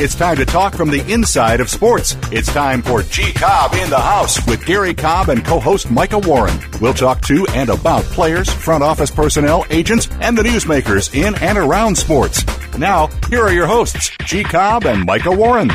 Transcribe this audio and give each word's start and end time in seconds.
It's 0.00 0.14
time 0.14 0.36
to 0.36 0.46
talk 0.46 0.76
from 0.76 0.90
the 0.90 1.04
inside 1.12 1.60
of 1.60 1.68
sports. 1.68 2.16
It's 2.30 2.46
time 2.52 2.82
for 2.82 3.02
G 3.02 3.32
Cobb 3.32 3.74
in 3.74 3.90
the 3.90 3.98
House 3.98 4.38
with 4.46 4.64
Gary 4.64 4.94
Cobb 4.94 5.28
and 5.28 5.44
co 5.44 5.58
host 5.58 5.90
Micah 5.90 6.20
Warren. 6.20 6.56
We'll 6.80 6.94
talk 6.94 7.20
to 7.22 7.44
and 7.48 7.68
about 7.68 8.04
players, 8.04 8.48
front 8.48 8.84
office 8.84 9.10
personnel, 9.10 9.66
agents, 9.70 10.08
and 10.20 10.38
the 10.38 10.44
newsmakers 10.44 11.12
in 11.20 11.34
and 11.42 11.58
around 11.58 11.98
sports. 11.98 12.44
Now, 12.78 13.08
here 13.28 13.42
are 13.42 13.52
your 13.52 13.66
hosts, 13.66 14.12
G 14.24 14.44
Cobb 14.44 14.84
and 14.86 15.04
Micah 15.04 15.32
Warren. 15.32 15.70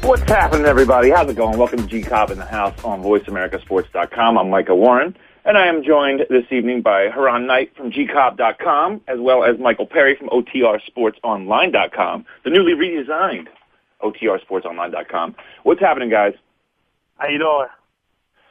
What's 0.00 0.22
happening, 0.22 0.64
everybody? 0.64 1.10
How's 1.10 1.28
it 1.28 1.36
going? 1.36 1.58
Welcome 1.58 1.80
to 1.80 1.86
G 1.86 2.00
Cobb 2.00 2.30
in 2.30 2.38
the 2.38 2.46
House 2.46 2.82
on 2.82 3.02
VoiceAmericaSports.com. 3.02 4.38
I'm 4.38 4.48
Micah 4.48 4.74
Warren. 4.74 5.14
And 5.44 5.58
I 5.58 5.66
am 5.66 5.82
joined 5.82 6.20
this 6.30 6.44
evening 6.52 6.82
by 6.82 7.08
Haran 7.08 7.46
Knight 7.48 7.74
from 7.76 7.90
gcobb.com, 7.90 9.00
as 9.08 9.18
well 9.18 9.42
as 9.42 9.58
Michael 9.58 9.86
Perry 9.86 10.14
from 10.14 10.28
OTRSportsOnline.com, 10.28 12.26
the 12.44 12.50
newly 12.50 12.74
redesigned 12.74 13.48
OTRSportsOnline.com. 14.02 15.34
What's 15.64 15.80
happening, 15.80 16.10
guys? 16.10 16.34
How 17.18 17.26
you 17.26 17.38
doing? 17.38 17.66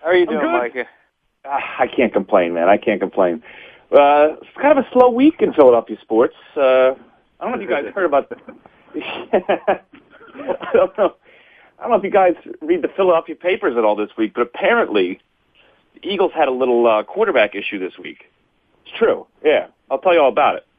How 0.02 0.08
are 0.08 0.16
you 0.16 0.26
doing, 0.26 0.52
Micah? 0.52 0.86
Uh, 1.46 1.60
I 1.80 1.88
can't 1.88 2.12
complain, 2.12 2.54
man. 2.54 2.68
I 2.68 2.76
can't 2.76 3.00
complain. 3.00 3.42
Uh, 3.90 4.36
it's 4.42 4.58
kind 4.62 4.78
of 4.78 4.86
a 4.86 4.90
slow 4.92 5.10
week 5.10 5.36
in 5.40 5.54
Philadelphia 5.54 5.98
sports. 6.02 6.36
Uh, 6.58 6.62
I 6.62 6.96
don't 7.40 7.52
know 7.52 7.56
if 7.56 7.62
you 7.62 7.70
guys 7.70 7.86
heard 7.96 8.06
about 8.06 8.30
the. 8.30 8.36
I 9.02 10.72
don't 10.74 10.98
know. 10.98 11.16
I 11.80 11.84
don't 11.84 11.92
know 11.92 11.98
if 11.98 12.04
you 12.04 12.12
guys 12.12 12.36
read 12.62 12.82
the 12.82 12.90
Philadelphia 12.90 13.36
papers 13.36 13.78
at 13.78 13.86
all 13.86 13.96
this 13.96 14.10
week, 14.18 14.34
but 14.36 14.42
apparently 14.42 15.22
Eagles 16.04 16.32
had 16.34 16.48
a 16.48 16.52
little 16.52 16.88
uh, 16.88 17.04
quarterback 17.04 17.56
issue 17.56 17.80
this 17.80 17.98
week. 17.98 18.26
It's 18.86 18.98
true. 18.98 19.28
Yeah, 19.44 19.68
I'll 19.90 20.00
tell 20.00 20.14
you 20.14 20.22
all 20.22 20.30
about 20.30 20.56
it. 20.56 20.66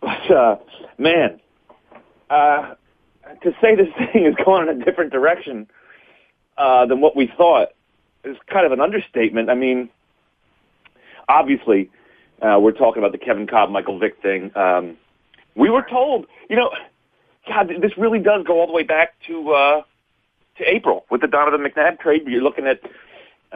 But 0.00 0.30
uh, 0.30 0.56
man, 0.96 1.40
uh, 2.30 2.74
to 3.42 3.52
say 3.60 3.74
this 3.74 3.88
thing 4.12 4.26
is 4.26 4.34
going 4.44 4.68
in 4.68 4.80
a 4.80 4.84
different 4.84 5.12
direction 5.12 5.66
uh, 6.56 6.86
than 6.86 7.00
what 7.00 7.16
we 7.16 7.30
thought 7.36 7.70
is 8.24 8.36
kind 8.48 8.64
of 8.64 8.72
an 8.72 8.80
understatement. 8.80 9.50
I 9.50 9.54
mean, 9.54 9.88
obviously, 11.28 11.90
uh, 12.40 12.58
we're 12.60 12.72
talking 12.72 13.02
about 13.02 13.12
the 13.12 13.18
Kevin 13.18 13.46
Kolb, 13.46 13.70
Michael 13.70 13.98
Vick 13.98 14.22
thing. 14.22 14.56
Um, 14.56 14.96
we 15.56 15.70
were 15.70 15.84
told, 15.88 16.26
you 16.48 16.56
know, 16.56 16.70
God, 17.48 17.70
this 17.80 17.92
really 17.96 18.20
does 18.20 18.44
go 18.46 18.60
all 18.60 18.66
the 18.66 18.72
way 18.72 18.82
back 18.82 19.14
to 19.26 19.50
uh, 19.50 19.82
to 20.58 20.64
April 20.64 21.06
with 21.10 21.20
the 21.22 21.26
Donovan 21.26 21.66
McNabb 21.66 21.98
trade. 21.98 22.22
You're 22.26 22.42
looking 22.42 22.66
at 22.66 22.80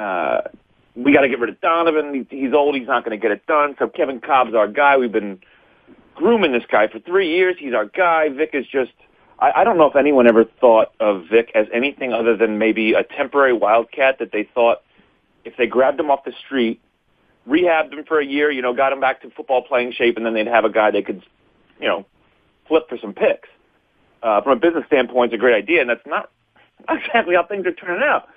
uh, 0.01 0.49
we 0.95 1.13
got 1.13 1.23
to 1.23 1.29
get 1.29 1.39
rid 1.39 1.51
of 1.51 1.61
Donovan. 1.61 2.27
He's 2.31 2.53
old. 2.53 2.75
He's 2.77 2.87
not 2.87 3.05
going 3.05 3.19
to 3.19 3.23
get 3.23 3.31
it 3.31 3.47
done. 3.47 3.75
So 3.79 3.89
Kevin 3.89 4.21
Kolb's 4.21 4.55
our 4.55 4.69
guy. 4.69 4.97
We've 4.97 5.13
been 5.13 5.41
grooming 6.15 6.53
this 6.53 6.65
guy 6.71 6.89
for 6.89 6.99
three 6.99 7.35
years. 7.35 7.57
He's 7.59 7.75
our 7.75 7.87
guy. 7.87 8.29
Vick 8.29 8.51
is 8.53 8.67
just. 8.67 8.93
I, 9.39 9.65
don't 9.65 9.77
know 9.77 9.87
if 9.87 9.97
anyone 9.97 10.29
ever 10.29 10.45
thought 10.45 10.93
of 11.01 11.25
Vick 11.29 11.51
as 11.57 11.67
anything 11.73 12.13
other 12.13 12.37
than 12.37 12.59
maybe 12.59 12.93
a 12.93 13.03
temporary 13.03 13.53
wildcat 13.53 14.21
that 14.21 14.31
they 14.31 14.49
thought 14.55 14.83
if 15.45 15.57
they 15.57 15.67
grabbed 15.67 15.99
him 15.99 16.13
off 16.13 16.23
the 16.25 16.33
street, 16.47 16.81
rehabbed 17.49 17.93
him 17.93 18.05
for 18.05 18.21
a 18.21 18.25
year, 18.25 18.53
you 18.53 18.63
know, 18.63 18.73
got 18.73 18.93
him 18.93 19.01
back 19.01 19.21
to 19.23 19.31
football 19.31 19.61
playing 19.63 19.95
shape, 19.95 20.17
and 20.17 20.25
then 20.25 20.35
they'd 20.35 20.47
have 20.47 20.65
a 20.65 20.71
guy 20.71 20.93
they 20.93 21.03
could, 21.03 21.25
you 21.81 21.89
know, 21.89 22.07
flip 22.69 22.89
for 22.89 22.97
some 22.99 23.13
picks. 23.13 23.49
Uh, 24.23 24.41
from 24.43 24.59
a 24.59 24.61
business 24.61 24.85
standpoint, 24.87 25.33
it's 25.33 25.39
a 25.39 25.41
great 25.41 25.57
idea, 25.57 25.81
and 25.81 25.91
that's 25.91 26.07
not 26.07 26.31
exactly 26.89 27.35
how 27.35 27.45
things 27.45 27.67
are 27.67 27.73
turning 27.73 28.01
out 28.01 28.29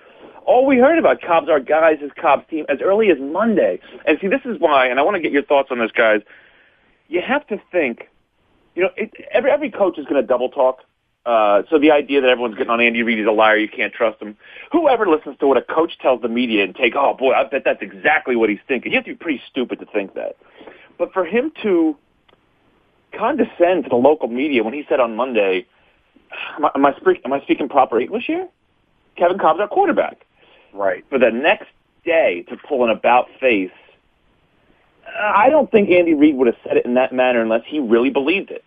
all 0.45 0.65
we 0.65 0.77
heard 0.77 0.97
about 0.97 1.21
Kolb's 1.21 1.49
our 1.49 1.59
guys 1.59 1.97
is 2.01 2.11
Kolb's 2.19 2.47
team 2.49 2.65
as 2.69 2.79
early 2.81 3.09
as 3.09 3.17
Monday. 3.19 3.79
And 4.05 4.17
see, 4.21 4.27
this 4.27 4.41
is 4.45 4.59
why, 4.59 4.87
and 4.87 4.99
I 4.99 5.03
want 5.03 5.15
to 5.15 5.21
get 5.21 5.31
your 5.31 5.43
thoughts 5.43 5.69
on 5.71 5.79
this, 5.79 5.91
guys. 5.91 6.21
You 7.07 7.21
have 7.21 7.45
to 7.47 7.61
think, 7.71 8.09
you 8.75 8.83
know, 8.83 8.89
it, 8.95 9.11
every 9.31 9.51
every 9.51 9.71
coach 9.71 9.97
is 9.97 10.05
going 10.05 10.21
to 10.21 10.27
double 10.27 10.49
talk. 10.49 10.79
Uh, 11.25 11.63
so 11.71 11.79
the 11.79 11.89
idea 11.91 12.21
that 12.21 12.29
everyone's 12.29 12.55
getting 12.55 12.69
on 12.69 12.79
Andy 12.79 13.01
Reid, 13.01 13.17
he's 13.17 13.27
a 13.27 13.31
liar, 13.31 13.57
you 13.57 13.67
can't 13.67 13.91
trust 13.91 14.21
him. 14.21 14.37
Whoever 14.71 15.07
listens 15.07 15.37
to 15.39 15.47
what 15.47 15.57
a 15.57 15.61
coach 15.61 15.97
tells 15.99 16.21
the 16.21 16.27
media 16.27 16.63
and 16.63 16.75
take, 16.75 16.93
oh 16.95 17.15
boy, 17.15 17.33
I 17.33 17.43
bet 17.45 17.63
that's 17.65 17.81
exactly 17.81 18.35
what 18.35 18.49
he's 18.49 18.59
thinking. 18.67 18.91
You 18.91 18.99
have 18.99 19.05
to 19.05 19.13
be 19.13 19.17
pretty 19.17 19.41
stupid 19.49 19.79
to 19.79 19.87
think 19.87 20.13
that. 20.13 20.37
But 20.99 21.13
for 21.13 21.25
him 21.25 21.51
to 21.63 21.97
condescend 23.17 23.85
to 23.85 23.89
the 23.89 23.95
local 23.95 24.27
media 24.27 24.63
when 24.63 24.73
he 24.73 24.83
said 24.87 24.99
on 24.99 25.15
Monday, 25.15 25.65
am 26.57 26.65
I, 26.65 26.71
am 26.75 26.85
I, 26.85 26.95
speak, 26.97 27.21
am 27.25 27.33
I 27.33 27.41
speaking 27.41 27.69
proper 27.69 27.99
English 27.99 28.25
here? 28.27 28.47
Kevin 29.17 29.39
Kolb's 29.39 29.59
our 29.59 29.67
quarterback. 29.67 30.25
Right. 30.75 31.05
For 31.09 31.17
the 31.17 31.31
next 31.31 31.67
day 32.03 32.45
to 32.49 32.57
pull 32.57 32.83
an 32.83 32.89
about 32.89 33.27
face, 33.39 33.71
I 35.17 35.49
don't 35.49 35.71
think 35.71 35.89
Andy 35.89 36.13
Reid 36.13 36.35
would 36.35 36.47
have 36.47 36.57
said 36.63 36.77
it 36.77 36.85
in 36.85 36.95
that 36.95 37.13
manner 37.13 37.41
unless 37.41 37.61
he 37.65 37.79
really 37.79 38.09
believed 38.09 38.51
it. 38.51 38.63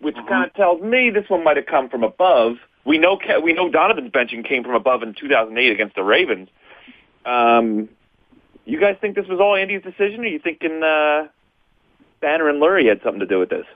Which 0.00 0.16
mm-hmm. 0.16 0.28
kind 0.28 0.44
of 0.44 0.54
tells 0.54 0.82
me 0.82 1.10
this 1.10 1.28
one 1.28 1.44
might 1.44 1.56
have 1.56 1.66
come 1.66 1.88
from 1.88 2.02
above. 2.02 2.56
We 2.84 2.98
know 2.98 3.18
we 3.42 3.52
know 3.52 3.70
Donovan's 3.70 4.10
benching 4.10 4.46
came 4.46 4.62
from 4.62 4.74
above 4.74 5.02
in 5.02 5.14
2008 5.14 5.72
against 5.72 5.94
the 5.94 6.02
Ravens. 6.02 6.48
Um, 7.24 7.88
you 8.64 8.80
guys 8.80 8.96
think 9.00 9.14
this 9.14 9.26
was 9.26 9.40
all 9.40 9.56
Andy's 9.56 9.82
decision, 9.82 10.20
or 10.20 10.24
are 10.24 10.26
you 10.26 10.38
thinking 10.38 10.82
uh, 10.82 11.28
Banner 12.20 12.48
and 12.48 12.60
Lurie 12.60 12.88
had 12.88 13.00
something 13.02 13.20
to 13.20 13.26
do 13.26 13.38
with 13.38 13.48
this? 13.48 13.66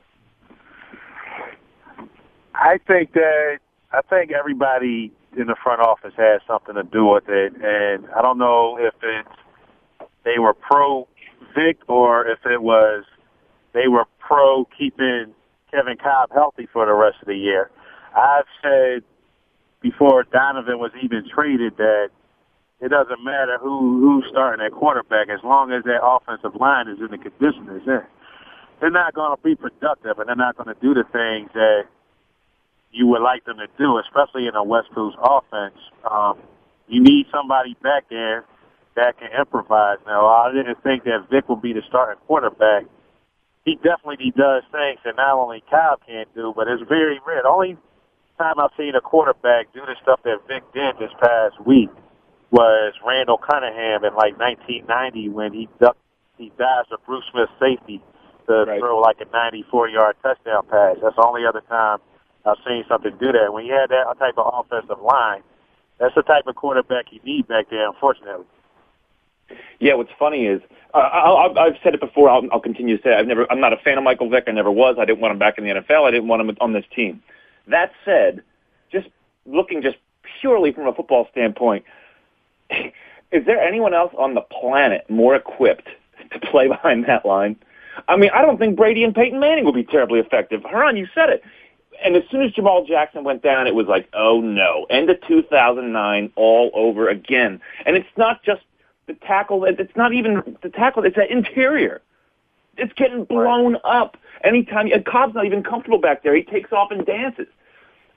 I 2.54 2.78
think 2.86 3.12
that 3.14 3.58
I 3.92 4.02
think 4.02 4.32
everybody 4.32 5.12
in 5.36 5.46
the 5.46 5.56
front 5.62 5.80
office 5.80 6.12
had 6.16 6.38
something 6.46 6.74
to 6.74 6.82
do 6.82 7.06
with 7.06 7.28
it, 7.28 7.52
and 7.54 8.06
I 8.16 8.22
don't 8.22 8.38
know 8.38 8.78
if 8.78 8.94
it's 9.02 9.28
they 10.24 10.38
were 10.38 10.54
pro 10.54 11.08
Vick 11.54 11.78
or 11.88 12.26
if 12.26 12.38
it 12.44 12.62
was 12.62 13.04
they 13.72 13.88
were 13.88 14.04
pro 14.18 14.66
keeping 14.76 15.34
Kevin 15.70 15.96
Kolb 15.96 16.30
healthy 16.32 16.68
for 16.72 16.86
the 16.86 16.92
rest 16.92 17.16
of 17.22 17.28
the 17.28 17.36
year. 17.36 17.70
I've 18.16 18.48
said 18.60 19.02
before 19.80 20.24
Donovan 20.24 20.78
was 20.78 20.90
even 21.02 21.24
traded 21.32 21.76
that 21.78 22.10
it 22.80 22.88
doesn't 22.88 23.22
matter 23.22 23.58
who 23.60 24.00
who's 24.00 24.24
starting 24.30 24.64
at 24.64 24.72
quarterback 24.72 25.28
as 25.28 25.40
long 25.44 25.72
as 25.72 25.84
that 25.84 26.02
offensive 26.02 26.58
line 26.58 26.88
is 26.88 26.98
in 26.98 27.10
the 27.10 27.18
condition 27.18 27.68
it's 27.70 27.86
in. 27.86 28.02
They're 28.80 28.90
not 28.90 29.14
going 29.14 29.36
to 29.36 29.42
be 29.42 29.54
productive, 29.54 30.18
and 30.18 30.28
they're 30.28 30.36
not 30.36 30.56
going 30.56 30.74
to 30.74 30.80
do 30.80 30.94
the 30.94 31.04
things 31.12 31.50
that 31.52 31.84
you 32.92 33.06
would 33.06 33.22
like 33.22 33.44
them 33.44 33.58
to 33.58 33.68
do, 33.78 33.98
especially 33.98 34.46
in 34.46 34.54
a 34.54 34.64
West 34.64 34.88
Coast 34.94 35.16
offense. 35.22 35.78
Um, 36.08 36.38
you 36.88 37.00
need 37.00 37.26
somebody 37.30 37.76
back 37.82 38.08
there 38.10 38.44
that 38.96 39.18
can 39.18 39.28
improvise. 39.38 39.98
Now, 40.06 40.26
I 40.26 40.52
didn't 40.52 40.82
think 40.82 41.04
that 41.04 41.28
Vick 41.30 41.48
would 41.48 41.62
be 41.62 41.72
the 41.72 41.82
starting 41.88 42.20
quarterback. 42.26 42.84
He 43.64 43.76
definitely 43.76 44.32
does 44.36 44.62
things 44.72 44.98
that 45.04 45.16
not 45.16 45.36
only 45.36 45.62
Kyle 45.70 46.00
can't 46.06 46.32
do, 46.34 46.52
but 46.56 46.66
it's 46.66 46.82
very 46.88 47.20
rare. 47.26 47.42
The 47.42 47.48
only 47.48 47.76
time 48.38 48.58
I've 48.58 48.74
seen 48.76 48.94
a 48.94 49.00
quarterback 49.00 49.72
do 49.72 49.80
the 49.80 49.94
stuff 50.02 50.20
that 50.24 50.38
Vick 50.48 50.64
did 50.72 50.96
this 50.98 51.12
past 51.20 51.60
week 51.64 51.90
was 52.50 52.94
Randall 53.06 53.38
Cunningham 53.38 54.02
in 54.04 54.14
like 54.14 54.38
1990 54.38 55.28
when 55.28 55.52
he 55.52 55.68
ducked, 55.78 56.00
he 56.36 56.50
dashed 56.58 56.90
a 56.90 56.98
Bruce 57.06 57.24
Smith 57.30 57.50
safety 57.60 58.02
to 58.48 58.64
right. 58.66 58.80
throw 58.80 58.98
like 58.98 59.20
a 59.20 59.30
94 59.30 59.88
yard 59.88 60.16
touchdown 60.22 60.66
pass. 60.66 60.96
That's 61.02 61.14
the 61.14 61.24
only 61.24 61.46
other 61.46 61.62
time 61.68 61.98
I've 62.44 62.56
seen 62.66 62.84
something 62.88 63.12
do 63.20 63.32
that. 63.32 63.52
When 63.52 63.66
you 63.66 63.72
had 63.72 63.90
that 63.90 64.18
type 64.18 64.38
of 64.38 64.52
offensive 64.52 65.02
line, 65.02 65.42
that's 65.98 66.14
the 66.14 66.22
type 66.22 66.46
of 66.46 66.54
quarterback 66.56 67.06
you 67.12 67.20
need 67.24 67.46
back 67.48 67.68
there, 67.70 67.86
unfortunately. 67.88 68.46
Yeah, 69.78 69.94
what's 69.94 70.10
funny 70.18 70.46
is 70.46 70.62
uh, 70.94 70.98
I'll, 70.98 71.58
I've 71.58 71.76
said 71.82 71.94
it 71.94 72.00
before. 72.00 72.30
I'll, 72.30 72.42
I'll 72.52 72.60
continue 72.60 72.96
to 72.96 73.02
say 73.02 73.10
it. 73.10 73.16
I've 73.16 73.26
never. 73.26 73.50
I'm 73.50 73.60
not 73.60 73.72
a 73.72 73.76
fan 73.76 73.98
of 73.98 74.04
Michael 74.04 74.30
Vick. 74.30 74.44
I 74.46 74.52
never 74.52 74.70
was. 74.70 74.96
I 74.98 75.04
didn't 75.04 75.20
want 75.20 75.32
him 75.32 75.38
back 75.38 75.58
in 75.58 75.64
the 75.64 75.70
NFL. 75.70 76.06
I 76.06 76.10
didn't 76.10 76.28
want 76.28 76.42
him 76.42 76.56
on 76.60 76.72
this 76.72 76.84
team. 76.94 77.22
That 77.66 77.92
said, 78.04 78.42
just 78.90 79.08
looking 79.46 79.82
just 79.82 79.96
purely 80.40 80.72
from 80.72 80.86
a 80.86 80.94
football 80.94 81.28
standpoint, 81.30 81.84
is 82.70 83.44
there 83.44 83.60
anyone 83.60 83.94
else 83.94 84.12
on 84.16 84.34
the 84.34 84.40
planet 84.40 85.08
more 85.10 85.34
equipped 85.34 85.88
to 86.32 86.40
play 86.40 86.68
behind 86.68 87.04
that 87.06 87.26
line? 87.26 87.56
I 88.08 88.16
mean, 88.16 88.30
I 88.32 88.42
don't 88.42 88.58
think 88.58 88.76
Brady 88.76 89.04
and 89.04 89.14
Peyton 89.14 89.40
Manning 89.40 89.64
will 89.64 89.72
be 89.72 89.84
terribly 89.84 90.20
effective. 90.20 90.62
Haran, 90.64 90.96
you 90.96 91.06
said 91.14 91.28
it 91.28 91.42
and 92.04 92.16
as 92.16 92.22
soon 92.30 92.42
as 92.42 92.52
Jamaal 92.52 92.86
Jackson 92.86 93.24
went 93.24 93.42
down, 93.42 93.66
it 93.66 93.74
was 93.74 93.86
like, 93.86 94.08
oh 94.12 94.40
no, 94.40 94.86
end 94.90 95.10
of 95.10 95.18
2009 95.26 96.32
all 96.36 96.70
over 96.74 97.08
again. 97.08 97.60
And 97.86 97.96
it's 97.96 98.08
not 98.16 98.42
just 98.42 98.62
the 99.06 99.14
tackle. 99.14 99.64
It's 99.64 99.96
not 99.96 100.12
even 100.12 100.56
the 100.62 100.68
tackle. 100.68 101.04
It's 101.04 101.16
the 101.16 101.30
interior. 101.30 102.00
It's 102.76 102.92
getting 102.94 103.24
blown 103.24 103.74
right. 103.74 103.84
up. 103.84 104.16
Anytime 104.42 104.90
and 104.90 105.04
Kolb's 105.04 105.34
not 105.34 105.44
even 105.44 105.62
comfortable 105.62 105.98
back 105.98 106.22
there. 106.22 106.34
He 106.34 106.42
takes 106.42 106.72
off 106.72 106.90
and 106.90 107.04
dances. 107.04 107.48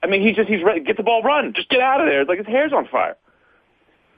I 0.02 0.08
mean, 0.08 0.22
he 0.22 0.32
just 0.32 0.50
he's 0.50 0.64
ready. 0.64 0.80
Get 0.80 0.98
the 0.98 1.04
ball, 1.04 1.22
run. 1.22 1.54
Just 1.54 1.70
get 1.70 1.82
out 1.82 2.00
of 2.00 2.08
there. 2.08 2.22
It's 2.22 2.30
like 2.30 2.38
his 2.38 2.48
hair's 2.48 2.72
on 2.72 2.88
fire. 2.88 3.18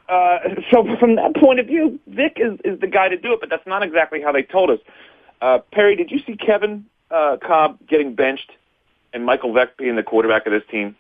Uh, 0.07 0.37
so 0.71 0.85
from 0.99 1.15
that 1.15 1.35
point 1.35 1.59
of 1.59 1.65
view, 1.65 1.99
Vick 2.07 2.37
is 2.37 2.59
is 2.63 2.79
the 2.79 2.87
guy 2.87 3.09
to 3.09 3.17
do 3.17 3.33
it. 3.33 3.39
But 3.39 3.49
that's 3.49 3.65
not 3.65 3.81
exactly 3.81 4.21
how 4.21 4.31
they 4.31 4.43
told 4.43 4.69
us. 4.69 4.79
Uh, 5.41 5.59
Perry, 5.71 5.95
did 5.95 6.11
you 6.11 6.19
see 6.25 6.35
Kevin 6.35 6.85
uh, 7.09 7.37
Kolb 7.41 7.79
getting 7.87 8.13
benched 8.13 8.51
and 9.15 9.25
Michael 9.25 9.53
Vick 9.53 9.77
being 9.77 9.95
the 9.95 10.03
quarterback 10.03 10.45
of 10.45 10.51
this 10.51 10.63
team? 10.69 10.95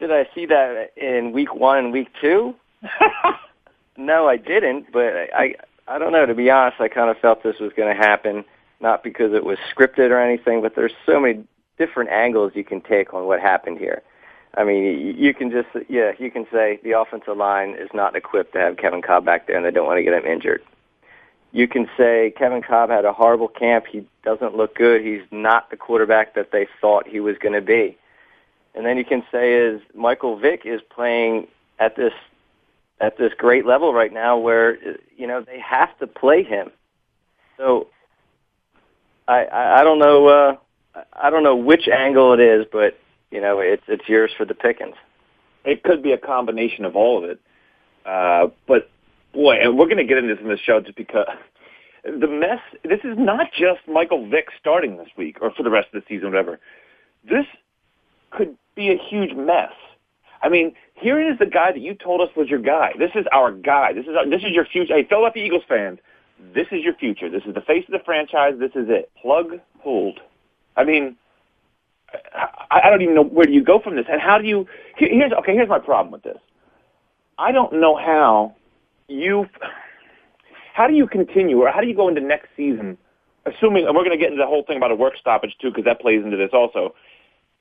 Did 0.00 0.10
I 0.10 0.26
see 0.34 0.46
that 0.46 0.90
in 0.96 1.32
week 1.32 1.54
one 1.54 1.78
and 1.78 1.92
week 1.92 2.08
two? 2.20 2.54
no, 3.96 4.26
I 4.26 4.38
didn't. 4.38 4.90
But 4.92 5.14
I, 5.34 5.54
I 5.86 5.98
don't 5.98 6.12
know. 6.12 6.26
To 6.26 6.34
be 6.34 6.50
honest, 6.50 6.80
I 6.80 6.88
kind 6.88 7.10
of 7.10 7.18
felt 7.18 7.42
this 7.42 7.60
was 7.60 7.72
going 7.76 7.94
to 7.94 8.02
happen, 8.02 8.44
not 8.80 9.04
because 9.04 9.32
it 9.34 9.44
was 9.44 9.58
scripted 9.74 10.10
or 10.10 10.20
anything, 10.20 10.62
but 10.62 10.74
there's 10.74 10.94
so 11.04 11.20
many 11.20 11.44
different 11.78 12.10
angles 12.10 12.52
you 12.54 12.64
can 12.64 12.80
take 12.80 13.12
on 13.12 13.26
what 13.26 13.38
happened 13.38 13.78
here. 13.78 14.02
I 14.54 14.64
mean, 14.64 15.14
you 15.18 15.34
can 15.34 15.50
just, 15.50 15.68
yeah, 15.90 16.12
you 16.18 16.30
can 16.30 16.46
say 16.50 16.80
the 16.82 16.98
offensive 16.98 17.36
line 17.36 17.76
is 17.78 17.90
not 17.92 18.16
equipped 18.16 18.54
to 18.54 18.58
have 18.58 18.78
Kevin 18.78 19.02
Kolb 19.02 19.26
back 19.26 19.46
there, 19.46 19.56
and 19.56 19.66
they 19.66 19.70
don't 19.70 19.86
want 19.86 19.98
to 19.98 20.02
get 20.02 20.14
him 20.14 20.24
injured. 20.24 20.62
You 21.52 21.68
can 21.68 21.88
say 21.96 22.32
Kevin 22.36 22.62
Kolb 22.62 22.90
had 22.90 23.04
a 23.04 23.12
horrible 23.12 23.48
camp. 23.48 23.86
He 23.86 24.06
doesn't 24.24 24.56
look 24.56 24.74
good. 24.74 25.02
He's 25.02 25.22
not 25.30 25.70
the 25.70 25.76
quarterback 25.76 26.34
that 26.34 26.52
they 26.52 26.66
thought 26.80 27.06
he 27.06 27.20
was 27.20 27.38
going 27.38 27.54
to 27.54 27.60
be. 27.60 27.96
And 28.74 28.84
then 28.84 28.98
you 28.98 29.04
can 29.04 29.24
say 29.32 29.54
is 29.54 29.80
Michael 29.94 30.38
Vick 30.38 30.62
is 30.64 30.80
playing 30.90 31.48
at 31.78 31.96
this 31.96 32.12
at 33.00 33.18
this 33.18 33.32
great 33.36 33.66
level 33.66 33.92
right 33.92 34.12
now 34.12 34.38
where 34.38 34.76
you 35.16 35.26
know 35.26 35.40
they 35.40 35.58
have 35.60 35.96
to 35.98 36.06
play 36.06 36.42
him. 36.42 36.70
So 37.56 37.88
I 39.26 39.44
I, 39.44 39.80
I 39.80 39.84
don't 39.84 39.98
know 39.98 40.26
uh, 40.26 40.56
I 41.12 41.30
don't 41.30 41.42
know 41.42 41.56
which 41.56 41.88
angle 41.88 42.34
it 42.34 42.40
is, 42.40 42.66
but 42.70 42.98
you 43.30 43.40
know 43.40 43.60
it's 43.60 43.84
it's 43.88 44.08
yours 44.08 44.30
for 44.36 44.44
the 44.44 44.54
pickings. 44.54 44.96
It 45.64 45.82
could 45.82 46.02
be 46.02 46.12
a 46.12 46.18
combination 46.18 46.84
of 46.84 46.96
all 46.96 47.24
of 47.24 47.30
it, 47.30 47.40
uh, 48.04 48.48
but 48.66 48.90
boy, 49.36 49.56
and 49.60 49.78
we're 49.78 49.86
going 49.86 49.98
to 49.98 50.04
get 50.04 50.18
into 50.18 50.34
this 50.34 50.42
in 50.42 50.48
the 50.48 50.58
show 50.58 50.80
just 50.80 50.96
because 50.96 51.26
the 52.02 52.26
mess. 52.26 52.60
This 52.84 53.00
is 53.04 53.16
not 53.18 53.48
just 53.52 53.80
Michael 53.86 54.28
Vick 54.28 54.46
starting 54.58 54.96
this 54.96 55.08
week 55.16 55.38
or 55.40 55.52
for 55.52 55.62
the 55.62 55.70
rest 55.70 55.88
of 55.92 56.02
the 56.02 56.06
season, 56.08 56.30
whatever. 56.30 56.58
This 57.28 57.46
could 58.30 58.56
be 58.74 58.90
a 58.90 58.96
huge 58.96 59.34
mess. 59.36 59.72
I 60.42 60.48
mean, 60.48 60.74
here 60.94 61.20
is 61.20 61.38
the 61.38 61.46
guy 61.46 61.72
that 61.72 61.80
you 61.80 61.94
told 61.94 62.20
us 62.20 62.28
was 62.36 62.48
your 62.48 62.60
guy. 62.60 62.92
This 62.98 63.10
is 63.14 63.26
our 63.32 63.52
guy. 63.52 63.92
This 63.92 64.04
is 64.06 64.16
our, 64.16 64.28
this 64.28 64.42
is 64.42 64.50
your 64.52 64.66
future. 64.66 64.94
Hey, 64.94 65.04
Philadelphia 65.08 65.44
Eagles 65.44 65.64
fans, 65.68 65.98
this 66.54 66.66
is 66.70 66.82
your 66.82 66.94
future. 66.94 67.30
This 67.30 67.42
is 67.46 67.54
the 67.54 67.60
face 67.62 67.84
of 67.88 67.92
the 67.92 68.04
franchise. 68.04 68.54
This 68.58 68.72
is 68.74 68.88
it. 68.88 69.10
Plug 69.20 69.58
pulled. 69.82 70.20
I 70.76 70.84
mean, 70.84 71.16
I, 72.34 72.80
I 72.84 72.90
don't 72.90 73.02
even 73.02 73.14
know 73.14 73.24
where 73.24 73.46
do 73.46 73.52
you 73.52 73.64
go 73.64 73.80
from 73.80 73.96
this, 73.96 74.06
and 74.10 74.20
how 74.20 74.38
do 74.38 74.46
you? 74.46 74.66
Here's 74.96 75.32
okay. 75.32 75.54
Here's 75.54 75.68
my 75.68 75.78
problem 75.78 76.12
with 76.12 76.22
this. 76.22 76.38
I 77.38 77.52
don't 77.52 77.80
know 77.80 77.96
how 77.96 78.54
you. 79.08 79.46
How 80.74 80.86
do 80.86 80.94
you 80.94 81.06
continue, 81.06 81.58
or 81.60 81.70
how 81.70 81.80
do 81.80 81.86
you 81.86 81.96
go 81.96 82.08
into 82.08 82.20
next 82.20 82.48
season? 82.56 82.98
Assuming, 83.46 83.86
and 83.86 83.94
we're 83.94 84.04
going 84.04 84.16
to 84.16 84.22
get 84.22 84.32
into 84.32 84.42
the 84.42 84.46
whole 84.46 84.64
thing 84.66 84.76
about 84.76 84.90
a 84.90 84.96
work 84.96 85.14
stoppage 85.18 85.56
too, 85.60 85.70
because 85.70 85.84
that 85.84 86.00
plays 86.00 86.22
into 86.24 86.36
this 86.36 86.50
also. 86.52 86.94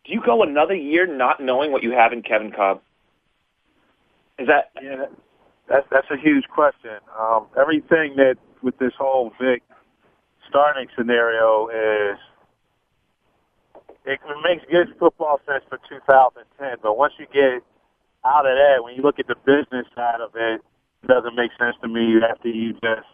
Do 0.05 0.13
you 0.13 0.21
go 0.23 0.43
another 0.43 0.75
year 0.75 1.07
not 1.07 1.41
knowing 1.41 1.71
what 1.71 1.83
you 1.83 1.91
have 1.91 2.11
in 2.13 2.21
Kevin 2.21 2.51
Kolb 2.51 2.81
Is 4.37 4.47
that 4.47 4.71
yeah? 4.81 5.05
That's 5.67 5.87
that's 5.91 6.07
a 6.11 6.17
huge 6.17 6.45
question. 6.53 6.97
Um, 7.19 7.47
everything 7.59 8.15
that 8.17 8.35
with 8.61 8.77
this 8.77 8.93
whole 8.97 9.31
Vick 9.41 9.63
starting 10.49 10.87
scenario 10.95 11.69
is 11.69 12.17
it 14.05 14.19
makes 14.43 14.63
good 14.71 14.87
football 14.99 15.39
sense 15.45 15.63
for 15.67 15.79
2010, 15.89 16.77
but 16.83 16.97
once 16.97 17.13
you 17.17 17.25
get 17.33 17.63
out 18.23 18.45
of 18.45 18.55
that, 18.55 18.83
when 18.83 18.95
you 18.95 19.01
look 19.01 19.19
at 19.19 19.27
the 19.27 19.35
business 19.45 19.87
side 19.95 20.21
of 20.21 20.31
it, 20.35 20.61
it 20.61 20.61
doesn't 21.07 21.35
make 21.35 21.51
sense 21.59 21.75
to 21.81 21.87
me 21.87 22.17
after 22.21 22.49
you 22.49 22.73
just 22.73 23.07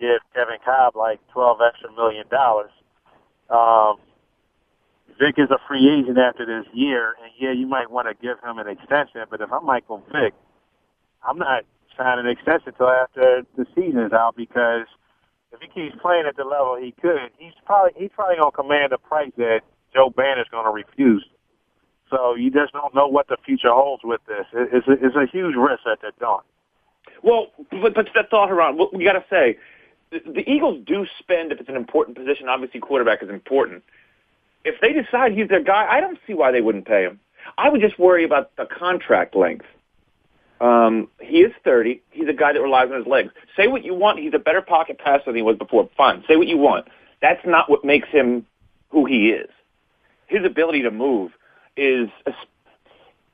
give 0.00 0.20
Kevin 0.34 0.58
Kolb 0.64 0.96
like 0.96 1.20
12 1.32 1.58
extra 1.60 1.92
million 1.92 2.26
dollars. 2.28 2.70
Um, 3.50 3.96
Vick 5.18 5.38
is 5.38 5.50
a 5.50 5.58
free 5.68 5.86
agent 5.88 6.18
after 6.18 6.44
this 6.44 6.66
year, 6.74 7.14
and 7.22 7.30
yeah, 7.38 7.52
you 7.52 7.66
might 7.66 7.90
want 7.90 8.08
to 8.08 8.14
give 8.14 8.40
him 8.42 8.58
an 8.58 8.66
extension, 8.66 9.22
but 9.30 9.40
if 9.40 9.52
I'm 9.52 9.64
Michael 9.64 10.02
Vick, 10.10 10.34
I'm 11.22 11.38
not 11.38 11.64
signing 11.96 12.26
an 12.26 12.32
extension 12.32 12.68
until 12.68 12.88
after 12.88 13.42
the 13.56 13.66
season 13.74 14.00
is 14.00 14.12
out 14.12 14.34
because 14.36 14.86
if 15.52 15.60
he 15.60 15.68
keeps 15.68 15.94
playing 16.02 16.24
at 16.26 16.36
the 16.36 16.44
level 16.44 16.76
he 16.80 16.92
could, 17.00 17.30
he's 17.38 17.54
probably 17.64 17.92
he's 17.96 18.10
probably 18.14 18.36
gonna 18.36 18.50
command 18.50 18.92
a 18.92 18.98
price 18.98 19.30
that 19.36 19.60
Joe 19.94 20.10
Banner's 20.10 20.48
gonna 20.50 20.72
refuse. 20.72 21.24
So 22.10 22.34
you 22.34 22.50
just 22.50 22.72
don't 22.72 22.94
know 22.94 23.06
what 23.06 23.28
the 23.28 23.36
future 23.44 23.70
holds 23.70 24.02
with 24.04 24.20
this. 24.26 24.46
It's 24.52 24.86
a, 24.86 24.92
it's 24.92 25.16
a 25.16 25.26
huge 25.30 25.54
risk 25.56 25.82
that 25.86 25.98
they're 26.02 26.12
doing. 26.18 26.44
Well, 27.24 27.48
but, 27.70 27.94
but 27.94 28.06
that 28.14 28.30
thought 28.30 28.52
around, 28.52 28.78
we 28.92 29.04
got 29.04 29.14
to 29.14 29.24
say, 29.30 29.58
the, 30.12 30.20
the 30.30 30.48
Eagles 30.48 30.84
do 30.86 31.06
spend 31.18 31.50
if 31.50 31.58
it's 31.58 31.68
an 31.68 31.76
important 31.76 32.16
position. 32.16 32.48
Obviously, 32.48 32.80
quarterback 32.80 33.22
is 33.22 33.30
important 33.30 33.82
if 34.64 34.80
they 34.80 34.92
decide 34.92 35.32
he's 35.32 35.48
their 35.48 35.62
guy, 35.62 35.86
I 35.88 36.00
don't 36.00 36.18
see 36.26 36.34
why 36.34 36.50
they 36.50 36.60
wouldn't 36.60 36.86
pay 36.86 37.02
him. 37.04 37.20
I 37.58 37.68
would 37.68 37.80
just 37.80 37.98
worry 37.98 38.24
about 38.24 38.56
the 38.56 38.66
contract 38.66 39.36
length. 39.36 39.66
Um, 40.60 41.08
he 41.20 41.40
is 41.40 41.52
30. 41.62 42.02
He's 42.10 42.28
a 42.28 42.32
guy 42.32 42.54
that 42.54 42.60
relies 42.60 42.88
on 42.90 42.96
his 42.96 43.06
legs. 43.06 43.32
Say 43.56 43.66
what 43.66 43.84
you 43.84 43.94
want. 43.94 44.18
He's 44.18 44.32
a 44.34 44.38
better 44.38 44.62
pocket 44.62 44.98
passer 44.98 45.24
than 45.26 45.36
he 45.36 45.42
was 45.42 45.58
before. 45.58 45.88
Fine. 45.96 46.24
Say 46.26 46.36
what 46.36 46.46
you 46.46 46.56
want. 46.56 46.88
That's 47.20 47.44
not 47.44 47.68
what 47.70 47.84
makes 47.84 48.08
him 48.08 48.46
who 48.88 49.04
he 49.04 49.30
is. 49.30 49.50
His 50.26 50.44
ability 50.44 50.82
to 50.82 50.90
move 50.90 51.32
is, 51.76 52.08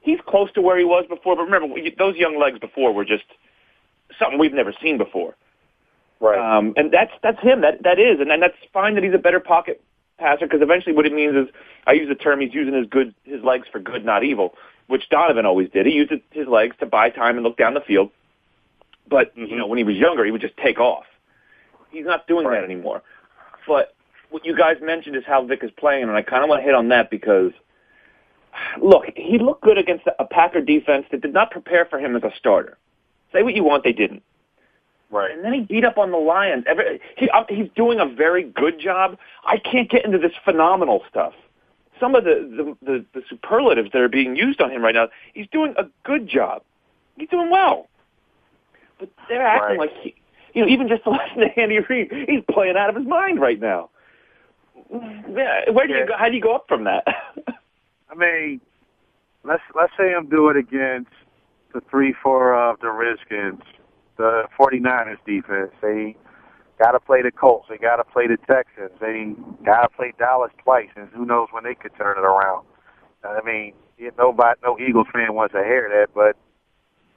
he's 0.01 0.19
close 0.27 0.51
to 0.53 0.63
where 0.63 0.77
he 0.77 0.85
was 0.85 1.05
before, 1.09 1.37
but 1.37 1.45
remember, 1.45 1.77
those 1.99 2.17
young 2.17 2.39
legs 2.39 2.59
before 2.59 2.93
were 2.93 3.05
just 3.05 3.25
something 4.19 4.39
we've 4.39 4.53
never 4.53 4.75
seen 4.83 4.99
before. 4.99 5.37
Right. 6.21 6.39
Um, 6.39 6.75
and 6.77 6.93
that's, 6.93 7.13
that's 7.23 7.41
him. 7.41 7.63
That, 7.63 7.83
that 7.83 7.99
is. 7.99 8.21
And, 8.21 8.31
and 8.31 8.43
that's 8.43 8.57
fine 8.73 8.95
that 8.95 9.05
he's 9.05 9.15
a 9.15 9.19
better 9.19 9.41
pocket 9.41 9.83
passer 10.19 10.47
because 10.47 10.63
eventually 10.63 10.95
what 10.95 11.07
it 11.07 11.13
means 11.13 11.35
is 11.35 11.55
I 11.87 11.93
use 11.93 12.09
the 12.09 12.15
term 12.15 12.41
he's 12.41 12.55
using 12.55 12.75
his 12.75 12.87
good 12.87 13.15
his 13.25 13.43
legs 13.43 13.67
for 13.73 13.81
good, 13.81 14.05
not 14.05 14.23
evil, 14.23 14.55
which 14.87 15.09
Donovan 15.09 15.47
always 15.47 15.71
did. 15.71 15.87
He 15.87 15.93
used 15.93 16.13
his 16.31 16.47
legs 16.47 16.77
to 16.81 16.87
buy 16.87 17.11
time 17.11 17.37
and 17.37 17.45
look 17.45 17.57
down 17.57 17.75
the 17.75 17.81
field. 17.81 18.11
But 19.09 19.35
mm-hmm. 19.35 19.47
you 19.47 19.57
know, 19.57 19.67
when 19.67 19.79
he 19.79 19.85
was 19.85 19.97
younger, 19.97 20.25
he 20.25 20.31
would 20.31 20.43
just 20.43 20.57
take 20.59 20.79
off. 20.79 21.05
He's 21.91 22.05
not 22.05 22.29
doing 22.29 22.47
right. 22.47 22.61
that 22.61 22.65
anymore. 22.65 23.03
But 23.67 23.95
what 24.31 24.45
you 24.45 24.57
guys 24.57 24.77
mentioned 24.81 25.17
is 25.17 25.25
how 25.27 25.45
Vick 25.45 25.65
is 25.65 25.71
playing, 25.73 26.05
and 26.05 26.13
I 26.13 26.23
kind 26.23 26.45
of 26.45 26.49
want 26.49 26.61
to 26.61 26.65
hit 26.65 26.75
on 26.75 26.89
that 26.89 27.11
because 27.11 27.53
look, 28.81 29.05
he 29.17 29.39
looked 29.39 29.63
good 29.63 29.79
against 29.79 30.07
a 30.19 30.25
Packer 30.25 30.61
defense 30.61 31.07
that 31.11 31.21
did 31.21 31.33
not 31.33 31.51
prepare 31.51 31.87
for 31.87 31.99
him 31.99 32.15
as 32.15 32.23
a 32.23 32.33
starter. 32.37 32.79
Say 33.33 33.43
what 33.43 33.55
you 33.55 33.65
want, 33.65 33.85
they 33.85 33.93
didn't. 33.93 34.23
Right. 35.11 35.33
And 35.33 35.45
then 35.45 35.53
he 35.53 35.61
beat 35.61 35.85
up 35.85 35.99
on 35.99 36.13
the 36.13 36.17
Lions. 36.17 36.65
Every, 36.69 37.01
he, 37.17 37.29
uh, 37.31 37.45
he's 37.49 37.69
doing 37.75 37.99
a 37.99 38.07
very 38.07 38.45
good 38.45 38.79
job. 38.79 39.19
I 39.45 39.59
can't 39.59 39.91
get 39.91 40.05
into 40.05 40.19
this 40.19 40.33
phenomenal 40.45 41.03
stuff. 41.09 41.33
Some 41.99 42.15
of 42.15 42.25
the, 42.25 42.77
the, 42.83 42.93
the, 42.93 43.05
the 43.13 43.23
superlatives 43.29 43.91
that 43.93 44.01
are 44.01 44.09
being 44.09 44.37
used 44.37 44.61
on 44.61 44.71
him 44.71 44.83
right 44.83 44.95
now, 44.95 45.09
he's 45.35 45.49
doing 45.51 45.75
a 45.77 45.85
good 46.05 46.29
job. 46.29 46.63
He's 47.17 47.29
doing 47.29 47.51
well. 47.51 47.89
But 48.99 49.11
they're 49.29 49.47
acting 49.47 49.79
right. 49.79 49.91
like 49.91 49.97
he, 50.01 50.15
you 50.55 50.63
know, 50.63 50.69
even 50.69 50.89
just 50.89 51.05
the 51.05 51.11
last 51.11 51.35
to 51.35 51.61
Andy 51.61 51.81
Reid, 51.81 52.13
he's 52.29 52.43
playing 52.51 52.77
out 52.77 52.89
of 52.89 52.97
his 52.97 53.07
mind 53.07 53.41
right 53.41 53.61
now. 53.61 53.91
Where 54.89 55.87
do 55.87 55.93
yeah. 55.93 56.01
you 56.01 56.07
go? 56.07 56.17
How 56.17 56.29
do 56.29 56.35
you 56.35 56.41
go 56.41 56.55
up 56.55 56.67
from 56.69 56.85
that? 56.85 57.05
I 58.11 58.15
mean, 58.17 58.61
let's 59.45 59.63
let's 59.75 59.93
say 59.97 60.15
I'm 60.15 60.29
doing 60.29 60.57
against 60.57 61.11
the 61.73 61.81
three 61.91 62.15
four 62.23 62.55
of 62.55 62.81
the 62.81 62.91
Redskins 62.91 63.63
the 64.21 64.45
49ers 64.59 65.17
defense. 65.25 65.73
They 65.81 66.15
got 66.79 66.93
to 66.93 67.01
play 67.01 67.23
the 67.23 67.33
Colts. 67.33 67.67
They 67.71 67.79
got 67.79 67.97
to 67.97 68.05
play 68.05 68.27
the 68.27 68.37
Texans. 68.37 68.93
They 69.01 69.33
got 69.65 69.83
to 69.83 69.89
play 69.89 70.13
Dallas 70.19 70.53
twice, 70.63 70.91
and 70.95 71.09
who 71.09 71.25
knows 71.25 71.49
when 71.53 71.65
they 71.65 71.75
could 71.75 71.97
turn 71.97 72.19
it 72.19 72.25
around. 72.25 72.67
I 73.25 73.41
mean, 73.45 73.73
nobody, 74.19 74.61
no 74.63 74.79
Eagles 74.79 75.07
fan 75.13 75.35
wants 75.35 75.55
to 75.55 75.65
hear 75.65 75.89
that, 75.89 76.09
but 76.15 76.37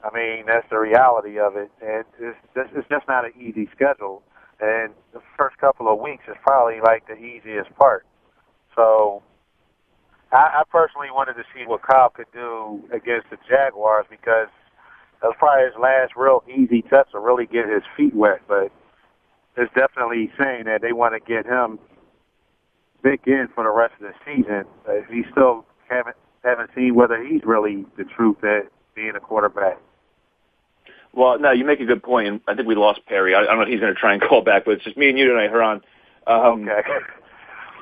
I 0.04 0.14
mean 0.14 0.46
that's 0.48 0.68
the 0.70 0.80
reality 0.80 1.40
of 1.40 1.56
it. 1.56 1.72
And 1.82 2.06
it's 2.20 2.38
just, 2.54 2.70
it's 2.76 2.88
just 2.90 3.08
not 3.08 3.26
an 3.26 3.32
easy 3.40 3.70
schedule. 3.76 4.24
And 4.60 4.94
the 5.14 5.22
first 5.38 5.58
couple 5.58 5.92
of 5.92 6.00
weeks 6.00 6.24
is 6.28 6.36
probably 6.42 6.80
like 6.82 7.08
the 7.08 7.16
easiest 7.16 7.74
part. 7.76 8.06
So 8.76 9.24
I, 10.34 10.62
I 10.62 10.64
personally 10.70 11.10
wanted 11.12 11.34
to 11.36 11.44
see 11.56 11.66
what 11.66 11.82
Kolb 11.84 12.16
could 12.16 12.32
do 12.34 12.84
against 12.92 13.30
the 13.30 13.38
Jaguars 13.48 14.06
because 14.10 14.50
that 15.22 15.28
was 15.28 15.36
probably 15.40 15.66
his 15.66 15.76
last 15.80 16.14
real 16.18 16.44
easy 16.50 16.82
test 16.82 17.12
to 17.12 17.20
really 17.20 17.46
get 17.46 17.70
his 17.70 17.84
feet 17.96 18.14
wet. 18.14 18.42
But 18.48 18.72
it's 19.56 19.74
definitely 19.74 20.32
saying 20.38 20.66
that 20.66 20.82
they 20.82 20.92
want 20.92 21.14
to 21.14 21.20
get 21.20 21.46
him 21.46 21.80
Vick 23.04 23.22
in 23.28 23.50
for 23.54 23.66
the 23.66 23.70
rest 23.70 23.94
of 24.02 24.08
the 24.08 24.14
season, 24.26 24.64
uh, 24.88 25.06
he 25.12 25.24
still 25.32 25.66
haven't 25.90 26.16
haven't 26.44 26.70
seen 26.74 26.96
whether 26.96 27.22
he's 27.22 27.42
really 27.44 27.86
the 27.98 28.06
truth 28.06 28.44
at 28.44 28.68
being 28.96 29.14
a 29.16 29.20
quarterback. 29.20 29.78
Well, 31.14 31.38
no, 31.38 31.52
you 31.52 31.64
make 31.66 31.80
a 31.80 31.86
good 31.86 32.02
point, 32.02 32.28
and 32.28 32.42
I 32.48 32.56
think 32.56 32.68
we 32.68 32.76
lost 32.76 33.06
Perry. 33.06 33.36
I, 33.36 33.42
I 33.42 33.46
don't 33.46 33.58
know 33.58 33.62
if 33.64 33.68
he's 33.68 33.80
going 33.80 33.94
to 33.94 34.00
try 34.00 34.14
and 34.14 34.22
call 34.22 34.42
back, 34.42 34.66
but 34.66 34.72
it's 34.76 34.84
just 34.84 34.98
me 34.98 35.10
and 35.10 35.18
you 35.18 35.28
tonight, 35.28 35.50
Haran. 35.50 35.82
Um, 36.26 36.68
Okay. 36.68 37.00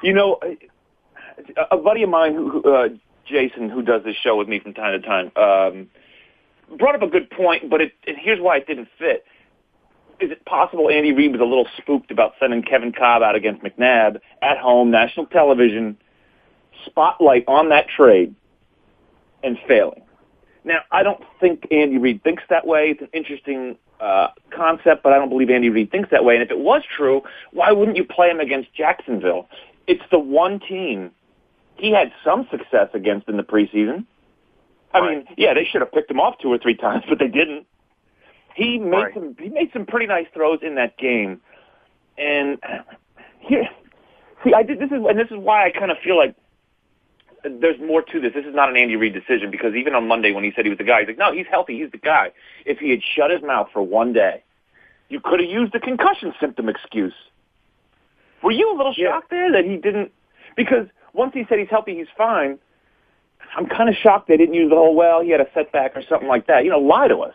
You 0.04 0.14
know, 0.14 0.40
a, 1.72 1.78
buddy 1.78 2.04
of 2.04 2.10
mine, 2.10 2.34
who, 2.34 2.64
uh, 2.64 2.90
Jason, 3.26 3.70
who 3.70 3.82
does 3.82 4.04
this 4.04 4.16
show 4.16 4.38
with 4.38 4.48
me 4.48 4.60
from 4.60 4.74
time 4.74 5.00
to 5.00 5.08
time, 5.08 5.32
um, 5.36 5.88
brought 6.78 6.96
up 6.96 7.02
a 7.02 7.08
good 7.08 7.30
point, 7.30 7.70
but 7.70 7.82
it, 7.82 7.94
here's 8.06 8.40
why 8.40 8.58
it 8.58 8.68
didn't 8.68 8.88
fit. 8.98 9.26
Is 10.20 10.32
it 10.32 10.46
possible 10.46 10.90
Andy 10.90 11.14
Reid 11.14 11.32
was 11.32 11.42
a 11.42 11.46
little 11.46 11.68
spooked 11.78 12.12
about 12.12 12.34
sending 12.40 12.62
Kevin 12.62 12.92
Kolb 12.92 13.24
out 13.24 13.36
against 13.36 13.64
McNabb 13.64 14.20
at 14.42 14.58
home, 14.58 14.92
national 14.92 15.26
television, 15.26 15.98
spotlight 16.86 17.44
on 17.48 17.70
that 17.70 17.88
trade, 17.88 18.36
and 19.44 19.58
failing? 19.68 20.04
Now, 20.64 20.82
I 20.92 21.02
don't 21.02 21.24
think 21.40 21.66
Andy 21.72 21.98
Reid 21.98 22.24
thinks 22.24 22.44
that 22.50 22.68
way. 22.68 22.90
It's 22.92 23.02
an 23.02 23.10
interesting 23.14 23.78
uh, 24.00 24.28
concept, 24.52 25.02
but 25.02 25.12
I 25.12 25.18
don't 25.18 25.30
believe 25.30 25.50
Andy 25.50 25.70
Reid 25.70 25.90
thinks 25.90 26.12
that 26.12 26.24
way. 26.24 26.36
And 26.36 26.44
if 26.44 26.52
it 26.52 26.60
was 26.60 26.84
true, 26.96 27.24
why 27.52 27.72
wouldn't 27.72 27.98
you 27.98 28.04
play 28.04 28.30
him 28.30 28.40
against 28.40 28.74
Jacksonville? 28.74 29.48
It's 29.88 30.04
the 30.12 30.20
one 30.20 30.60
team 30.60 31.12
he 31.82 31.92
had 31.92 32.12
some 32.24 32.48
success 32.52 32.90
against 32.94 33.28
in 33.28 33.38
the 33.38 33.44
preseason. 33.44 34.06
I 34.94 35.00
Right. 35.00 35.18
mean, 35.18 35.28
yeah, 35.38 35.54
they 35.54 35.66
should 35.66 35.82
have 35.82 35.92
picked 35.92 36.12
him 36.12 36.20
off 36.20 36.38
two 36.40 36.52
or 36.52 36.58
three 36.58 36.76
times, 36.86 37.04
but 37.10 37.18
they 37.20 37.28
didn't. 37.28 37.66
He 38.56 38.78
made 38.78 38.98
Right. 38.98 39.14
some 39.14 39.36
he 39.40 39.50
made 39.50 39.72
some 39.74 39.86
pretty 39.86 40.06
nice 40.06 40.28
throws 40.34 40.60
in 40.62 40.76
that 40.76 40.98
game. 40.98 41.42
And 42.18 42.60
here 43.40 43.68
see 44.44 44.54
I 44.54 44.64
did 44.64 44.80
this 44.80 44.92
is 44.92 45.02
and 45.10 45.18
this 45.18 45.32
is 45.32 45.38
why 45.38 45.66
I 45.66 45.72
kind 45.72 45.90
of 45.92 45.98
feel 46.00 46.18
like 46.18 46.36
there's 47.44 47.80
more 47.80 48.04
to 48.04 48.20
this. 48.20 48.34
This 48.34 48.46
is 48.46 48.54
not 48.54 48.70
an 48.70 48.78
Andy 48.78 48.96
Reid 48.98 49.14
decision 49.14 49.50
because 49.50 49.74
even 49.74 49.96
on 49.96 50.08
Monday 50.08 50.32
when 50.32 50.44
he 50.44 50.52
said 50.56 50.66
he 50.66 50.70
was 50.70 50.78
the 50.78 50.84
guy, 50.84 51.00
he's 51.00 51.08
like, 51.08 51.18
no, 51.18 51.32
he's 51.34 51.48
healthy. 51.50 51.80
He's 51.80 51.90
the 51.92 51.98
guy. 51.98 52.32
If 52.66 52.78
he 52.78 52.92
had 52.92 53.02
shut 53.02 53.32
his 53.32 53.42
mouth 53.42 53.70
for 53.74 53.82
one 53.82 54.14
day, 54.14 54.44
you 55.10 55.20
could 55.20 55.40
have 55.40 55.50
used 55.50 55.74
the 55.74 55.80
concussion 55.80 56.34
symptom 56.40 56.70
excuse. 56.70 57.16
Were 58.44 58.52
you 58.52 58.72
a 58.72 58.76
little 58.78 58.94
Yeah. 58.96 59.12
shocked 59.14 59.32
there 59.32 59.52
that 59.54 59.66
he 59.66 59.78
didn't? 59.78 60.12
Because 60.56 60.88
once 61.14 61.34
he 61.34 61.46
said 61.50 61.60
he's 61.60 61.70
healthy, 61.70 61.96
he's 61.96 62.08
fine. 62.18 62.60
I'm 63.56 63.68
kind 63.68 63.90
of 63.90 63.96
shocked 63.96 64.28
they 64.28 64.38
didn't 64.38 64.56
use 64.56 64.70
the 64.70 64.76
whole, 64.76 64.96
well, 64.96 65.22
he 65.22 65.30
had 65.30 65.42
a 65.42 65.48
setback 65.54 65.96
or 65.96 66.04
something 66.08 66.28
like 66.28 66.48
that. 66.48 66.64
You 66.64 66.70
know, 66.70 66.80
lie 66.80 67.08
to 67.08 67.18
us. 67.20 67.34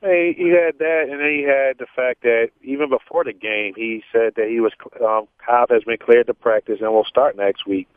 Hey, 0.00 0.32
he 0.36 0.48
had 0.48 0.78
that, 0.78 1.06
and 1.10 1.20
then 1.20 1.28
he 1.28 1.42
had 1.42 1.78
the 1.78 1.86
fact 1.94 2.22
that 2.22 2.50
even 2.62 2.88
before 2.88 3.24
the 3.24 3.32
game, 3.32 3.74
he 3.74 4.04
said 4.12 4.34
that 4.36 4.48
he 4.48 4.60
was 4.60 4.72
um, 5.04 5.26
Kolb 5.44 5.70
has 5.70 5.82
been 5.82 5.98
cleared 5.98 6.28
to 6.28 6.34
practice 6.34 6.78
and 6.80 6.92
will 6.92 7.04
start 7.04 7.36
next 7.36 7.66
week. 7.66 7.88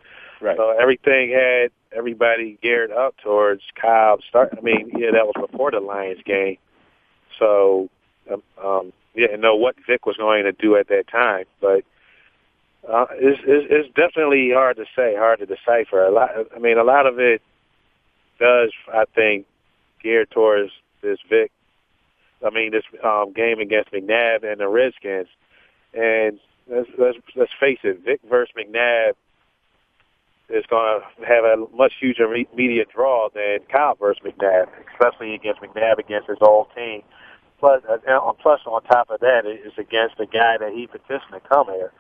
Right. 0.42 0.58
So 0.58 0.72
everything 0.72 1.32
had 1.32 1.70
everybody 1.96 2.58
geared 2.64 2.92
up 2.92 3.16
towards 3.24 3.62
Kolb 3.80 4.22
start. 4.28 4.54
I 4.58 4.62
mean, 4.62 4.92
yeah, 4.98 5.12
that 5.12 5.28
was 5.28 5.36
before 5.40 5.70
the 5.70 5.80
Lions 5.80 6.22
game. 6.26 6.58
So, 7.38 7.90
um, 8.32 8.42
um, 8.64 8.94
didn't 9.16 9.42
know 9.42 9.56
what 9.56 9.76
Vick 9.88 10.08
was 10.08 10.18
going 10.18 10.44
to 10.46 10.52
do 10.54 10.76
at 10.78 10.88
that 10.88 11.08
time, 11.08 11.46
but 11.60 11.84
uh, 12.88 13.06
it's, 13.12 13.40
it's, 13.46 13.68
it's 13.70 13.96
definitely 13.96 14.52
hard 14.54 14.78
to 14.78 14.86
say, 14.96 15.16
hard 15.16 15.40
to 15.40 15.46
decipher. 15.46 16.04
A 16.04 16.12
lot. 16.12 16.32
I 16.56 16.60
mean, 16.60 16.78
a 16.78 16.84
lot 16.84 17.06
of 17.06 17.20
it 17.20 17.42
does, 18.40 18.72
I 18.92 19.06
think, 19.14 19.46
gear 20.02 20.26
towards 20.26 20.72
this 21.02 21.20
Vick. 21.30 21.52
I 22.46 22.50
mean, 22.50 22.72
this 22.72 22.84
um, 23.04 23.34
game 23.34 23.60
against 23.60 23.92
McNabb 23.92 24.44
and 24.44 24.60
the 24.60 24.68
Redskins, 24.68 25.28
and 25.94 26.40
let's 26.68 26.90
let's, 26.98 27.18
let's 27.36 27.52
face 27.60 27.80
it, 27.84 28.04
Vick 28.04 28.20
versus 28.28 28.54
McNabb 28.58 29.12
is 30.50 30.66
going 30.70 31.00
to 31.00 31.26
have 31.26 31.46
a 31.46 31.66
much 31.76 31.94
huger 32.00 32.28
media 32.28 32.84
draw 32.94 33.30
than 33.34 33.60
Kyle 33.72 33.96
versus 33.96 34.22
McNabb, 34.26 34.68
especially 34.92 35.36
against 35.36 35.62
McNabb 35.62 36.00
against 36.00 36.28
his 36.28 36.40
old 36.42 36.68
team. 36.76 37.04
Plus, 37.60 37.84
uh, 37.88 37.98
plus 38.42 38.60
on 38.66 38.82
top 38.84 39.10
of 39.12 39.20
that, 39.20 39.46
it 39.46 39.62
is 39.66 39.74
against 39.78 40.18
the 40.18 40.26
guy 40.26 40.58
that 40.58 40.74
he 40.74 40.88
petitioned 40.88 41.32
to 41.32 41.40
come 41.48 41.68
here. 41.68 41.92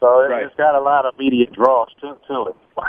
So 0.00 0.20
it- 0.20 0.28
Right. 0.30 0.44
it's 0.44 0.54
got 0.56 0.74
a 0.74 0.80
lot 0.80 1.06
of 1.06 1.18
media 1.18 1.46
draws 1.46 1.88
to, 2.00 2.16
to 2.28 2.46
it. 2.48 2.56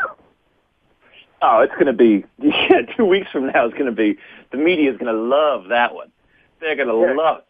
Oh, 1.42 1.62
it's 1.62 1.72
going 1.76 1.86
to 1.86 1.94
be, 1.94 2.26
yeah, 2.40 2.82
two 2.98 3.06
weeks 3.06 3.32
from 3.32 3.48
now, 3.48 3.64
it's 3.66 3.74
going 3.74 3.86
to 3.86 3.94
be, 3.94 4.18
the 4.52 4.58
media 4.58 4.92
is 4.92 4.98
going 4.98 5.14
to 5.14 5.18
love 5.18 5.70
that 5.70 5.96
one. 5.96 6.12
They're 6.60 6.76
going 6.76 6.90
to 6.90 6.96
Yeah. 6.96 7.14
love 7.16 7.38
it. 7.38 7.46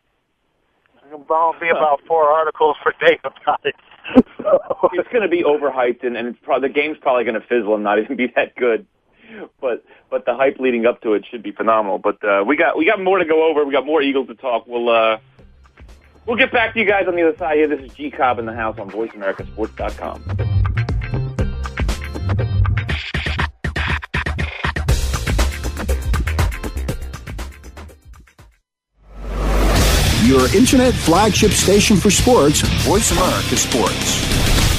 There'll 1.27 1.55
be 1.59 1.69
about 1.69 1.99
four 2.05 2.29
articles 2.29 2.75
per 2.83 2.93
day 3.03 3.19
about 3.23 3.61
it. 3.65 3.73
so, 4.37 4.59
it's 4.93 5.09
going 5.09 5.23
to 5.23 5.27
be 5.27 5.41
overhyped, 5.41 6.03
and, 6.05 6.15
and 6.15 6.27
it's 6.27 6.37
probably, 6.43 6.67
the 6.67 6.73
game's 6.75 6.99
probably 6.99 7.23
going 7.23 7.41
to 7.41 7.47
fizzle 7.47 7.73
and 7.73 7.83
not 7.83 7.97
even 7.97 8.15
be 8.15 8.27
that 8.35 8.55
good. 8.55 8.85
But 9.59 9.83
but 10.11 10.25
the 10.25 10.35
hype 10.35 10.59
leading 10.59 10.85
up 10.85 11.01
to 11.01 11.13
it 11.15 11.25
should 11.29 11.41
be 11.41 11.51
phenomenal. 11.51 11.97
But 11.97 12.23
uh, 12.23 12.43
we 12.45 12.55
got 12.55 12.77
we 12.77 12.85
got 12.85 12.99
more 13.01 13.17
to 13.17 13.25
go 13.25 13.47
over. 13.49 13.65
We 13.65 13.71
got 13.71 13.85
more 13.87 14.01
Eagles 14.03 14.27
to 14.27 14.35
talk. 14.35 14.65
We'll 14.67 14.89
uh, 14.89 15.17
we'll 16.29 16.37
get 16.37 16.51
back 16.51 16.73
to 16.73 16.79
you 16.79 16.85
guys 16.85 17.07
on 17.07 17.15
the 17.15 17.27
other 17.27 17.37
side 17.37 17.57
here. 17.57 17.67
This 17.67 17.81
is 17.81 17.91
G 17.93 18.11
Cobb 18.11 18.37
in 18.39 18.45
the 18.45 18.53
house 18.53 18.77
on 18.77 18.89
VoiceAmericaSports.com. 18.91 20.23
Your 30.25 30.55
internet 30.55 30.93
flagship 30.93 31.51
station 31.51 31.97
for 31.97 32.11
sports, 32.11 32.61
Voice 32.85 33.11
America 33.11 33.57
Sports. 33.57 34.78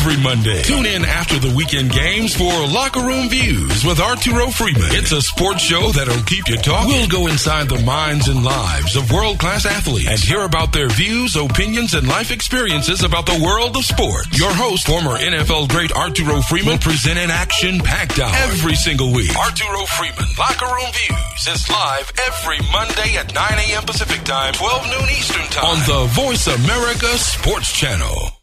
Every 0.00 0.16
Monday, 0.22 0.62
tune 0.62 0.86
in 0.86 1.04
after 1.04 1.38
the 1.38 1.52
weekend 1.54 1.92
games 1.92 2.34
for 2.34 2.48
Locker 2.72 3.04
Room 3.04 3.28
Views 3.28 3.84
with 3.84 4.00
Arturo 4.00 4.48
Freeman. 4.48 4.88
It's 4.96 5.12
a 5.12 5.20
sports 5.20 5.60
show 5.60 5.92
that'll 5.92 6.24
keep 6.24 6.48
you 6.48 6.56
talking. 6.56 6.88
We'll 6.88 7.06
go 7.06 7.26
inside 7.26 7.68
the 7.68 7.84
minds 7.84 8.26
and 8.26 8.42
lives 8.42 8.96
of 8.96 9.12
world-class 9.12 9.66
athletes 9.66 10.08
and 10.08 10.18
hear 10.18 10.40
about 10.40 10.72
their 10.72 10.88
views, 10.88 11.36
opinions, 11.36 11.92
and 11.92 12.08
life 12.08 12.30
experiences 12.30 13.04
about 13.04 13.26
the 13.26 13.38
world 13.44 13.76
of 13.76 13.84
sports. 13.84 14.26
Your 14.38 14.50
host, 14.54 14.86
former 14.86 15.18
NFL 15.20 15.68
great 15.68 15.92
Arturo 15.92 16.40
Freeman, 16.40 16.72
will 16.72 16.78
present 16.78 17.18
an 17.18 17.30
action-packed 17.30 18.20
hour 18.20 18.32
every 18.48 18.76
single 18.76 19.12
week. 19.12 19.36
Arturo 19.36 19.84
Freeman, 19.84 20.32
Locker 20.38 20.64
Room 20.64 20.90
Views 20.96 21.44
is 21.44 21.68
live 21.68 22.10
every 22.24 22.56
Monday 22.72 23.20
at 23.20 23.34
9 23.34 23.52
a.m. 23.68 23.84
Pacific 23.84 24.24
Time, 24.24 24.54
12 24.54 24.96
noon 24.96 25.10
Eastern 25.10 25.44
Time 25.52 25.76
on 25.76 25.78
the 25.84 26.08
Voice 26.14 26.46
America 26.46 27.18
Sports 27.18 27.70
Channel. 27.76 28.39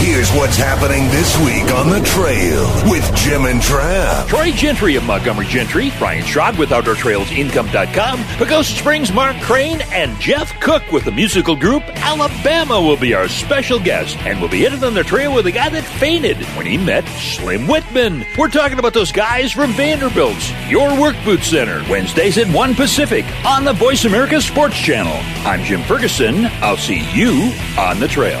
Here's 0.00 0.30
what's 0.30 0.56
happening 0.56 1.08
this 1.08 1.36
week 1.38 1.74
on 1.74 1.90
the 1.90 2.00
trail 2.06 2.64
with 2.88 3.04
Jim 3.16 3.46
and 3.46 3.60
Trav. 3.60 4.28
Troy 4.28 4.52
Gentry 4.52 4.94
of 4.94 5.02
Montgomery 5.02 5.46
Gentry, 5.46 5.90
Brian 5.98 6.24
Schrock 6.24 6.56
with 6.56 6.70
OutdoorTrailsIncome.com, 6.70 8.20
Pagosa 8.20 8.78
Springs, 8.78 9.12
Mark 9.12 9.36
Crane, 9.40 9.80
and 9.90 10.18
Jeff 10.20 10.58
Cook 10.60 10.92
with 10.92 11.04
the 11.04 11.10
musical 11.10 11.56
group 11.56 11.82
Alabama 11.96 12.80
will 12.80 12.96
be 12.96 13.12
our 13.12 13.26
special 13.26 13.80
guest, 13.80 14.16
and 14.18 14.38
we'll 14.40 14.48
be 14.48 14.62
headed 14.62 14.84
on 14.84 14.94
the 14.94 15.02
trail 15.02 15.34
with 15.34 15.46
a 15.46 15.52
guy 15.52 15.68
that 15.68 15.82
fainted 15.82 16.38
when 16.56 16.64
he 16.64 16.78
met 16.78 17.04
Slim 17.18 17.66
Whitman. 17.66 18.24
We're 18.38 18.48
talking 18.48 18.78
about 18.78 18.94
those 18.94 19.10
guys 19.10 19.50
from 19.50 19.72
Vanderbilt's 19.72 20.52
Your 20.70 20.98
Work 21.00 21.16
Boot 21.24 21.42
Center, 21.42 21.82
Wednesdays 21.90 22.38
at 22.38 22.46
1 22.46 22.74
Pacific 22.76 23.24
on 23.44 23.64
the 23.64 23.72
Voice 23.72 24.04
America 24.04 24.40
Sports 24.40 24.76
Channel. 24.78 25.18
I'm 25.44 25.64
Jim 25.64 25.82
Ferguson. 25.82 26.46
I'll 26.62 26.76
see 26.76 27.00
you 27.12 27.52
on 27.76 27.98
the 27.98 28.08
trail. 28.08 28.40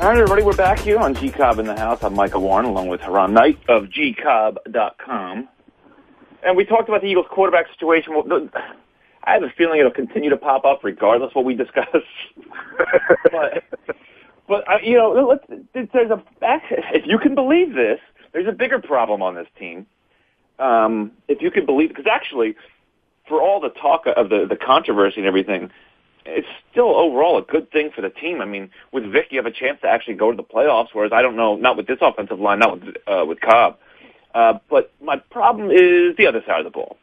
All 0.00 0.08
right, 0.08 0.16
everybody, 0.16 0.42
we're 0.42 0.56
back 0.56 0.78
here 0.78 0.96
on 0.96 1.14
G 1.14 1.30
Cobb 1.30 1.58
in 1.58 1.66
the 1.66 1.76
house. 1.76 2.02
I'm 2.02 2.14
Michael 2.14 2.40
Warren, 2.40 2.64
along 2.64 2.88
with 2.88 3.02
Haran 3.02 3.34
Knight 3.34 3.58
of 3.68 3.88
gcobb.com. 3.90 5.46
And 6.42 6.56
we 6.56 6.64
talked 6.64 6.88
about 6.88 7.02
the 7.02 7.08
Eagles 7.08 7.26
quarterback 7.28 7.66
situation. 7.70 8.14
I 9.24 9.32
have 9.34 9.42
a 9.42 9.50
feeling 9.58 9.78
it'll 9.78 9.92
continue 9.92 10.30
to 10.30 10.38
pop 10.38 10.64
up 10.64 10.84
regardless 10.84 11.34
what 11.34 11.44
we 11.44 11.54
discuss. 11.54 11.84
but, 13.30 13.62
but 14.48 14.66
uh, 14.66 14.78
you 14.82 14.96
know, 14.96 15.38
there's 15.74 16.10
a 16.10 16.22
if 16.40 17.06
you 17.06 17.18
can 17.18 17.34
believe 17.34 17.74
this, 17.74 18.00
there's 18.32 18.48
a 18.48 18.52
bigger 18.52 18.78
problem 18.78 19.20
on 19.20 19.34
this 19.34 19.48
team. 19.58 19.84
Um, 20.58 21.12
if 21.28 21.42
you 21.42 21.50
can 21.50 21.66
believe, 21.66 21.90
because 21.90 22.06
actually, 22.10 22.56
for 23.28 23.42
all 23.42 23.60
the 23.60 23.68
talk 23.68 24.06
of 24.06 24.30
the 24.30 24.46
the 24.48 24.56
controversy 24.56 25.18
and 25.18 25.26
everything, 25.26 25.70
it's 26.26 26.46
still 26.70 26.94
overall 26.96 27.38
a 27.38 27.42
good 27.42 27.70
thing 27.70 27.90
for 27.94 28.02
the 28.02 28.10
team. 28.10 28.40
I 28.40 28.44
mean, 28.44 28.70
with 28.92 29.10
Vick, 29.10 29.28
you 29.30 29.38
have 29.38 29.46
a 29.46 29.50
chance 29.50 29.80
to 29.82 29.88
actually 29.88 30.14
go 30.14 30.30
to 30.30 30.36
the 30.36 30.42
playoffs. 30.42 30.88
Whereas 30.92 31.12
I 31.12 31.22
don't 31.22 31.36
know, 31.36 31.56
not 31.56 31.76
with 31.76 31.86
this 31.86 31.98
offensive 32.00 32.40
line, 32.40 32.58
not 32.58 32.80
with 32.80 32.96
uh, 33.06 33.24
with 33.26 33.40
Kolb. 33.40 33.76
Uh, 34.34 34.58
but 34.68 34.92
my 35.02 35.16
problem 35.16 35.70
is 35.70 36.16
the 36.16 36.26
other 36.26 36.42
side 36.46 36.58
of 36.60 36.64
the 36.64 36.70
ball. 36.70 36.96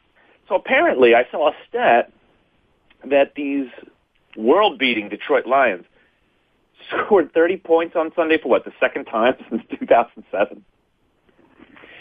So 0.48 0.56
apparently, 0.56 1.14
I 1.14 1.26
saw 1.30 1.50
a 1.50 1.54
stat 1.68 2.12
that 3.06 3.34
these 3.36 3.68
world-beating 4.38 5.10
Detroit 5.10 5.46
Lions 5.46 5.86
scored 6.90 7.34
30 7.34 7.58
points 7.58 7.96
on 7.96 8.12
Sunday 8.16 8.38
for 8.42 8.50
what 8.50 8.64
the 8.66 8.72
second 8.80 9.06
time 9.06 9.36
since 9.50 9.62
2007. 9.80 10.64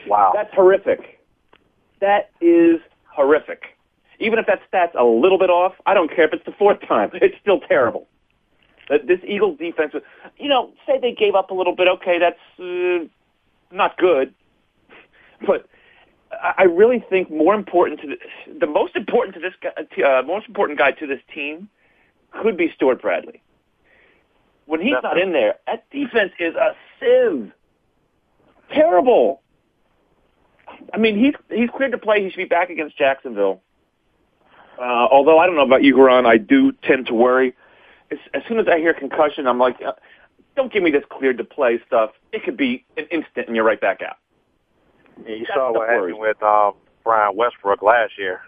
Wow, 0.06 0.32
that's 0.34 0.54
horrific. 0.54 1.20
That 2.00 2.30
is 2.40 2.80
horrific. 3.12 3.75
Even 4.18 4.38
if 4.38 4.46
that 4.46 4.60
stat's 4.68 4.94
a 4.98 5.04
little 5.04 5.38
bit 5.38 5.50
off, 5.50 5.74
I 5.84 5.94
don't 5.94 6.08
care 6.14 6.24
if 6.24 6.32
it's 6.32 6.44
the 6.44 6.52
fourth 6.52 6.80
time. 6.86 7.10
It's 7.14 7.36
still 7.40 7.60
terrible. 7.60 8.08
This 8.88 9.18
Eagles 9.26 9.58
defense, 9.58 9.94
you 10.36 10.48
know, 10.48 10.72
say 10.86 10.98
they 11.00 11.12
gave 11.12 11.34
up 11.34 11.50
a 11.50 11.54
little 11.54 11.74
bit. 11.74 11.88
Okay, 11.88 12.18
that's 12.18 12.38
uh, 12.60 13.06
not 13.74 13.98
good. 13.98 14.34
But 15.46 15.68
I 16.32 16.62
really 16.64 17.04
think 17.10 17.30
more 17.30 17.54
important 17.54 18.00
to 18.00 18.06
the, 18.08 18.58
the 18.60 18.66
most 18.66 18.96
important 18.96 19.34
to 19.34 19.40
this 19.40 19.52
guy, 19.60 20.02
uh, 20.02 20.22
most 20.22 20.48
important 20.48 20.78
guy 20.78 20.92
to 20.92 21.06
this 21.06 21.20
team 21.34 21.68
could 22.30 22.56
be 22.56 22.72
Stewart 22.74 23.02
Bradley. 23.02 23.42
When 24.66 24.80
he's 24.80 24.94
not 25.02 25.18
in 25.18 25.32
there, 25.32 25.56
that 25.66 25.88
defense 25.90 26.32
is 26.40 26.54
a 26.54 26.74
sieve. 26.98 27.52
Terrible. 28.72 29.42
I 30.92 30.98
mean, 30.98 31.16
he's 31.18 31.34
he's 31.48 31.70
cleared 31.70 31.92
to 31.92 31.98
play. 31.98 32.22
He 32.22 32.30
should 32.30 32.36
be 32.36 32.44
back 32.44 32.70
against 32.70 32.98
Jacksonville. 32.98 33.62
Uh, 34.78 34.82
although 35.10 35.38
I 35.38 35.46
don't 35.46 35.56
know 35.56 35.64
about 35.64 35.82
you, 35.82 35.96
Haran, 35.96 36.26
I 36.26 36.36
do 36.36 36.72
tend 36.82 37.06
to 37.06 37.14
worry. 37.14 37.54
As, 38.10 38.18
as 38.34 38.42
soon 38.48 38.58
as 38.58 38.66
I 38.68 38.78
hear 38.78 38.94
concussion, 38.94 39.46
I'm 39.46 39.58
like, 39.58 39.76
uh, 39.84 39.92
don't 40.54 40.72
give 40.72 40.82
me 40.82 40.90
this 40.90 41.04
cleared 41.10 41.38
to 41.38 41.44
play 41.44 41.80
stuff. 41.86 42.10
It 42.32 42.44
could 42.44 42.56
be 42.56 42.84
an 42.96 43.06
instant 43.10 43.46
and 43.46 43.56
you're 43.56 43.64
right 43.64 43.80
back 43.80 44.00
out. 44.02 44.16
Yeah, 45.24 45.34
you 45.34 45.46
That's 45.46 45.54
saw 45.54 45.72
what 45.72 45.88
happened 45.88 46.18
with 46.18 46.42
um, 46.42 46.74
Brian 47.04 47.36
Westbrook 47.36 47.82
last 47.82 48.12
year. 48.18 48.40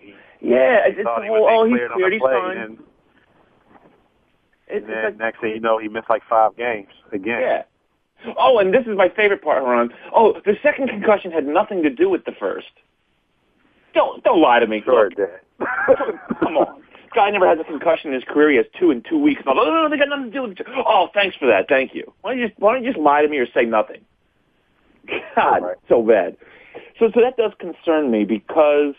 He, 0.00 0.14
yeah, 0.40 0.86
he 0.86 1.00
it's 1.00 1.08
whole, 1.08 1.48
oh, 1.48 1.64
he's 1.64 1.78
cleared, 1.92 2.12
he's 2.12 2.20
fine. 2.20 2.56
And, 2.56 2.78
and 4.68 4.88
then 4.88 5.04
like, 5.04 5.18
next 5.18 5.40
thing 5.40 5.50
you 5.50 5.60
know, 5.60 5.78
he 5.78 5.88
missed 5.88 6.10
like 6.10 6.22
five 6.28 6.56
games 6.56 6.88
again. 7.12 7.40
Yeah. 7.40 7.62
Oh, 8.38 8.58
and 8.58 8.72
this 8.72 8.86
is 8.86 8.96
my 8.96 9.08
favorite 9.08 9.42
part, 9.42 9.62
Haran. 9.62 9.90
Oh, 10.14 10.34
the 10.44 10.54
second 10.62 10.88
concussion 10.88 11.30
had 11.30 11.46
nothing 11.46 11.82
to 11.82 11.90
do 11.90 12.10
with 12.10 12.24
the 12.26 12.32
first. 12.38 12.68
Don't 13.94 14.22
don't 14.24 14.40
lie 14.40 14.58
to 14.58 14.66
me. 14.66 14.82
Sure 14.84 15.04
Look, 15.04 15.16
did. 15.16 15.28
come 16.40 16.56
on. 16.56 16.82
Guy 17.14 17.30
never 17.30 17.48
has 17.48 17.58
a 17.58 17.64
concussion 17.64 18.08
in 18.08 18.14
his 18.14 18.24
career. 18.24 18.50
He 18.50 18.56
has 18.56 18.66
two 18.78 18.90
in 18.92 19.02
two 19.02 19.18
weeks. 19.18 19.42
No, 19.44 19.52
no, 19.52 19.64
no, 19.64 19.88
they 19.88 19.96
got 19.98 20.08
nothing 20.08 20.26
to 20.26 20.30
do 20.30 20.42
with 20.42 20.60
it. 20.60 20.66
Oh, 20.86 21.08
thanks 21.12 21.36
for 21.36 21.46
that. 21.48 21.68
Thank 21.68 21.94
you. 21.94 22.12
Why 22.20 22.32
don't 22.32 22.40
you 22.40 22.48
just, 22.48 22.60
why 22.60 22.72
don't 22.72 22.84
you 22.84 22.92
just 22.92 23.02
lie 23.02 23.22
to 23.22 23.28
me 23.28 23.38
or 23.38 23.46
say 23.52 23.64
nothing? 23.64 24.02
God, 25.34 25.62
right. 25.62 25.76
so 25.88 26.02
bad. 26.02 26.36
So, 27.00 27.10
so 27.12 27.20
that 27.20 27.36
does 27.36 27.52
concern 27.58 28.12
me 28.12 28.24
because 28.24 28.94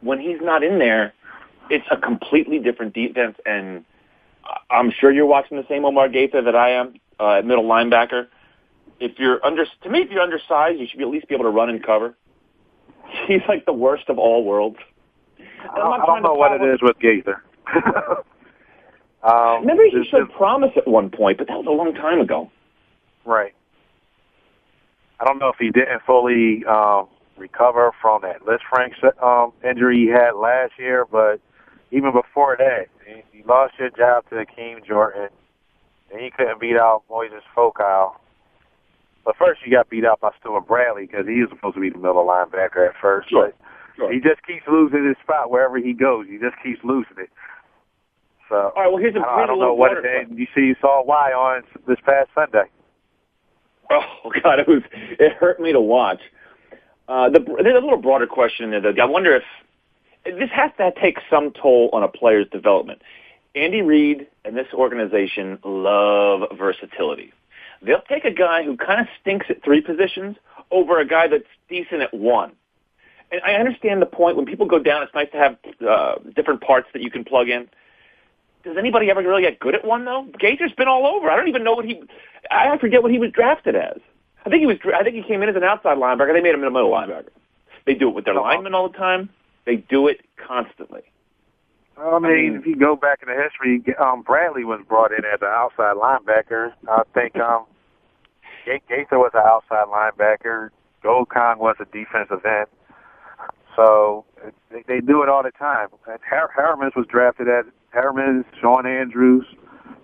when 0.00 0.18
he's 0.18 0.38
not 0.40 0.64
in 0.64 0.78
there, 0.78 1.12
it's 1.70 1.86
a 1.90 1.96
completely 1.96 2.58
different 2.58 2.94
defense. 2.94 3.36
And 3.46 3.84
I'm 4.70 4.90
sure 4.90 5.12
you're 5.12 5.26
watching 5.26 5.56
the 5.56 5.66
same 5.68 5.84
Omar 5.84 6.08
Gaither 6.08 6.42
that 6.42 6.56
I 6.56 6.70
am 6.70 6.94
uh, 7.20 7.38
at 7.38 7.46
middle 7.46 7.64
linebacker. 7.64 8.26
If 8.98 9.18
you're 9.18 9.44
under, 9.44 9.64
to 9.82 9.90
me, 9.90 10.00
if 10.00 10.10
you're 10.10 10.22
undersized, 10.22 10.80
you 10.80 10.86
should 10.88 10.98
be 10.98 11.04
at 11.04 11.10
least 11.10 11.28
be 11.28 11.34
able 11.34 11.44
to 11.44 11.50
run 11.50 11.70
and 11.70 11.80
cover. 11.84 12.16
He's 13.26 13.42
like 13.48 13.66
the 13.66 13.72
worst 13.72 14.08
of 14.08 14.18
all 14.18 14.44
worlds. 14.44 14.78
I, 15.38 15.80
I 15.80 16.06
don't 16.06 16.22
know 16.22 16.34
what 16.34 16.52
it 16.52 16.64
is 16.64 16.80
with 16.82 16.98
Gaither. 16.98 17.42
um, 19.22 19.60
Remember, 19.60 19.84
he 19.84 20.04
showed 20.10 20.32
promise 20.32 20.70
at 20.76 20.86
one 20.86 21.10
point, 21.10 21.38
but 21.38 21.48
that 21.48 21.56
was 21.56 21.66
a 21.66 21.70
long 21.70 21.94
time 21.94 22.20
ago. 22.20 22.50
Right. 23.24 23.54
I 25.20 25.24
don't 25.24 25.38
know 25.38 25.48
if 25.48 25.56
he 25.58 25.70
didn't 25.70 26.02
fully 26.06 26.64
um, 26.66 27.08
recover 27.36 27.92
from 28.00 28.22
that 28.22 28.42
Lisfranc 28.42 28.92
um, 29.22 29.52
injury 29.68 30.06
he 30.06 30.08
had 30.08 30.32
last 30.32 30.72
year, 30.78 31.04
but 31.10 31.40
even 31.90 32.12
before 32.12 32.56
that, 32.58 32.86
he, 33.06 33.22
he 33.38 33.42
lost 33.44 33.74
his 33.78 33.92
job 33.96 34.24
to 34.30 34.36
Akeem 34.36 34.84
Jordan, 34.86 35.28
and 36.12 36.20
he 36.20 36.30
couldn't 36.30 36.60
beat 36.60 36.76
out 36.76 37.02
Moise 37.10 37.30
Fokou. 37.56 38.12
But 39.24 39.36
first, 39.36 39.60
he 39.64 39.70
got 39.70 39.90
beat 39.90 40.04
out 40.04 40.20
by 40.20 40.30
Stewart 40.40 40.66
Bradley 40.66 41.06
because 41.06 41.26
he 41.26 41.40
was 41.40 41.50
supposed 41.50 41.74
to 41.74 41.80
be 41.80 41.90
the 41.90 41.98
middle 41.98 42.26
linebacker 42.26 42.88
at 42.88 42.94
first. 43.00 43.28
Sure. 43.28 43.48
But 43.48 43.56
Sure. 43.98 44.12
He 44.12 44.20
just 44.20 44.44
keeps 44.46 44.62
losing 44.68 45.06
his 45.06 45.16
spot 45.22 45.50
wherever 45.50 45.76
he 45.76 45.92
goes. 45.92 46.26
He 46.28 46.38
just 46.38 46.54
keeps 46.62 46.78
losing 46.84 47.16
it. 47.18 47.30
So 48.48 48.72
all 48.76 48.82
right. 48.82 48.88
Well, 48.88 48.98
here's 48.98 49.16
a 49.16 49.18
I, 49.18 49.42
I 49.42 49.46
don't 49.46 49.58
know 49.58 49.74
what 49.74 49.92
it 49.92 50.06
is. 50.06 50.38
You 50.38 50.46
see, 50.54 50.62
you 50.62 50.76
saw 50.80 51.02
why 51.04 51.32
on 51.32 51.62
this 51.86 51.98
past 52.04 52.30
Sunday. 52.34 52.70
Oh 53.90 54.30
God, 54.42 54.60
it 54.60 54.68
was 54.68 54.82
it 54.92 55.32
hurt 55.32 55.58
me 55.60 55.72
to 55.72 55.80
watch. 55.80 56.20
Uh, 57.08 57.28
the, 57.28 57.40
there's 57.40 57.76
a 57.76 57.84
little 57.84 58.00
broader 58.00 58.26
question 58.26 58.72
in 58.72 58.82
there. 58.82 58.92
Though. 58.92 59.02
I 59.02 59.06
wonder 59.06 59.34
if 59.34 59.42
this 60.24 60.50
has 60.54 60.70
to 60.76 60.92
take 61.00 61.18
some 61.28 61.52
toll 61.52 61.90
on 61.92 62.02
a 62.02 62.08
player's 62.08 62.48
development. 62.50 63.02
Andy 63.54 63.82
Reid 63.82 64.28
and 64.44 64.56
this 64.56 64.66
organization 64.74 65.58
love 65.64 66.42
versatility. 66.56 67.32
They'll 67.82 68.02
take 68.08 68.24
a 68.24 68.32
guy 68.32 68.64
who 68.64 68.76
kind 68.76 69.00
of 69.00 69.06
stinks 69.20 69.46
at 69.48 69.62
three 69.62 69.80
positions 69.80 70.36
over 70.70 70.98
a 70.98 71.06
guy 71.06 71.28
that's 71.28 71.44
decent 71.68 72.02
at 72.02 72.12
one 72.12 72.52
and 73.30 73.40
I 73.44 73.54
understand 73.54 74.00
the 74.00 74.06
point. 74.06 74.36
When 74.36 74.46
people 74.46 74.66
go 74.66 74.78
down, 74.78 75.02
it's 75.02 75.14
nice 75.14 75.30
to 75.32 75.36
have 75.36 75.56
uh, 75.86 76.14
different 76.34 76.60
parts 76.60 76.88
that 76.92 77.02
you 77.02 77.10
can 77.10 77.24
plug 77.24 77.48
in. 77.48 77.68
Does 78.64 78.76
anybody 78.76 79.10
ever 79.10 79.22
really 79.22 79.42
get 79.42 79.58
good 79.58 79.74
at 79.74 79.84
one 79.84 80.04
though? 80.04 80.26
Gaither's 80.38 80.72
been 80.72 80.88
all 80.88 81.06
over. 81.06 81.30
I 81.30 81.36
don't 81.36 81.48
even 81.48 81.64
know 81.64 81.74
what 81.74 81.84
he. 81.84 82.02
I 82.50 82.76
forget 82.78 83.02
what 83.02 83.12
he 83.12 83.18
was 83.18 83.30
drafted 83.30 83.76
as. 83.76 83.98
I 84.44 84.50
think 84.50 84.60
he 84.60 84.66
was. 84.66 84.76
I 84.94 85.02
think 85.02 85.14
he 85.14 85.22
came 85.22 85.42
in 85.42 85.48
as 85.48 85.56
an 85.56 85.64
outside 85.64 85.98
linebacker. 85.98 86.32
They 86.32 86.40
made 86.40 86.54
him 86.54 86.64
a 86.64 86.70
middle 86.70 86.90
linebacker. 86.90 87.28
They 87.86 87.94
do 87.94 88.08
it 88.08 88.14
with 88.14 88.24
their 88.24 88.34
uh-huh. 88.34 88.48
linemen 88.48 88.74
all 88.74 88.88
the 88.88 88.98
time. 88.98 89.30
They 89.64 89.76
do 89.76 90.08
it 90.08 90.20
constantly. 90.36 91.02
I 92.00 92.18
mean, 92.20 92.56
if 92.60 92.66
you 92.66 92.76
go 92.76 92.94
back 92.96 93.20
in 93.22 93.28
the 93.28 93.40
history, 93.40 93.82
um, 93.98 94.22
Bradley 94.22 94.64
was 94.64 94.80
brought 94.88 95.12
in 95.12 95.24
as 95.24 95.40
an 95.42 95.48
outside 95.48 95.96
linebacker. 95.96 96.72
I 96.88 97.02
think 97.12 97.36
um, 97.36 97.66
Gaither 98.64 99.18
was 99.18 99.32
an 99.34 99.42
outside 99.44 99.86
linebacker. 99.88 100.70
Gold 101.02 101.28
was 101.34 101.76
a 101.80 101.84
defensive 101.86 102.44
end. 102.44 102.66
So 103.74 104.24
they, 104.70 104.82
they 104.86 105.00
do 105.00 105.22
it 105.22 105.28
all 105.28 105.42
the 105.42 105.52
time. 105.52 105.88
Har- 106.06 106.50
Herremans 106.54 106.94
was 106.96 107.06
drafted 107.08 107.48
as 107.48 107.64
Herremans, 107.90 108.44
Shawn 108.60 108.86
Andrews, 108.86 109.46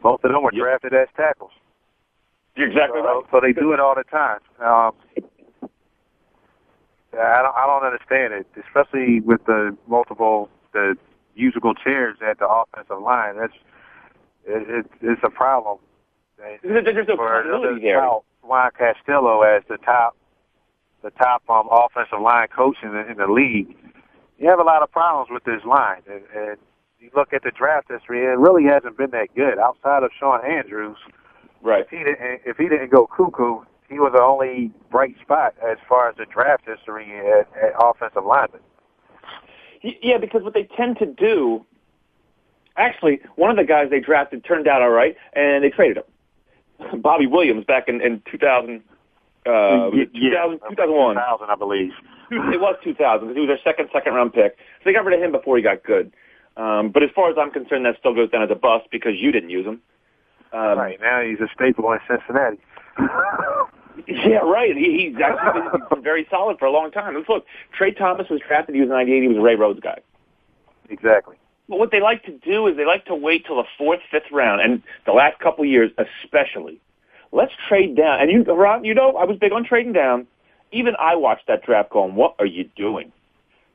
both 0.02 0.22
of 0.24 0.32
them 0.32 0.42
were 0.42 0.52
yep. 0.52 0.62
drafted 0.62 0.94
as 0.94 1.08
tackles. 1.16 1.50
You're 2.56 2.68
exactly 2.68 3.00
so, 3.00 3.06
right. 3.06 3.24
So 3.30 3.40
they 3.40 3.52
do 3.52 3.72
it 3.72 3.80
all 3.80 3.94
the 3.94 4.04
time. 4.04 4.38
Um, 4.60 4.92
I 7.14 7.42
don't, 7.42 7.56
I 7.56 7.66
don't 7.66 7.84
understand 7.84 8.34
it, 8.34 8.46
especially 8.66 9.20
with 9.20 9.44
the 9.46 9.76
multiple 9.88 10.48
the 10.72 10.96
musical 11.36 11.74
chairs 11.74 12.16
at 12.26 12.38
the 12.38 12.48
offensive 12.48 13.02
line. 13.02 13.36
That's 13.36 13.52
it, 14.46 14.68
it, 14.68 14.86
it's 15.00 15.22
a 15.24 15.30
problem. 15.30 15.78
There's 16.62 17.08
no 17.08 17.16
continuity 17.16 17.82
there. 17.82 18.00
Juan 18.42 18.70
Castillo 18.76 19.42
as 19.42 19.62
the 19.68 19.78
top 19.78 20.16
the 21.02 21.10
top 21.10 21.42
um, 21.48 21.68
offensive 21.70 22.20
line 22.20 22.48
coach 22.48 22.76
in 22.82 22.92
the, 22.92 23.10
in 23.10 23.18
the 23.18 23.26
league, 23.26 23.76
you 24.38 24.48
have 24.48 24.58
a 24.58 24.62
lot 24.62 24.82
of 24.82 24.90
problems 24.90 25.28
with 25.30 25.44
this 25.44 25.60
line. 25.64 26.00
And, 26.10 26.22
and 26.34 26.56
you 26.98 27.10
look 27.14 27.32
at 27.34 27.42
the 27.42 27.50
draft 27.50 27.90
history, 27.90 28.24
it 28.24 28.38
really 28.38 28.64
hasn't 28.64 28.96
been 28.96 29.10
that 29.10 29.28
good 29.36 29.58
outside 29.58 30.02
of 30.02 30.10
Shawn 30.18 30.40
Andrews. 30.44 30.96
Right. 31.62 31.84
If 31.84 31.90
he 31.90 31.98
didn't, 31.98 32.40
if 32.44 32.56
he 32.56 32.68
didn't 32.68 32.90
go 32.90 33.06
cuckoo, 33.06 33.64
he 33.88 33.98
was 33.98 34.12
the 34.14 34.22
only 34.22 34.72
bright 34.90 35.16
spot 35.20 35.54
as 35.62 35.76
far 35.88 36.08
as 36.08 36.16
the 36.16 36.24
draft 36.24 36.64
history 36.66 37.12
at, 37.20 37.48
at 37.62 37.72
offensive 37.78 38.24
lineman. 38.24 38.60
Yeah, 40.02 40.18
because 40.18 40.42
what 40.42 40.54
they 40.54 40.68
tend 40.76 40.98
to 40.98 41.06
do 41.06 41.64
Actually, 42.76 43.20
one 43.36 43.50
of 43.50 43.56
the 43.56 43.64
guys 43.64 43.88
they 43.90 44.00
drafted 44.00 44.44
turned 44.44 44.66
out 44.66 44.82
all 44.82 44.90
right, 44.90 45.16
and 45.34 45.62
they 45.62 45.70
traded 45.70 45.98
him. 45.98 47.00
Bobby 47.00 47.26
Williams 47.26 47.64
back 47.64 47.88
in, 47.88 48.00
in 48.00 48.20
2000, 48.30 48.82
uh, 49.46 49.90
it 49.92 50.12
2000, 50.12 50.58
2001. 50.58 51.14
2000, 51.14 51.50
I 51.50 51.54
believe. 51.54 51.92
it 52.30 52.60
was 52.60 52.76
2000 52.82 53.28
because 53.28 53.36
he 53.36 53.40
was 53.40 53.48
their 53.48 53.60
second 53.62 53.90
second 53.92 54.14
round 54.14 54.32
pick. 54.32 54.56
So 54.78 54.82
they 54.86 54.92
got 54.92 55.04
rid 55.04 55.16
of 55.16 55.24
him 55.24 55.30
before 55.30 55.56
he 55.56 55.62
got 55.62 55.84
good. 55.84 56.12
Um, 56.56 56.90
but 56.90 57.02
as 57.04 57.10
far 57.14 57.30
as 57.30 57.36
I'm 57.38 57.52
concerned, 57.52 57.86
that 57.86 57.96
still 57.98 58.14
goes 58.14 58.30
down 58.30 58.42
as 58.42 58.50
a 58.50 58.56
bust 58.56 58.86
because 58.90 59.12
you 59.16 59.30
didn't 59.30 59.50
use 59.50 59.66
him. 59.66 59.80
Um, 60.52 60.78
right 60.78 60.98
now, 61.00 61.20
he's 61.20 61.40
a 61.40 61.48
staple 61.54 61.92
in 61.92 61.98
Cincinnati. 62.08 62.58
Yeah, 64.08 64.38
right. 64.38 64.76
He, 64.76 65.10
he's 65.10 65.22
actually 65.22 65.60
been, 65.60 65.80
been 65.90 66.02
very 66.02 66.26
solid 66.30 66.58
for 66.58 66.66
a 66.66 66.70
long 66.70 66.90
time. 66.90 67.14
Look. 67.28 67.44
Tra 67.76 67.92
Thomas 67.94 68.28
was 68.30 68.40
drafted. 68.46 68.74
He 68.74 68.80
was 68.80 68.90
98. 68.90 69.22
He 69.22 69.28
was 69.28 69.36
a 69.36 69.40
Ray 69.40 69.56
Rhodes 69.56 69.80
guy. 69.80 70.00
Exactly. 70.88 71.36
But 71.68 71.78
what 71.78 71.90
they 71.90 72.00
like 72.00 72.24
to 72.24 72.32
do 72.32 72.66
is 72.66 72.76
they 72.76 72.84
like 72.84 73.06
to 73.06 73.14
wait 73.14 73.46
till 73.46 73.56
the 73.56 73.64
fourth, 73.78 74.00
fifth 74.10 74.30
round, 74.30 74.60
and 74.60 74.82
the 75.06 75.12
last 75.12 75.38
couple 75.38 75.64
of 75.64 75.70
years 75.70 75.90
especially. 75.98 76.80
Let's 77.32 77.52
trade 77.68 77.96
down. 77.96 78.20
And 78.20 78.30
you, 78.30 78.42
Ron, 78.44 78.84
you 78.84 78.94
know, 78.94 79.16
I 79.16 79.24
was 79.24 79.38
big 79.38 79.52
on 79.52 79.64
trading 79.64 79.92
down. 79.92 80.26
Even 80.72 80.94
I 80.98 81.16
watched 81.16 81.46
that 81.48 81.62
draft 81.64 81.90
going, 81.90 82.14
what 82.14 82.34
are 82.38 82.46
you 82.46 82.68
doing? 82.76 83.12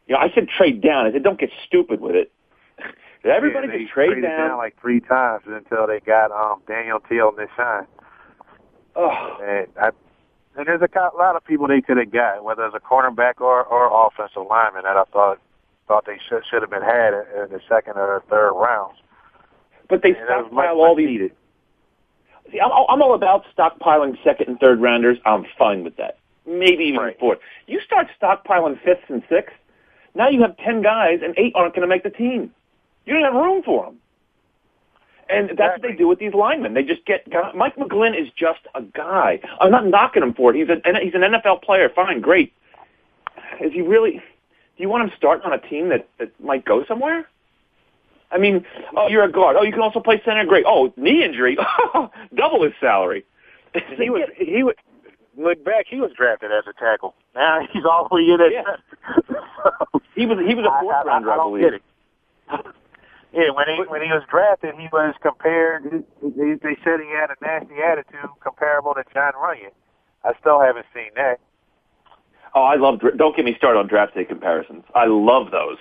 You 0.07 0.15
know, 0.15 0.21
I 0.21 0.29
said 0.33 0.47
trade 0.49 0.81
down. 0.81 1.05
I 1.07 1.11
said, 1.11 1.23
don't 1.23 1.39
get 1.39 1.49
stupid 1.65 1.99
with 1.99 2.15
it. 2.15 2.31
Everybody 3.23 3.67
yeah, 3.67 3.73
they 3.73 3.79
can 3.79 3.87
trade 3.87 4.07
traded 4.07 4.23
down. 4.23 4.49
down 4.49 4.57
like 4.57 4.79
three 4.79 5.01
times 5.01 5.43
until 5.47 5.87
they 5.87 5.99
got 5.99 6.31
um 6.31 6.61
Daniel 6.67 6.99
Te'o-Nesheim. 6.99 7.85
Oh, 8.95 9.37
And 9.41 9.67
I, 9.81 9.89
and 10.55 10.67
there's 10.67 10.81
a 10.81 11.17
lot 11.17 11.35
of 11.35 11.43
people 11.45 11.67
they 11.67 11.81
could 11.81 11.97
have 11.97 12.11
got, 12.11 12.43
whether 12.43 12.65
it's 12.65 12.75
a 12.75 12.79
cornerback 12.79 13.39
or 13.39 13.63
or 13.63 14.07
offensive 14.07 14.43
lineman 14.49 14.83
that 14.83 14.97
I 14.97 15.03
thought 15.11 15.39
thought 15.87 16.05
they 16.05 16.19
should 16.27 16.43
should 16.49 16.61
have 16.61 16.69
been 16.71 16.81
had 16.83 17.13
in 17.13 17.51
the 17.51 17.61
second 17.67 17.93
or 17.97 18.21
third 18.29 18.51
rounds. 18.53 18.97
but 19.89 20.01
they 20.03 20.09
And 20.09 20.27
that 20.29 20.43
was 20.43 20.51
much, 20.51 20.65
stockpile 20.65 20.81
all 20.81 20.95
these. 20.95 21.07
needed. 21.07 21.31
See, 22.51 22.59
I'm, 22.59 22.71
I'm 22.89 23.01
all 23.01 23.13
about 23.13 23.43
stockpiling 23.55 24.17
second 24.23 24.47
and 24.49 24.59
third 24.59 24.81
rounders. 24.81 25.17
I'm 25.25 25.45
fine 25.57 25.83
with 25.83 25.97
that. 25.97 26.17
Maybe 26.47 26.85
even 26.85 26.99
Right. 26.99 27.19
fourth. 27.19 27.39
You 27.67 27.79
start 27.81 28.07
stockpiling 28.21 28.79
fifths 28.83 29.05
and 29.09 29.21
sixths. 29.29 29.55
Now 30.15 30.29
you 30.29 30.41
have 30.41 30.57
ten 30.57 30.81
guys, 30.81 31.19
and 31.23 31.33
eight 31.37 31.53
aren't 31.55 31.75
going 31.75 31.87
to 31.87 31.87
make 31.87 32.03
the 32.03 32.09
team. 32.09 32.51
You 33.05 33.13
don't 33.13 33.23
have 33.23 33.33
room 33.35 33.61
for 33.63 33.85
them. 33.85 33.97
And 35.29 35.49
that's 35.57 35.79
what 35.79 35.81
they 35.83 35.95
do 35.95 36.07
with 36.07 36.19
these 36.19 36.33
linemen. 36.33 36.73
They 36.73 36.83
just 36.83 37.05
get 37.05 37.29
guy- 37.29 37.51
Mike 37.53 37.75
McGlynn 37.75 38.19
is 38.19 38.29
just 38.35 38.61
a 38.73 38.81
guy. 38.81 39.39
I'm 39.61 39.69
not 39.71 39.85
knocking 39.85 40.23
him 40.23 40.33
for 40.33 40.49
it. 40.53 40.57
He's 40.57 40.69
a 40.69 40.81
he's 41.03 41.13
an 41.13 41.21
NFL 41.21 41.61
player. 41.61 41.89
Fine, 41.89 42.21
great. 42.21 42.51
Is 43.61 43.71
he 43.71 43.81
really? 43.81 44.13
Do 44.13 44.83
you 44.83 44.89
want 44.89 45.03
him 45.03 45.11
starting 45.15 45.45
on 45.45 45.53
a 45.53 45.59
team 45.59 45.89
that 45.89 46.07
that 46.17 46.31
might 46.43 46.65
go 46.65 46.83
somewhere? 46.85 47.27
I 48.31 48.37
mean, 48.37 48.65
oh, 48.95 49.07
you're 49.07 49.23
a 49.23 49.31
guard. 49.31 49.55
Oh, 49.59 49.63
you 49.63 49.71
can 49.71 49.81
also 49.81 49.99
play 49.99 50.21
center. 50.23 50.45
Great. 50.45 50.65
Oh, 50.67 50.93
knee 50.97 51.23
injury. 51.23 51.57
Double 52.35 52.63
his 52.63 52.73
salary. 52.79 53.25
He 53.97 54.09
was 54.09 54.29
he 54.35 54.63
was 54.63 54.75
look 55.37 55.63
back. 55.63 55.85
He 55.87 55.99
was 55.99 56.11
drafted 56.15 56.51
as 56.51 56.63
a 56.67 56.73
tackle. 56.73 57.13
Now 57.35 57.67
he's 57.71 57.85
all 57.85 58.07
the 58.09 58.15
way 58.15 58.21
in 58.23 58.41
at 58.41 58.51
Yeah. 58.51 58.63
so, 59.27 60.01
He 60.15 60.25
was 60.25 60.39
he 60.39 60.55
was 60.55 60.65
a 60.65 60.81
fourth 60.81 60.95
I, 60.95 61.03
rounder, 61.03 61.31
I, 61.31 61.33
I, 61.33 61.37
don't 61.37 61.51
believe. 61.53 61.81
Get 63.31 63.41
it. 63.41 63.45
Yeah, 63.47 63.51
when 63.53 63.65
he 63.67 63.83
when 63.87 64.01
he 64.01 64.09
was 64.09 64.23
drafted, 64.29 64.75
he 64.75 64.87
was 64.91 65.13
compared. 65.21 65.83
They, 66.21 66.53
they 66.61 66.77
said 66.83 66.99
he 66.99 67.09
had 67.13 67.29
a 67.29 67.37
nasty 67.41 67.75
attitude 67.81 68.29
comparable 68.41 68.93
to 68.95 69.03
Jon 69.13 69.33
Runyan. 69.33 69.71
I 70.23 70.33
still 70.39 70.59
haven't 70.59 70.85
seen 70.93 71.11
that. 71.15 71.39
Oh, 72.55 72.63
I 72.63 72.75
love. 72.75 72.99
Don't 73.17 73.35
get 73.35 73.45
me 73.45 73.55
started 73.57 73.79
on 73.79 73.87
draft 73.87 74.15
day 74.15 74.25
comparisons. 74.25 74.83
I 74.95 75.05
love 75.05 75.51
those. 75.51 75.77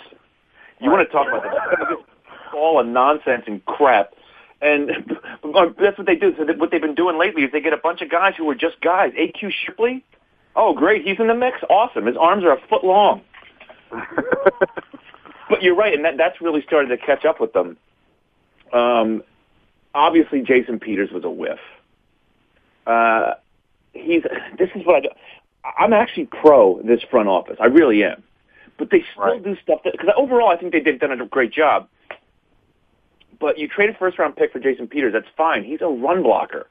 You 0.80 0.90
want 0.90 1.08
to 1.08 1.12
talk 1.12 1.26
about 1.28 1.42
the 1.42 2.56
all 2.56 2.80
of 2.80 2.86
nonsense 2.86 3.44
and 3.46 3.64
crap, 3.64 4.12
and 4.60 4.90
oh, 5.44 5.74
that's 5.80 5.96
what 5.98 6.06
they 6.06 6.16
do. 6.16 6.34
So 6.36 6.44
what 6.56 6.70
they've 6.70 6.80
been 6.80 6.94
doing 6.94 7.18
lately 7.18 7.42
is 7.42 7.52
they 7.52 7.60
get 7.60 7.72
a 7.72 7.78
bunch 7.78 8.02
of 8.02 8.10
guys 8.10 8.34
who 8.36 8.48
are 8.50 8.54
just 8.54 8.80
guys. 8.80 9.12
AQ 9.12 9.50
Shipley. 9.64 10.04
Oh, 10.56 10.74
great, 10.74 11.06
he's 11.06 11.20
in 11.20 11.28
the 11.28 11.34
mix. 11.34 11.58
Awesome. 11.70 12.06
His 12.06 12.16
arms 12.16 12.44
are 12.44 12.52
a 12.52 12.60
foot 12.68 12.84
long. 12.84 13.22
But 15.48 15.62
you're 15.62 15.74
right, 15.74 15.94
and 15.94 16.04
that, 16.04 16.16
that's 16.16 16.40
really 16.40 16.62
started 16.62 16.88
to 16.88 16.98
catch 16.98 17.24
up 17.24 17.40
with 17.40 17.52
them. 17.52 17.76
Um, 18.72 19.22
obviously, 19.94 20.42
Jason 20.42 20.78
Peters 20.78 21.10
was 21.10 21.24
a 21.24 21.30
whiff. 21.30 21.58
Uh, 22.86 23.34
he's. 23.92 24.22
This 24.58 24.70
is 24.74 24.84
what 24.84 24.96
I 24.96 25.00
do. 25.00 25.08
I'm 25.78 25.92
actually 25.92 26.26
pro 26.26 26.80
this 26.82 27.02
front 27.10 27.28
office. 27.28 27.56
I 27.60 27.66
really 27.66 28.04
am. 28.04 28.22
But 28.76 28.90
they 28.90 29.04
still 29.12 29.24
Right. 29.24 29.42
do 29.42 29.56
stuff 29.62 29.80
that 29.84 29.92
because 29.92 30.08
overall 30.16 30.48
I 30.50 30.56
think 30.56 30.72
they 30.72 30.80
did 30.80 31.00
done 31.00 31.10
a 31.20 31.26
great 31.26 31.50
job. 31.52 31.88
But 33.40 33.58
you 33.58 33.68
trade 33.68 33.90
a 33.90 33.94
first 33.94 34.18
round 34.18 34.36
pick 34.36 34.52
for 34.52 34.60
Jason 34.60 34.86
Peters. 34.88 35.12
That's 35.12 35.28
fine. 35.36 35.64
He's 35.64 35.80
a 35.80 35.88
run 35.88 36.22
blocker. 36.22 36.68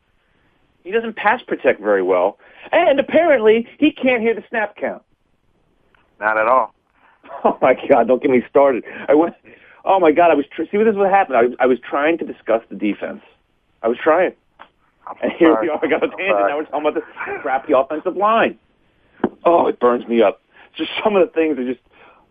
He 0.83 0.91
doesn't 0.91 1.15
pass 1.17 1.41
protect 1.43 1.81
very 1.81 2.01
well, 2.01 2.39
and 2.71 2.99
apparently 2.99 3.67
he 3.77 3.91
can't 3.91 4.21
hear 4.21 4.33
the 4.33 4.43
snap 4.49 4.77
count. 4.77 5.03
Not 6.19 6.37
at 6.37 6.47
all. 6.47 6.73
Oh 7.43 7.57
my 7.61 7.75
God! 7.89 8.07
Don't 8.07 8.21
get 8.21 8.31
me 8.31 8.43
started. 8.49 8.83
I 9.07 9.13
went. 9.13 9.35
Oh 9.85 9.99
my 9.99 10.11
God! 10.11 10.31
I 10.31 10.33
was 10.33 10.45
tr- 10.53 10.63
see 10.71 10.77
what 10.77 10.85
this 10.85 10.93
is 10.93 10.97
what 10.97 11.09
happened. 11.09 11.37
I 11.37 11.43
was 11.43 11.51
I 11.59 11.65
was 11.65 11.77
trying 11.79 12.17
to 12.17 12.25
discuss 12.25 12.61
the 12.69 12.75
defense. 12.75 13.21
I 13.83 13.87
was 13.87 13.97
trying, 14.03 14.33
and 15.21 15.31
here 15.31 15.53
sorry. 15.53 15.67
we 15.67 15.69
are. 15.69 15.79
I 15.83 15.87
got 15.87 16.03
a 16.03 16.09
tangent. 16.09 16.27
Now 16.27 16.57
we're 16.57 16.65
talking 16.65 16.87
about 16.87 16.95
the 16.95 17.01
crappy 17.41 17.73
offensive 17.73 18.17
line. 18.17 18.57
Oh, 19.45 19.67
it 19.67 19.79
burns 19.79 20.07
me 20.07 20.21
up. 20.21 20.41
Just 20.75 20.91
some 21.03 21.15
of 21.15 21.27
the 21.27 21.33
things 21.33 21.57
are 21.57 21.65
just. 21.65 21.81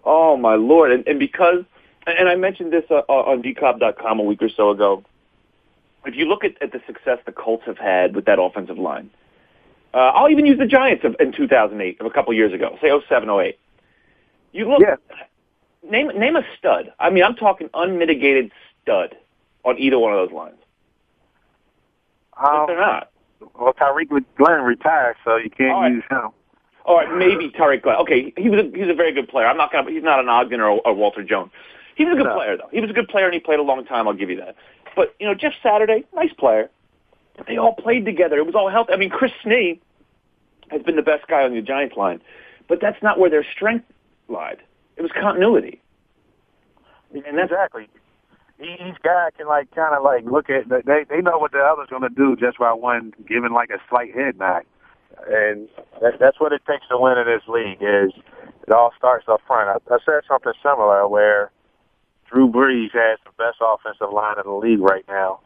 Oh 0.04 0.36
my 0.36 0.54
lord! 0.54 0.92
And, 0.92 1.06
and 1.06 1.18
because, 1.18 1.64
and 2.06 2.28
I 2.28 2.34
mentioned 2.34 2.72
this 2.72 2.84
uh, 2.90 3.02
on 3.08 3.42
gcobb.com 3.42 4.18
a 4.18 4.22
week 4.22 4.42
or 4.42 4.48
so 4.48 4.70
ago. 4.70 5.04
If 6.04 6.14
you 6.14 6.26
look 6.26 6.44
at, 6.44 6.60
at 6.62 6.72
the 6.72 6.80
success 6.86 7.18
the 7.26 7.32
Colts 7.32 7.64
have 7.66 7.78
had 7.78 8.14
with 8.14 8.26
that 8.26 8.38
offensive 8.38 8.78
line, 8.78 9.10
uh, 9.92 10.12
I'll 10.14 10.30
even 10.30 10.46
use 10.46 10.58
the 10.58 10.66
Giants 10.66 11.04
of, 11.04 11.16
in 11.18 11.32
2008, 11.32 12.00
of 12.00 12.06
a 12.06 12.10
couple 12.10 12.32
years 12.34 12.52
ago, 12.52 12.76
say 12.80 12.90
07, 13.08 13.28
08. 13.28 13.58
You 14.56 14.66
look, 14.70 14.80
Yeah. 14.80 14.96
name 15.82 16.08
name 16.18 16.34
a 16.34 16.42
stud. 16.56 16.90
I 16.98 17.10
mean, 17.10 17.22
I'm 17.22 17.34
talking 17.34 17.68
unmitigated 17.74 18.50
stud 18.82 19.14
on 19.64 19.78
either 19.78 19.98
one 19.98 20.12
of 20.12 20.18
those 20.18 20.34
lines. 20.34 20.56
But 22.40 22.54
Um, 22.54 22.66
they're 22.66 22.78
not. 22.80 23.10
well, 23.58 23.74
Tarik 23.74 24.08
Glenn 24.36 24.62
retired, 24.62 25.16
so 25.24 25.36
you 25.36 25.50
can't 25.50 25.72
right. 25.72 25.92
use 25.92 26.04
him. 26.10 26.30
All 26.86 26.96
right, 26.96 27.12
maybe 27.16 27.50
Tarik 27.50 27.82
Glenn. 27.82 27.96
Okay, 27.96 28.32
he 28.36 28.48
was 28.48 28.60
a, 28.60 28.70
he 28.74 28.80
was 28.80 28.88
a 28.88 28.94
very 28.94 29.12
good 29.12 29.28
player. 29.28 29.46
I'm 29.46 29.56
not 29.58 29.70
gonna. 29.72 29.90
He's 29.90 30.02
not 30.02 30.20
an 30.20 30.28
Ogden 30.28 30.60
or 30.60 30.80
a, 30.86 30.92
Walter 30.92 31.22
Jones. 31.22 31.50
He 31.94 32.04
was 32.04 32.14
a 32.14 32.16
good 32.16 32.26
No. 32.26 32.34
player 32.34 32.56
though. 32.56 32.68
He 32.72 32.80
was 32.80 32.88
a 32.88 32.94
good 32.94 33.08
player 33.08 33.26
and 33.26 33.34
he 33.34 33.40
played 33.40 33.58
a 33.58 33.62
long 33.62 33.84
time. 33.84 34.08
I'll 34.08 34.14
give 34.14 34.30
you 34.30 34.36
that. 34.36 34.56
But 34.94 35.14
you 35.20 35.26
know, 35.26 35.34
Jeff 35.34 35.52
Saturday, 35.62 36.04
nice 36.14 36.32
player. 36.32 36.70
But 37.36 37.46
they 37.46 37.58
all 37.58 37.74
played 37.74 38.06
together. 38.06 38.38
It 38.38 38.46
was 38.46 38.54
all 38.54 38.70
healthy. 38.70 38.94
I 38.94 38.96
mean, 38.96 39.10
Chris 39.10 39.32
Snee 39.44 39.78
has 40.70 40.82
been 40.82 40.96
the 40.96 41.02
best 41.02 41.26
guy 41.26 41.42
on 41.42 41.54
the 41.54 41.60
Giants 41.60 41.96
line, 41.96 42.22
but 42.68 42.80
that's 42.80 43.02
not 43.02 43.18
where 43.18 43.28
their 43.28 43.44
strength 43.44 43.84
lied. 44.28 44.58
It 44.96 45.02
was 45.02 45.10
continuity. 45.12 45.80
And 47.12 47.38
exactly. 47.38 47.88
Each 48.58 48.96
guy 49.02 49.28
can 49.36 49.46
like 49.46 49.70
kind 49.74 49.94
of 49.94 50.02
like 50.02 50.24
look 50.24 50.48
at 50.48 50.68
they 50.68 51.04
they 51.08 51.20
know 51.20 51.38
what 51.38 51.52
the 51.52 51.58
other's 51.58 51.90
going 51.90 52.02
to 52.02 52.08
do 52.08 52.36
just 52.36 52.58
by 52.58 52.72
one 52.72 53.12
giving 53.28 53.52
like 53.52 53.68
a 53.70 53.78
slight 53.90 54.14
head 54.14 54.38
nod, 54.38 54.62
and 55.28 55.68
that, 56.00 56.18
that's 56.18 56.40
what 56.40 56.52
it 56.52 56.62
takes 56.66 56.88
to 56.88 56.96
win 56.98 57.18
in 57.18 57.26
this 57.26 57.46
league. 57.48 57.82
Is 57.82 58.12
it 58.66 58.72
all 58.72 58.92
starts 58.96 59.26
up 59.28 59.40
front. 59.46 59.68
I, 59.68 59.94
I 59.94 59.98
said 60.04 60.22
something 60.26 60.52
similar 60.62 61.06
where 61.06 61.50
Drew 62.30 62.48
Brees 62.48 62.92
has 62.92 63.18
the 63.24 63.30
best 63.38 63.58
offensive 63.60 64.12
line 64.12 64.36
in 64.38 64.50
the 64.50 64.56
league 64.56 64.80
right 64.80 65.04
now. 65.06 65.40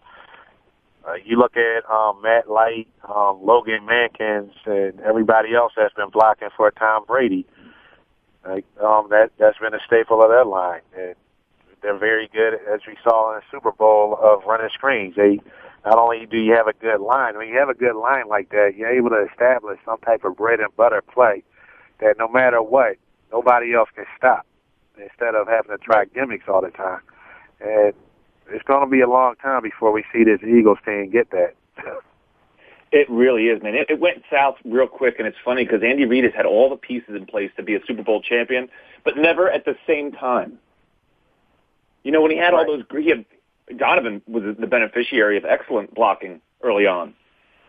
Uh, 1.06 1.14
you 1.24 1.38
look 1.38 1.56
at 1.56 1.88
um, 1.90 2.20
Matt 2.22 2.50
Light, 2.50 2.86
um, 3.08 3.40
Logan 3.42 3.86
Mankins, 3.88 4.52
and 4.66 5.00
everybody 5.00 5.54
else 5.54 5.72
that's 5.76 5.94
been 5.94 6.10
blocking 6.10 6.48
for 6.56 6.70
Tom 6.70 7.04
Brady. 7.06 7.46
Like 8.46 8.64
um, 8.82 9.08
that 9.10 9.30
that's 9.38 9.58
been 9.58 9.74
a 9.74 9.80
staple 9.86 10.22
of 10.22 10.30
that 10.30 10.46
line, 10.46 10.80
and 10.96 11.14
they're 11.82 11.98
very 11.98 12.28
good, 12.32 12.54
as 12.72 12.80
we 12.86 12.96
saw 13.02 13.34
in 13.34 13.40
the 13.40 13.42
Super 13.50 13.72
Bowl, 13.72 14.18
of 14.20 14.44
running 14.46 14.70
screens. 14.72 15.16
They 15.16 15.40
not 15.84 15.98
only 15.98 16.26
do 16.26 16.38
you 16.38 16.54
have 16.54 16.66
a 16.66 16.72
good 16.72 17.00
line, 17.00 17.36
when 17.36 17.48
you 17.48 17.58
have 17.58 17.68
a 17.68 17.74
good 17.74 17.96
line 17.96 18.28
like 18.28 18.50
that, 18.50 18.74
you're 18.76 18.90
able 18.90 19.10
to 19.10 19.26
establish 19.30 19.78
some 19.84 19.98
type 19.98 20.24
of 20.24 20.36
bread 20.36 20.60
and 20.60 20.74
butter 20.76 21.02
play 21.02 21.42
that 22.00 22.16
no 22.18 22.28
matter 22.28 22.62
what, 22.62 22.96
nobody 23.30 23.74
else 23.74 23.88
can 23.94 24.06
stop. 24.16 24.46
Instead 24.98 25.34
of 25.34 25.48
having 25.48 25.70
to 25.70 25.78
try 25.78 26.04
gimmicks 26.04 26.44
all 26.46 26.60
the 26.60 26.70
time, 26.70 27.00
and 27.60 27.94
it's 28.50 28.64
going 28.64 28.84
to 28.84 28.90
be 28.90 29.00
a 29.00 29.08
long 29.08 29.34
time 29.36 29.62
before 29.62 29.92
we 29.92 30.04
see 30.12 30.24
this 30.24 30.40
Eagles 30.42 30.78
team 30.84 31.08
get 31.10 31.30
that. 31.30 31.54
It 32.92 33.08
really 33.08 33.44
is, 33.48 33.62
man. 33.62 33.74
It, 33.74 33.88
it 33.88 34.00
went 34.00 34.22
south 34.30 34.56
real 34.64 34.88
quick, 34.88 35.16
and 35.18 35.26
it's 35.28 35.36
funny 35.44 35.64
because 35.64 35.82
Andy 35.82 36.06
Reid 36.06 36.24
has 36.24 36.32
had 36.34 36.44
all 36.44 36.68
the 36.68 36.76
pieces 36.76 37.14
in 37.14 37.24
place 37.24 37.50
to 37.56 37.62
be 37.62 37.76
a 37.76 37.80
Super 37.86 38.02
Bowl 38.02 38.20
champion, 38.20 38.68
but 39.04 39.16
never 39.16 39.48
at 39.50 39.64
the 39.64 39.76
same 39.86 40.10
time. 40.10 40.58
You 42.02 42.10
know, 42.10 42.20
when 42.20 42.32
he 42.32 42.36
had 42.36 42.52
all 42.52 42.64
Right. 42.64 42.84
those, 42.90 43.02
he 43.02 43.10
had 43.10 43.24
Donovan 43.76 44.22
was 44.26 44.56
the 44.58 44.66
beneficiary 44.66 45.36
of 45.36 45.44
excellent 45.44 45.94
blocking 45.94 46.40
early 46.62 46.86
on, 46.86 47.14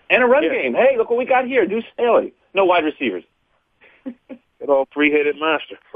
and 0.10 0.23
a 0.23 0.25
run 0.25 0.43
Yeah. 0.43 0.53
game. 0.53 0.73
Hey, 0.73 0.97
look 0.97 1.10
what 1.12 1.19
we 1.19 1.25
got 1.25 1.45
here: 1.45 1.67
Deuce 1.67 1.86
Staley, 1.93 2.34
no 2.55 2.65
wide 2.65 2.84
receivers. 2.84 3.23
Good 4.05 4.69
old 4.69 4.89
three-headed 4.91 5.38
monster. 5.38 5.77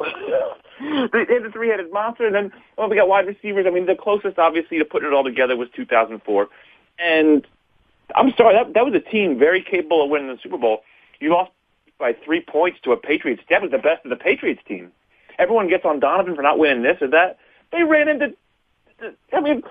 the 0.79 1.49
three-headed 1.51 1.91
monster, 1.91 2.25
and 2.27 2.35
then 2.35 2.51
well, 2.77 2.89
we 2.89 2.95
got 2.95 3.07
wide 3.07 3.25
receivers. 3.25 3.65
I 3.65 3.71
mean, 3.71 3.85
the 3.87 3.95
closest, 3.95 4.37
obviously, 4.37 4.77
to 4.77 4.85
putting 4.85 5.07
it 5.07 5.13
all 5.13 5.23
together 5.23 5.55
was 5.55 5.69
2004. 5.75 6.47
And 6.99 7.47
I'm 8.13 8.31
sorry, 8.37 8.55
that 8.55 8.73
that 8.73 8.85
was 8.85 8.93
a 8.93 8.99
team 8.99 9.39
very 9.39 9.63
capable 9.63 10.03
of 10.03 10.09
winning 10.09 10.27
the 10.27 10.37
Super 10.41 10.57
Bowl. 10.57 10.83
You 11.19 11.31
lost 11.31 11.51
by 11.97 12.13
three 12.13 12.41
points 12.41 12.79
to 12.83 12.91
a 12.91 12.97
Patriots. 12.97 13.41
That 13.49 13.61
was 13.61 13.71
the 13.71 13.77
best 13.77 14.05
of 14.05 14.09
the 14.09 14.15
Patriots 14.15 14.61
team. 14.67 14.91
Everyone 15.39 15.67
gets 15.67 15.85
on 15.85 15.99
Donovan 15.99 16.35
for 16.35 16.41
not 16.41 16.59
winning 16.59 16.83
this 16.83 16.97
or 17.01 17.07
that. 17.09 17.37
They 17.71 17.83
ran 17.83 18.07
into. 18.07 18.33
I 19.33 19.41
mean, 19.41 19.63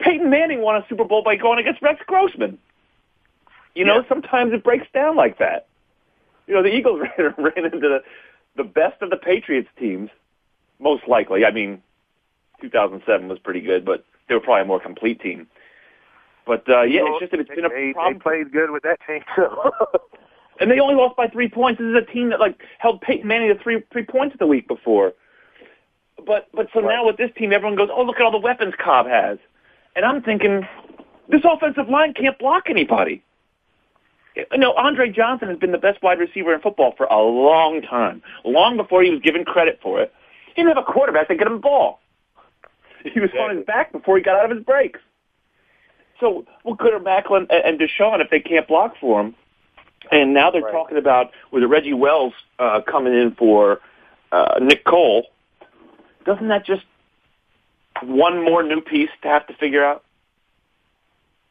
Peyton 0.00 0.30
Manning 0.30 0.62
won 0.62 0.76
a 0.76 0.86
Super 0.88 1.04
Bowl 1.04 1.22
by 1.22 1.36
going 1.36 1.58
against 1.58 1.82
Rex 1.82 2.00
Grossman. 2.06 2.58
You 3.74 3.84
know, 3.84 3.98
yeah. 3.98 4.08
sometimes 4.08 4.52
it 4.52 4.64
breaks 4.64 4.86
down 4.92 5.16
like 5.16 5.38
that. 5.38 5.68
You 6.46 6.54
know, 6.54 6.62
the 6.62 6.74
Eagles 6.74 7.00
ran, 7.18 7.34
ran 7.38 7.64
into 7.64 7.78
the, 7.78 8.02
the 8.56 8.64
best 8.64 9.00
of 9.02 9.10
the 9.10 9.16
Patriots 9.16 9.68
teams, 9.78 10.10
most 10.80 11.06
likely. 11.06 11.44
I 11.44 11.50
mean, 11.50 11.82
2007 12.60 13.28
was 13.28 13.38
pretty 13.38 13.60
good, 13.60 13.84
but 13.84 14.04
they 14.28 14.34
were 14.34 14.40
probably 14.40 14.62
a 14.62 14.64
more 14.64 14.80
complete 14.80 15.20
team. 15.20 15.46
But 16.48 16.64
uh, 16.66 16.82
yeah, 16.82 17.02
it's 17.04 17.20
just 17.20 17.32
that 17.32 17.40
it's 17.40 17.50
been 17.50 17.66
a 17.66 17.68
they, 17.68 17.92
problem. 17.92 18.14
They 18.14 18.20
played 18.20 18.52
good 18.52 18.70
with 18.70 18.82
that 18.82 18.98
team 19.06 19.20
too. 19.36 19.48
and 20.60 20.70
they 20.70 20.80
only 20.80 20.94
lost 20.94 21.14
by 21.14 21.28
three 21.28 21.50
points. 21.50 21.78
This 21.78 21.88
is 21.88 21.94
a 21.94 22.10
team 22.10 22.30
that 22.30 22.40
like 22.40 22.58
held 22.78 23.02
Peyton 23.02 23.28
Manning 23.28 23.54
to 23.54 23.62
three 23.62 23.84
three 23.92 24.06
points 24.06 24.34
the 24.38 24.46
week 24.46 24.66
before. 24.66 25.12
But 26.26 26.48
but 26.54 26.68
so 26.72 26.80
right. 26.80 26.96
now 26.96 27.06
with 27.06 27.18
this 27.18 27.30
team, 27.36 27.52
everyone 27.52 27.76
goes, 27.76 27.90
oh 27.92 28.02
look 28.02 28.16
at 28.16 28.22
all 28.22 28.32
the 28.32 28.38
weapons 28.38 28.72
Kolb 28.82 29.06
has, 29.06 29.36
and 29.94 30.06
I'm 30.06 30.22
thinking, 30.22 30.66
this 31.28 31.42
offensive 31.44 31.90
line 31.90 32.14
can't 32.14 32.38
block 32.38 32.64
anybody. 32.70 33.22
No, 34.56 34.72
Andre 34.72 35.10
Johnson 35.10 35.48
has 35.48 35.58
been 35.58 35.72
the 35.72 35.78
best 35.78 36.02
wide 36.02 36.18
receiver 36.18 36.54
in 36.54 36.60
football 36.62 36.94
for 36.96 37.04
a 37.06 37.18
long 37.18 37.82
time, 37.82 38.22
long 38.44 38.78
before 38.78 39.02
he 39.02 39.10
was 39.10 39.20
given 39.20 39.44
credit 39.44 39.80
for 39.82 40.00
it. 40.00 40.14
He 40.46 40.62
didn't 40.62 40.74
have 40.74 40.82
a 40.88 40.90
quarterback 40.90 41.28
that 41.28 41.36
get 41.36 41.46
him 41.46 41.54
the 41.54 41.58
ball. 41.58 42.00
He 43.14 43.20
was 43.20 43.30
on 43.38 43.56
his 43.56 43.64
back 43.64 43.92
before 43.92 44.16
he 44.16 44.24
got 44.24 44.40
out 44.40 44.50
of 44.50 44.56
his 44.56 44.64
breaks. 44.66 44.98
So 46.20 46.44
what 46.62 46.78
good 46.78 46.94
are 46.94 47.00
Maclin 47.00 47.46
and 47.50 47.78
DeSean 47.78 48.20
if 48.20 48.30
they 48.30 48.40
can't 48.40 48.66
block 48.66 48.96
for 49.00 49.20
him? 49.20 49.34
And 50.10 50.32
now 50.34 50.50
they're 50.50 50.62
right. 50.62 50.72
talking 50.72 50.96
about 50.96 51.32
with 51.50 51.62
Reggie 51.64 51.92
Wells 51.92 52.32
uh, 52.58 52.80
coming 52.80 53.12
in 53.12 53.34
for 53.34 53.80
uh, 54.32 54.58
Nick 54.60 54.84
Cole. 54.84 55.26
Doesn't 56.24 56.48
that 56.48 56.64
just 56.64 56.84
one 58.02 58.44
more 58.44 58.62
new 58.62 58.80
piece 58.80 59.10
to 59.22 59.28
have 59.28 59.46
to 59.48 59.54
figure 59.54 59.84
out? 59.84 60.04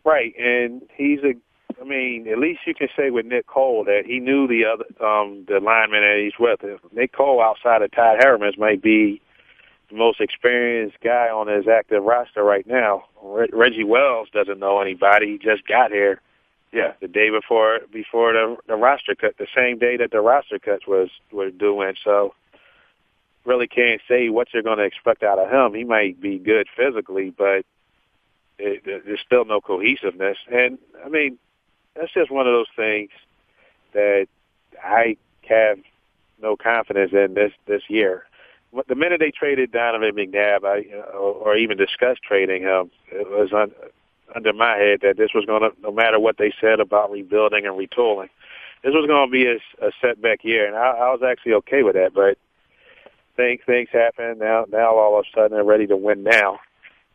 Right, 0.04 0.34
and 0.38 0.82
he's 0.96 1.20
a. 1.20 1.34
I 1.80 1.84
mean, 1.84 2.28
at 2.28 2.40
least 2.40 2.62
you 2.66 2.74
can 2.74 2.88
say 2.98 3.12
with 3.12 3.26
Nick 3.26 3.46
Cole 3.46 3.84
that 3.84 4.04
he 4.06 4.20
knew 4.20 4.48
the 4.48 4.66
other 4.66 4.86
um 5.06 5.46
the 5.48 5.60
lineman 5.60 6.02
that 6.02 6.20
he's 6.24 6.40
with. 6.40 6.62
Nick 6.94 7.14
Cole, 7.14 7.42
outside 7.42 7.82
of 7.82 7.92
Todd 7.92 8.18
Herremans, 8.20 8.58
might 8.58 8.82
be 8.82 9.22
the 9.90 9.96
most 9.96 10.20
experienced 10.20 10.98
guy 11.02 11.30
on 11.30 11.48
his 11.48 11.68
active 11.68 12.04
roster 12.04 12.44
right 12.44 12.68
now. 12.68 13.06
Re- 13.22 13.50
Reggie 13.54 13.84
Wells 13.84 14.30
doesn't 14.34 14.60
know 14.60 14.80
anybody. 14.82 15.34
He 15.34 15.38
just 15.38 15.66
got 15.68 15.92
here. 15.92 16.22
Yeah, 16.74 16.94
the 17.00 17.08
day 17.08 17.30
before 17.30 17.80
before 17.92 18.34
the 18.34 18.58
the 18.68 18.76
roster 18.76 19.16
cut, 19.16 19.38
the 19.38 19.48
same 19.56 19.78
day 19.78 19.98
that 19.98 20.12
the 20.12 20.20
roster 20.20 20.60
cuts 20.60 20.86
was 20.86 21.10
were 21.32 21.50
doing. 21.50 21.96
So 22.04 22.34
really 23.46 23.68
can't 23.68 24.02
say 24.08 24.28
what 24.30 24.50
you're 24.54 24.64
going 24.64 24.80
to 24.80 24.84
expect 24.84 25.24
out 25.24 25.40
of 25.40 25.50
him. 25.50 25.74
He 25.74 25.86
might 25.86 26.20
be 26.20 26.38
good 26.38 26.68
physically, 26.76 27.30
but 27.30 27.66
it, 28.60 28.84
there's 28.84 29.22
still 29.26 29.46
no 29.46 29.62
cohesiveness. 29.62 30.38
And 30.52 30.78
I 31.04 31.08
mean, 31.08 31.38
that's 31.96 32.12
just 32.14 32.30
one 32.30 32.48
of 32.48 32.54
those 32.54 32.68
things 32.76 33.12
that 33.94 34.28
I 34.84 35.16
have 35.48 35.80
no 36.42 36.58
confidence 36.58 37.14
in 37.14 37.34
this 37.34 37.54
this 37.66 37.84
year 37.88 38.26
the 38.88 38.96
minute 38.96 39.20
they 39.20 39.32
traded 39.32 39.72
Donovan 39.72 40.16
McNabb, 40.16 40.66
I, 40.66 40.86
or, 41.16 41.56
even 41.56 41.78
discussed 41.78 42.22
trading 42.22 42.64
him, 42.64 42.92
it 43.12 43.28
was 43.30 43.52
un, 43.54 43.72
under 44.36 44.54
my 44.54 44.76
head 44.78 45.00
that 45.02 45.18
this 45.18 45.32
was 45.34 45.46
going 45.46 45.62
to, 45.62 45.72
no 45.82 45.92
matter 45.92 46.20
what 46.20 46.38
they 46.38 46.54
said 46.60 46.80
about 46.80 47.12
rebuilding 47.12 47.66
and 47.66 47.76
retooling, 47.76 48.30
this 48.84 48.94
was 48.94 49.08
going 49.08 49.28
to 49.28 49.32
be 49.32 49.46
a, 49.46 49.86
a 49.86 49.92
setback 50.02 50.44
year, 50.44 50.68
and 50.68 50.76
I, 50.76 50.90
I 50.90 51.12
was 51.12 51.22
actually 51.28 51.54
okay 51.54 51.84
with 51.84 51.96
that. 51.96 52.14
But 52.14 52.38
things 53.36 53.62
things 53.66 53.90
happen 53.92 54.40
now. 54.40 54.66
Now 54.70 54.96
all 54.96 55.18
of 55.18 55.26
a 55.26 55.30
sudden 55.34 55.52
they're 55.52 55.64
ready 55.64 55.88
to 55.88 55.98
win 55.98 56.24
now. 56.24 56.60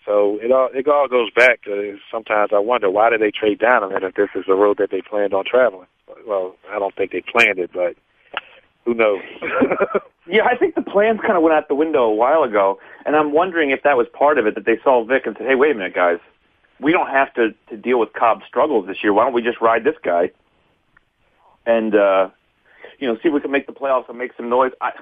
So 0.06 0.38
it 0.42 0.50
all 0.50 0.70
it 0.72 0.88
all 0.88 1.08
goes 1.08 1.30
back 1.32 1.62
to 1.64 1.98
sometimes 2.10 2.50
I 2.52 2.58
wonder 2.58 2.90
why 2.90 3.10
did 3.10 3.20
they 3.20 3.30
trade 3.30 3.58
Donovan 3.58 4.02
if 4.02 4.14
this 4.14 4.30
is 4.34 4.44
the 4.46 4.54
road 4.54 4.78
that 4.78 4.90
they 4.90 5.02
planned 5.02 5.34
on 5.34 5.44
traveling. 5.44 5.86
Well, 6.26 6.56
I 6.70 6.78
don't 6.78 6.94
think 6.94 7.12
they 7.12 7.22
planned 7.22 7.58
it, 7.58 7.70
but 7.72 7.94
who 8.84 8.94
knows? 8.94 9.20
yeah, 10.26 10.44
I 10.44 10.56
think 10.56 10.74
the 10.74 10.82
plans 10.82 11.20
kind 11.20 11.36
of 11.36 11.42
went 11.42 11.54
out 11.54 11.68
the 11.68 11.74
window 11.74 12.04
a 12.04 12.14
while 12.14 12.44
ago, 12.44 12.78
and 13.04 13.16
I'm 13.16 13.32
wondering 13.32 13.70
if 13.70 13.82
that 13.82 13.96
was 13.96 14.06
part 14.12 14.38
of 14.38 14.46
it 14.46 14.54
that 14.54 14.64
they 14.64 14.78
saw 14.82 15.04
Vick 15.04 15.26
and 15.26 15.36
said, 15.36 15.46
"Hey, 15.46 15.54
wait 15.54 15.72
a 15.72 15.74
minute, 15.74 15.94
guys, 15.94 16.18
we 16.80 16.92
don't 16.92 17.08
have 17.08 17.32
to 17.34 17.54
to 17.70 17.76
deal 17.76 17.98
with 17.98 18.12
Kolb's 18.12 18.44
struggles 18.46 18.86
this 18.86 19.02
year. 19.02 19.12
Why 19.12 19.24
don't 19.24 19.32
we 19.32 19.42
just 19.42 19.60
ride 19.60 19.84
this 19.84 19.96
guy 20.02 20.30
and 21.66 21.94
uh, 21.94 22.30
you 22.98 23.08
know 23.08 23.16
see 23.16 23.28
if 23.28 23.34
we 23.34 23.40
can 23.40 23.50
make 23.50 23.66
the 23.66 23.72
playoffs 23.72 24.08
and 24.08 24.18
make 24.18 24.32
some 24.36 24.48
noise?" 24.48 24.72
I 24.80 24.92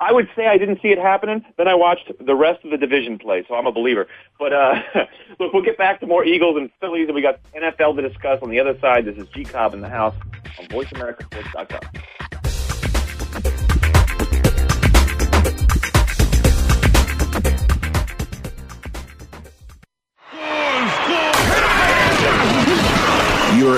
I 0.00 0.12
would 0.12 0.28
say 0.36 0.46
I 0.46 0.58
didn't 0.58 0.80
see 0.80 0.88
it 0.88 0.98
happening. 0.98 1.44
Then 1.56 1.66
I 1.66 1.74
watched 1.74 2.12
the 2.24 2.34
rest 2.36 2.64
of 2.64 2.70
the 2.70 2.76
division 2.76 3.18
play, 3.18 3.44
so 3.48 3.54
I'm 3.54 3.66
a 3.66 3.72
believer. 3.72 4.06
But 4.38 4.52
uh, 4.52 4.80
look, 5.40 5.52
we'll 5.52 5.64
get 5.64 5.76
back 5.76 6.00
to 6.00 6.06
more 6.06 6.24
Eagles 6.24 6.56
and 6.56 6.70
Phillies, 6.80 7.08
and 7.08 7.16
we 7.16 7.22
got 7.22 7.40
NFL 7.52 7.96
to 7.96 8.08
discuss 8.08 8.40
on 8.42 8.50
the 8.50 8.60
other 8.60 8.78
side. 8.80 9.06
This 9.06 9.16
is 9.16 9.28
G 9.30 9.44
Cobb 9.44 9.74
in 9.74 9.80
the 9.80 9.88
house 9.88 10.14
on 10.58 10.66
VoiceAmericaSports.com. 10.66 12.02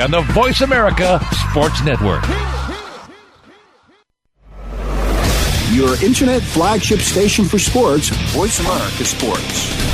on 0.00 0.10
the 0.10 0.20
Voice 0.32 0.60
America 0.60 1.20
Sports 1.50 1.84
Network. 1.84 2.24
Your 5.72 6.02
internet 6.04 6.42
flagship 6.42 7.00
station 7.00 7.44
for 7.44 7.58
sports, 7.58 8.08
Voice 8.32 8.58
America 8.60 9.04
Sports. 9.04 9.93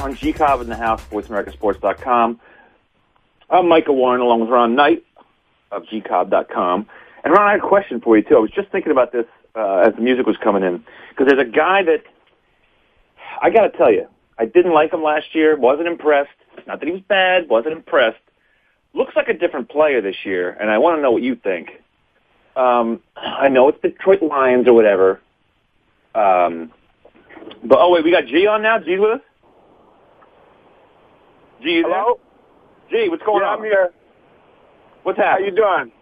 on 0.00 0.14
G 0.14 0.32
Cobb 0.32 0.60
in 0.60 0.68
the 0.68 0.76
house, 0.76 1.04
voiceamericasports.com. 1.10 2.40
I'm 3.50 3.68
Michael 3.68 3.96
Warren 3.96 4.20
along 4.20 4.40
with 4.40 4.48
Haran 4.48 4.74
Knight 4.74 5.04
of 5.70 5.84
gcobb.com. 5.84 6.86
And 7.22 7.34
Ron, 7.34 7.46
I 7.46 7.50
had 7.52 7.60
a 7.60 7.68
question 7.68 8.00
for 8.00 8.16
you 8.16 8.22
too. 8.22 8.36
I 8.36 8.40
was 8.40 8.50
just 8.50 8.70
thinking 8.70 8.92
about 8.92 9.12
this 9.12 9.26
uh, 9.54 9.84
as 9.86 9.94
the 9.94 10.00
music 10.00 10.26
was 10.26 10.36
coming 10.38 10.62
in 10.62 10.84
because 11.10 11.26
there's 11.28 11.46
a 11.46 11.50
guy 11.50 11.82
that 11.82 12.04
I 13.42 13.50
got 13.50 13.70
to 13.70 13.76
tell 13.76 13.92
you, 13.92 14.08
I 14.38 14.46
didn't 14.46 14.72
like 14.72 14.92
him 14.92 15.02
last 15.02 15.34
year. 15.34 15.56
wasn't 15.56 15.88
impressed. 15.88 16.30
Not 16.66 16.80
that 16.80 16.86
he 16.86 16.92
was 16.92 17.02
bad. 17.02 17.48
wasn't 17.48 17.74
impressed. 17.74 18.20
Looks 18.94 19.14
like 19.14 19.28
a 19.28 19.34
different 19.34 19.68
player 19.68 20.00
this 20.00 20.24
year, 20.24 20.50
and 20.50 20.70
I 20.70 20.78
want 20.78 20.98
to 20.98 21.02
know 21.02 21.12
what 21.12 21.22
you 21.22 21.36
think. 21.36 21.70
Um, 22.56 23.00
I 23.16 23.48
know 23.48 23.68
it's 23.68 23.80
Detroit 23.80 24.22
Lions 24.22 24.66
or 24.66 24.72
whatever. 24.72 25.20
Um, 26.14 26.72
but 27.62 27.78
oh 27.78 27.92
wait, 27.92 28.04
we 28.04 28.10
got 28.10 28.26
G 28.26 28.46
on 28.46 28.62
now. 28.62 28.78
G's 28.78 28.98
with 28.98 29.10
us. 29.10 29.20
G, 31.62 31.68
you 31.70 31.84
Hello? 31.86 32.18
there? 32.90 33.04
G, 33.04 33.08
what's 33.08 33.22
going 33.22 33.42
yeah, 33.42 33.48
on? 33.48 33.58
I'm 33.58 33.64
here. 33.64 33.90
What's 35.02 35.18
happening? 35.18 35.50
How 35.56 35.62
you 35.62 35.80
doing? 35.82 35.92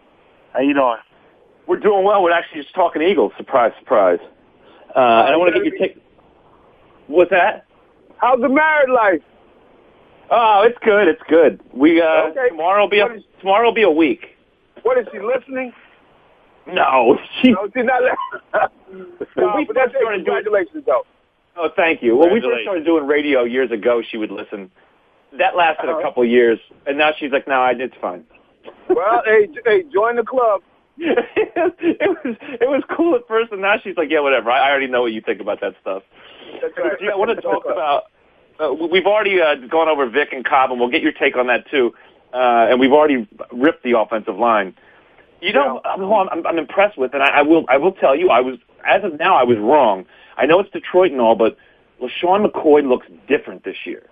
How 0.53 0.59
you 0.61 0.73
doing? 0.73 0.97
We're 1.67 1.79
doing 1.79 2.03
well. 2.03 2.23
We're 2.23 2.31
actually 2.31 2.63
just 2.63 2.73
talking 2.73 3.01
Eagles. 3.01 3.31
Surprise, 3.37 3.71
surprise. 3.79 4.19
Uh, 4.95 4.99
and 5.25 5.33
I 5.33 5.37
want 5.37 5.53
to 5.53 5.59
get 5.61 5.71
your 5.71 5.77
take. 5.77 5.97
What's 7.07 7.29
that? 7.31 7.65
How's 8.17 8.41
the 8.41 8.49
married 8.49 8.89
life? 8.89 9.21
Oh, 10.31 10.63
it's 10.67 10.77
good. 10.83 11.07
It's 11.07 11.21
good. 11.29 11.59
We 11.73 12.01
uh, 12.01 12.29
Okay. 12.31 12.49
tomorrow 12.49 12.81
will 12.83 12.89
be 12.89 12.99
a, 12.99 13.03
What 13.05 13.15
is- 13.17 13.23
tomorrow 13.39 13.65
will 13.67 13.73
be 13.73 13.83
a 13.83 13.89
week. 13.89 14.25
What 14.83 14.97
is 14.97 15.05
she 15.11 15.19
listening? 15.19 15.73
No, 16.67 17.17
she. 17.41 17.51
No, 17.51 17.67
she's 17.75 17.85
not 17.85 18.01
listening. 18.03 18.65
When 19.35 19.55
we 19.55 19.65
but 19.65 19.75
that's 19.75 19.91
first 19.91 20.01
started 20.01 20.25
doing- 20.25 20.43
congratulations, 20.43 20.83
though. 20.85 21.03
Oh, 21.55 21.69
thank 21.75 22.01
you. 22.01 22.15
When 22.15 22.33
we 22.33 22.39
first 22.39 22.43
Congratulations. 22.65 22.65
started 22.65 22.85
doing 22.85 23.05
radio 23.07 23.43
years 23.43 23.69
ago, 23.71 24.01
she 24.09 24.17
would 24.17 24.31
listen. 24.31 24.71
That 25.37 25.55
lasted 25.55 25.89
a 25.89 26.01
couple 26.01 26.23
of 26.23 26.29
years, 26.29 26.59
and 26.87 26.97
now 26.97 27.11
she's 27.17 27.31
like, 27.31 27.47
"No, 27.47 27.55
I 27.55 27.71
it's 27.71 27.93
fine." 28.01 28.25
Well, 28.89 29.21
hey, 29.25 29.47
j- 29.47 29.61
hey, 29.65 29.83
join 29.93 30.15
the 30.15 30.23
club. 30.23 30.61
it 30.97 31.55
was 31.55 32.35
it 32.41 32.67
was 32.67 32.83
cool 32.95 33.15
at 33.15 33.27
first, 33.27 33.51
and 33.51 33.61
now 33.61 33.75
she's 33.81 33.95
like, 33.95 34.09
"Yeah, 34.09 34.21
whatever. 34.21 34.49
I, 34.49 34.69
already 34.69 34.87
know 34.87 35.01
what 35.01 35.11
you 35.11 35.21
think 35.21 35.39
about 35.39 35.61
that 35.61 35.75
stuff." 35.81 36.03
That's 36.61 36.73
right. 36.77 37.11
I 37.13 37.15
want 37.15 37.29
to 37.35 37.41
talk 37.41 37.63
about. 37.65 38.05
Uh, 38.59 38.73
we've 38.73 39.05
already 39.05 39.39
uh, 39.39 39.55
gone 39.69 39.87
over 39.87 40.09
Vick 40.09 40.33
and 40.33 40.43
Kolb, 40.43 40.71
and 40.71 40.79
we'll 40.79 40.89
get 40.89 41.01
your 41.01 41.13
take 41.13 41.37
on 41.37 41.47
that 41.47 41.69
too. 41.69 41.93
Uh, 42.33 42.67
and 42.69 42.79
we've 42.79 42.91
already 42.91 43.27
ripped 43.51 43.83
the 43.83 43.97
offensive 43.97 44.37
line. 44.37 44.75
You 45.41 45.53
know, 45.53 45.79
I'm, 45.85 46.03
I'm, 46.03 46.45
I'm 46.45 46.57
impressed 46.57 46.97
with, 46.97 47.13
and 47.13 47.23
I, 47.23 47.39
I 47.39 47.41
will. 47.43 47.65
I 47.69 47.77
will 47.77 47.93
tell 47.93 48.15
you, 48.15 48.29
I 48.29 48.41
was 48.41 48.57
as 48.85 49.03
of 49.03 49.17
now, 49.19 49.35
I 49.35 49.43
was 49.43 49.57
wrong. 49.57 50.05
I 50.37 50.45
know 50.45 50.59
it's 50.59 50.71
Detroit 50.71 51.11
and 51.11 51.21
all, 51.21 51.35
but 51.35 51.57
LeSean 52.01 52.45
McCoy 52.45 52.87
looks 52.87 53.07
different 53.27 53.63
this 53.63 53.75
year. 53.85 54.03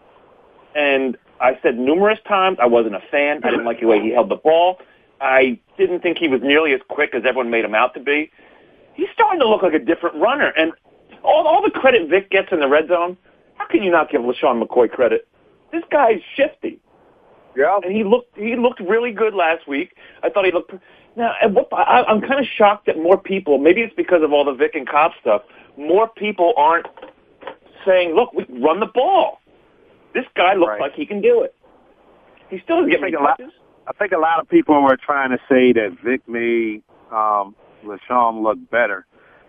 And 0.78 1.18
I 1.42 1.58
said 1.64 1.78
numerous 1.78 2.20
times 2.28 2.60
I 2.62 2.68
wasn't 2.68 2.96
a 2.96 3.02
fan. 3.12 3.42
I 3.44 3.50
didn't 3.50 3.66
like 3.66 3.80
the 3.80 3.88
way 3.88 4.00
he 4.00 4.12
held 4.12 4.30
the 4.30 4.36
ball. 4.36 4.80
I 5.20 5.60
didn't 5.76 6.02
think 6.02 6.20
he 6.20 6.28
was 6.28 6.42
nearly 6.44 6.72
as 6.74 6.82
quick 6.88 7.16
as 7.16 7.24
everyone 7.26 7.50
made 7.50 7.66
him 7.66 7.74
out 7.74 7.96
to 7.96 8.00
be. 8.00 8.32
He's 8.94 9.08
starting 9.12 9.40
to 9.40 9.48
look 9.48 9.64
like 9.64 9.74
a 9.74 9.80
different 9.80 10.18
runner. 10.18 10.54
And 10.56 10.72
all, 11.24 11.48
all 11.48 11.64
the 11.64 11.72
credit 11.72 12.08
Vick 12.10 12.30
gets 12.30 12.50
in 12.52 12.60
the 12.60 12.68
red 12.68 12.88
zone, 12.90 13.18
how 13.56 13.66
can 13.66 13.82
you 13.82 13.90
not 13.90 14.12
give 14.12 14.22
LeSean 14.22 14.64
McCoy 14.64 14.90
credit? 14.90 15.28
This 15.72 15.84
guy's 15.90 16.22
shifty. 16.36 16.80
Yeah. 17.56 17.80
And 17.84 17.96
he 17.96 18.04
looked 18.04 18.38
he 18.38 18.56
looked 18.56 18.80
really 18.80 19.12
good 19.12 19.34
last 19.34 19.68
week. 19.68 19.96
I 20.22 20.30
thought 20.30 20.46
he 20.46 20.52
looked 20.52 20.74
now. 21.16 21.34
And 21.42 21.56
what 21.56 21.70
I, 21.74 22.04
I'm 22.04 22.22
kind 22.22 22.40
of 22.40 22.46
shocked 22.56 22.86
that 22.86 22.98
more 22.98 23.18
people. 23.18 23.58
Maybe 23.58 23.82
it's 23.82 23.96
because 23.96 24.22
of 24.22 24.32
all 24.32 24.46
the 24.46 24.54
Vick 24.54 24.76
and 24.76 24.88
Kolb 24.88 25.14
stuff. 25.20 25.42
More 25.76 26.08
people 26.08 26.54
aren't 26.56 26.86
saying, 27.84 28.14
"Look, 28.14 28.32
we 28.34 28.46
run 28.62 28.80
the 28.80 28.86
ball." 28.86 29.42
This 30.14 30.26
guy 30.36 30.54
looks 30.56 30.70
Right. 30.72 30.82
like 30.82 30.94
he 30.94 31.06
can 31.06 31.22
do 31.22 31.42
it. 31.44 31.54
He 32.50 32.60
still 32.60 32.78
doesn't 32.78 32.92
get 32.92 33.02
many 33.02 33.16
lot- 33.18 33.38
touches. 33.38 33.54
I 33.88 33.94
think 33.94 34.12
a 34.12 34.18
lot 34.18 34.40
of 34.40 34.50
people 34.50 34.82
were 34.82 34.98
trying 34.98 35.30
to 35.32 35.40
say 35.48 35.72
that 35.74 35.98
Vick 36.04 36.28
made 36.28 36.82
um, 37.12 37.56
LeSean 37.86 38.42
look 38.44 38.58
better, 38.70 39.06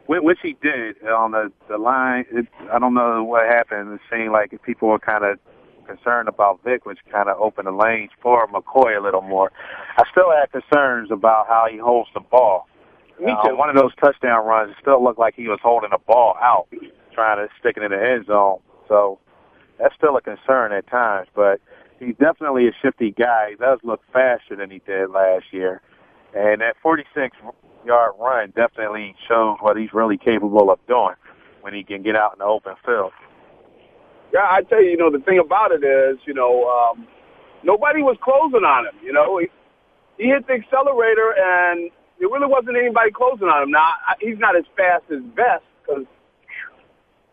which, 0.06 0.38
he 0.42 0.56
did 0.62 1.02
on 1.06 1.32
the 1.32 1.50
the 1.68 1.76
line. 1.78 2.24
It, 2.30 2.46
I 2.72 2.78
don't 2.78 2.94
know 2.94 3.24
what 3.24 3.46
happened. 3.46 3.92
It 3.94 4.00
seemed 4.10 4.30
like 4.32 4.50
people 4.62 4.88
were 4.88 4.98
kind 5.00 5.24
of 5.24 5.38
concerned 5.86 6.28
about 6.28 6.62
Vick, 6.62 6.86
which 6.86 6.98
kind 7.10 7.28
of 7.28 7.36
opened 7.40 7.66
the 7.66 7.72
lanes 7.72 8.10
for 8.20 8.46
McCoy 8.48 8.96
a 8.96 9.00
little 9.02 9.22
more. 9.22 9.50
I 9.96 10.04
still 10.12 10.30
had 10.30 10.52
concerns 10.52 11.10
about 11.10 11.48
how 11.48 11.66
he 11.70 11.78
holds 11.78 12.10
the 12.14 12.20
ball. 12.20 12.68
Me 13.18 13.32
Uh, 13.32 13.48
too. 13.48 13.56
one 13.56 13.68
of 13.70 13.74
those 13.74 13.92
touchdown 13.96 14.46
runs, 14.46 14.70
it 14.70 14.76
still 14.80 15.02
looked 15.02 15.18
like 15.18 15.34
he 15.34 15.48
was 15.48 15.58
holding 15.62 15.90
the 15.90 15.98
ball 16.06 16.36
out, 16.40 16.68
trying 17.12 17.38
to 17.38 17.52
stick 17.58 17.76
it 17.76 17.82
in 17.82 17.90
the 17.90 18.00
end 18.00 18.26
zone. 18.26 18.60
So 18.86 19.18
that's 19.78 19.94
still 19.94 20.16
a 20.16 20.20
concern 20.20 20.72
at 20.72 20.86
times, 20.88 21.28
but 21.34 21.60
he's 21.98 22.16
definitely 22.16 22.68
a 22.68 22.72
shifty 22.82 23.10
guy. 23.10 23.50
He 23.50 23.56
does 23.56 23.78
look 23.82 24.00
faster 24.12 24.56
than 24.56 24.70
he 24.70 24.80
did 24.86 25.10
last 25.10 25.46
year. 25.52 25.80
And 26.34 26.60
that 26.60 26.76
46 26.82 27.36
yard 27.86 28.12
run 28.20 28.52
definitely 28.54 29.14
shows 29.28 29.56
what 29.60 29.76
he's 29.76 29.92
really 29.92 30.18
capable 30.18 30.70
of 30.70 30.78
doing 30.86 31.14
when 31.62 31.74
he 31.74 31.82
can 31.82 32.02
get 32.02 32.16
out 32.16 32.34
in 32.34 32.38
the 32.40 32.44
open 32.44 32.74
field. 32.84 33.12
Yeah, 34.32 34.44
I 34.44 34.62
tell 34.62 34.82
you, 34.82 34.90
you 34.90 34.96
know, 34.96 35.10
the 35.10 35.24
thing 35.24 35.38
about 35.38 35.72
it 35.72 35.82
is, 35.82 36.18
you 36.26 36.34
know, 36.34 36.68
um, 36.68 37.06
nobody 37.64 38.02
was 38.02 38.16
closing 38.22 38.64
on 38.64 38.86
him. 38.86 39.00
You 39.02 39.12
know, 39.12 39.38
he, 39.38 39.48
he 40.18 40.28
hit 40.28 40.46
the 40.46 40.52
accelerator, 40.54 41.32
and 41.32 41.90
there 42.20 42.28
really 42.28 42.46
wasn't 42.46 42.76
anybody 42.76 43.10
closing 43.10 43.48
on 43.48 43.62
him. 43.62 43.70
Now, 43.70 43.88
I, 44.06 44.14
he's 44.20 44.38
not 44.38 44.54
as 44.54 44.64
fast 44.76 45.04
as 45.10 45.24
Best 45.32 45.64
because 45.80 46.04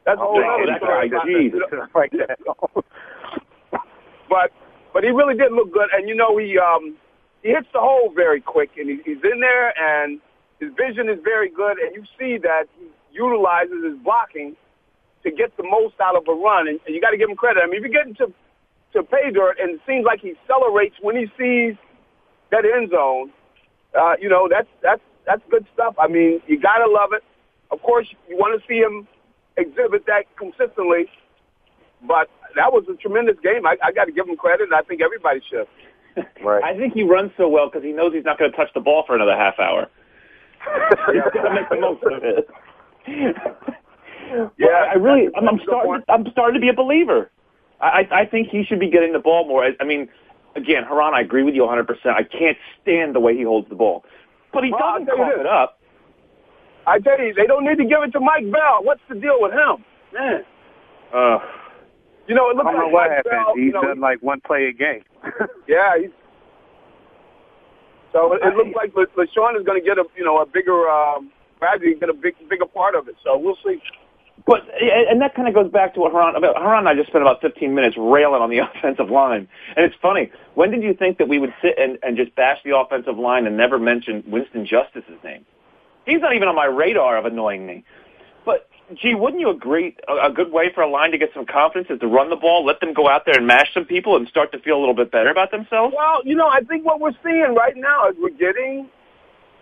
that's 0.05 0.19
Oh, 0.21 0.37
other 0.37 0.65
that 0.67 0.77
story. 0.81 1.09
guy, 1.09 1.17
about 1.17 1.25
geez. 1.27 1.51
that, 1.51 1.69
you 1.71 1.77
know. 1.77 1.87
like 1.95 2.11
that. 2.11 2.39
but 4.29 4.51
but 4.93 5.03
he 5.03 5.09
really 5.09 5.35
did 5.35 5.51
look 5.51 5.71
good, 5.73 5.89
and 5.93 6.07
you 6.07 6.15
know 6.15 6.37
he 6.37 6.57
um 6.57 6.95
he 7.43 7.49
hits 7.49 7.67
the 7.73 7.79
hole 7.79 8.11
very 8.15 8.41
quick, 8.41 8.71
and 8.77 8.89
he, 8.89 8.97
he's 9.05 9.21
in 9.23 9.39
there, 9.41 9.73
and 9.77 10.19
his 10.59 10.71
vision 10.77 11.09
is 11.09 11.19
very 11.23 11.49
good, 11.49 11.77
and 11.77 11.93
you 11.95 12.03
see 12.17 12.37
that 12.41 12.65
he 12.79 12.85
utilizes 13.11 13.83
his 13.83 13.97
blocking 14.03 14.55
to 15.23 15.31
get 15.31 15.55
the 15.57 15.63
most 15.63 15.95
out 16.01 16.15
of 16.15 16.23
a 16.27 16.33
run, 16.33 16.67
and, 16.67 16.79
and 16.85 16.95
you 16.95 17.01
got 17.01 17.11
to 17.11 17.17
give 17.17 17.29
him 17.29 17.35
credit. 17.35 17.61
I 17.63 17.67
mean, 17.67 17.77
if 17.77 17.83
you 17.85 17.91
get 17.91 18.07
into 18.07 18.31
to 18.93 19.03
pay 19.03 19.29
dirt, 19.31 19.57
and 19.59 19.75
it 19.75 19.81
seems 19.87 20.05
like 20.05 20.21
he 20.21 20.31
accelerates 20.31 20.95
when 21.01 21.15
he 21.17 21.25
sees 21.37 21.75
that 22.51 22.63
end 22.65 22.91
zone, 22.91 23.31
uh, 23.99 24.13
you 24.19 24.29
know 24.29 24.47
that's 24.49 24.67
that's 24.81 25.01
that's 25.25 25.41
good 25.49 25.65
stuff. 25.73 25.95
I 25.99 26.07
mean, 26.07 26.41
you 26.47 26.59
got 26.59 26.77
to 26.77 26.87
love 26.89 27.09
it. 27.13 27.23
Of 27.71 27.81
course, 27.81 28.07
you 28.29 28.37
want 28.37 28.59
to 28.59 28.67
see 28.67 28.77
him 28.79 29.07
exhibit 29.57 30.05
that 30.07 30.25
consistently, 30.37 31.07
but 32.07 32.29
that 32.55 32.71
was 32.71 32.85
a 32.89 32.95
tremendous 32.95 33.37
game. 33.43 33.65
I, 33.65 33.75
I 33.83 33.91
got 33.91 34.05
to 34.05 34.11
give 34.11 34.27
him 34.27 34.35
credit, 34.37 34.65
and 34.65 34.73
I 34.73 34.81
think 34.81 35.01
everybody 35.01 35.41
should. 35.49 35.67
Right. 36.41 36.63
I 36.63 36.77
think 36.77 36.93
he 36.93 37.03
runs 37.03 37.31
so 37.35 37.49
well 37.49 37.67
because 37.67 37.83
he 37.83 37.91
knows 37.91 38.13
he's 38.13 38.23
not 38.23 38.39
going 38.39 38.49
to 38.49 38.55
touch 38.55 38.69
the 38.73 38.79
ball 38.79 39.03
for 39.05 39.15
another 39.15 39.35
half 39.35 39.59
hour. 39.59 39.87
he's 41.11 41.21
going 41.33 41.45
to 41.45 41.53
make 41.53 41.67
the 41.69 41.75
most 41.75 42.01
of 42.03 42.23
it. 42.23 42.47
yeah, 44.57 44.87
I 44.91 44.95
really, 44.95 45.27
I'm, 45.35 45.47
I'm 45.49 45.59
starting. 45.63 46.01
I'm 46.07 46.25
starting 46.31 46.53
to 46.55 46.61
be 46.61 46.69
a 46.69 46.73
believer. 46.73 47.31
I, 47.81 48.07
I 48.09 48.19
I 48.21 48.25
think 48.25 48.47
he 48.49 48.63
should 48.63 48.79
be 48.79 48.89
getting 48.89 49.11
the 49.11 49.19
ball 49.19 49.45
more. 49.45 49.65
I, 49.65 49.71
I 49.81 49.83
mean, 49.83 50.07
again, 50.55 50.83
Haran, 50.87 51.13
I 51.13 51.19
agree 51.19 51.43
with 51.43 51.53
you 51.53 51.61
100. 51.63 51.85
percent 51.85 52.15
I 52.15 52.23
can't 52.23 52.57
stand 52.81 53.13
the 53.13 53.19
way 53.19 53.35
he 53.35 53.43
holds 53.43 53.67
the 53.67 53.75
ball, 53.75 54.05
but 54.53 54.63
he 54.63 54.71
Well, 54.71 54.79
doesn't 54.79 55.07
tell 55.07 55.17
you 55.17 55.23
cough 55.23 55.39
it 55.41 55.45
up. 55.47 55.79
I 56.87 56.99
tell 56.99 57.19
you, 57.19 57.33
they 57.33 57.47
don't 57.47 57.65
need 57.65 57.77
to 57.77 57.85
give 57.85 58.03
it 58.03 58.11
to 58.11 58.19
Mike 58.19 58.49
Bell. 58.51 58.79
What's 58.83 59.01
the 59.09 59.15
deal 59.15 59.37
with 59.39 59.53
him? 59.53 59.83
Man, 60.13 60.43
Uh, 61.13 61.39
you 62.27 62.35
know, 62.35 62.49
it 62.49 62.53
I 62.53 62.57
looks 62.57 62.65
don't 62.71 62.73
know 62.79 62.85
like 62.85 62.93
what 62.93 63.09
Mike 63.09 63.17
happened. 63.17 63.31
Bell. 63.31 63.53
He's 63.55 63.65
You 63.65 63.71
know, 63.73 63.81
done 63.81 63.99
like 63.99 64.19
one 64.21 64.41
play 64.41 64.65
a 64.67 64.73
game. 64.73 65.03
yeah, 65.67 65.97
he's. 65.99 66.11
So 68.11 68.33
it, 68.33 68.41
it 68.43 68.55
looks 68.55 68.71
like 68.75 68.95
La- 68.95 69.11
LeSean 69.23 69.59
is 69.59 69.65
going 69.65 69.79
to 69.81 69.85
get 69.85 69.97
a 69.97 70.05
you 70.15 70.23
know 70.23 70.39
a 70.39 70.45
bigger 70.45 70.87
um, 70.89 71.31
gradually 71.59 71.95
get 71.95 72.09
a 72.09 72.13
big 72.13 72.35
bigger 72.49 72.65
part 72.65 72.95
of 72.95 73.07
it. 73.07 73.15
So 73.23 73.37
we'll 73.37 73.57
see. 73.65 73.81
But 74.47 74.61
and 75.09 75.21
that 75.21 75.33
kind 75.33 75.47
of 75.47 75.53
goes 75.55 75.71
back 75.71 75.95
to 75.95 75.99
what 76.01 76.11
Haran. 76.11 76.35
About, 76.35 76.55
Haran 76.57 76.79
and 76.79 76.89
I 76.89 76.93
just 76.93 77.07
spent 77.07 77.23
about 77.23 77.41
15 77.41 77.73
minutes 77.73 77.95
railing 77.97 78.41
on 78.41 78.49
the 78.49 78.59
offensive 78.77 79.09
line, 79.09 79.47
and 79.75 79.85
it's 79.85 79.95
funny. 80.01 80.31
When 80.53 80.71
did 80.71 80.83
you 80.83 80.93
think 80.93 81.17
that 81.17 81.27
we 81.27 81.39
would 81.39 81.53
sit 81.61 81.77
and, 81.79 81.97
and 82.03 82.15
just 82.15 82.35
bash 82.35 82.59
the 82.63 82.77
offensive 82.77 83.17
line 83.17 83.47
and 83.47 83.57
never 83.57 83.79
mention 83.79 84.23
Winston 84.27 84.65
Justice's 84.65 85.17
name? 85.23 85.45
He's 86.05 86.21
not 86.21 86.35
even 86.35 86.47
on 86.47 86.55
my 86.55 86.65
radar 86.65 87.17
of 87.17 87.25
annoying 87.25 87.65
me. 87.65 87.83
But 88.45 88.67
gee, 89.01 89.15
wouldn't 89.15 89.41
you 89.41 89.49
agree 89.49 89.95
a, 90.07 90.31
good 90.31 90.51
way 90.51 90.71
for 90.73 90.81
a 90.81 90.89
line 90.89 91.11
to 91.11 91.17
get 91.17 91.29
some 91.33 91.45
confidence 91.45 91.89
is 91.89 91.99
to 91.99 92.07
run 92.07 92.29
the 92.29 92.35
ball, 92.35 92.65
let 92.65 92.79
them 92.79 92.93
go 92.93 93.09
out 93.09 93.25
there 93.25 93.35
and 93.35 93.47
mash 93.47 93.73
some 93.73 93.85
people 93.85 94.15
and 94.15 94.27
start 94.27 94.51
to 94.51 94.59
feel 94.59 94.77
a 94.77 94.79
little 94.79 94.93
bit 94.93 95.11
better 95.11 95.29
about 95.29 95.51
themselves? 95.51 95.93
Well, 95.95 96.21
you 96.23 96.35
know, 96.35 96.47
I 96.47 96.61
think 96.61 96.85
what 96.85 96.99
we're 96.99 97.17
seeing 97.23 97.55
right 97.55 97.75
now 97.75 98.09
is 98.09 98.15
we're 98.19 98.29
getting, 98.29 98.89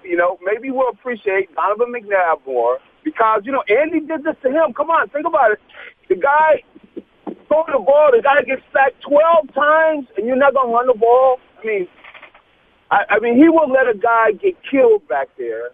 you 0.03 0.17
know, 0.17 0.37
maybe 0.43 0.71
we'll 0.71 0.89
appreciate 0.89 1.53
Donovan 1.55 1.93
McNabb 1.93 2.45
more 2.45 2.79
because, 3.03 3.41
you 3.45 3.51
know, 3.51 3.63
Andy 3.69 4.01
did 4.01 4.23
this 4.23 4.35
to 4.43 4.49
him. 4.49 4.73
Come 4.73 4.89
on, 4.89 5.07
think 5.09 5.25
about 5.25 5.51
it. 5.51 5.59
The 6.09 6.15
guy 6.15 6.63
throwing 7.47 7.71
the 7.71 7.79
ball, 7.79 8.11
the 8.11 8.21
guy 8.21 8.41
gets 8.41 8.61
sacked 8.73 9.01
12 9.01 9.53
times 9.53 10.07
and 10.17 10.27
you're 10.27 10.35
not 10.35 10.51
to 10.51 10.59
run 10.67 10.87
the 10.87 10.93
ball. 10.93 11.39
I 11.61 11.65
mean, 11.65 11.87
I, 12.91 13.05
I 13.11 13.19
mean, 13.19 13.37
he 13.37 13.47
will 13.47 13.69
let 13.69 13.87
a 13.87 13.97
guy 13.97 14.33
get 14.33 14.55
killed 14.69 15.07
back 15.07 15.29
there. 15.37 15.71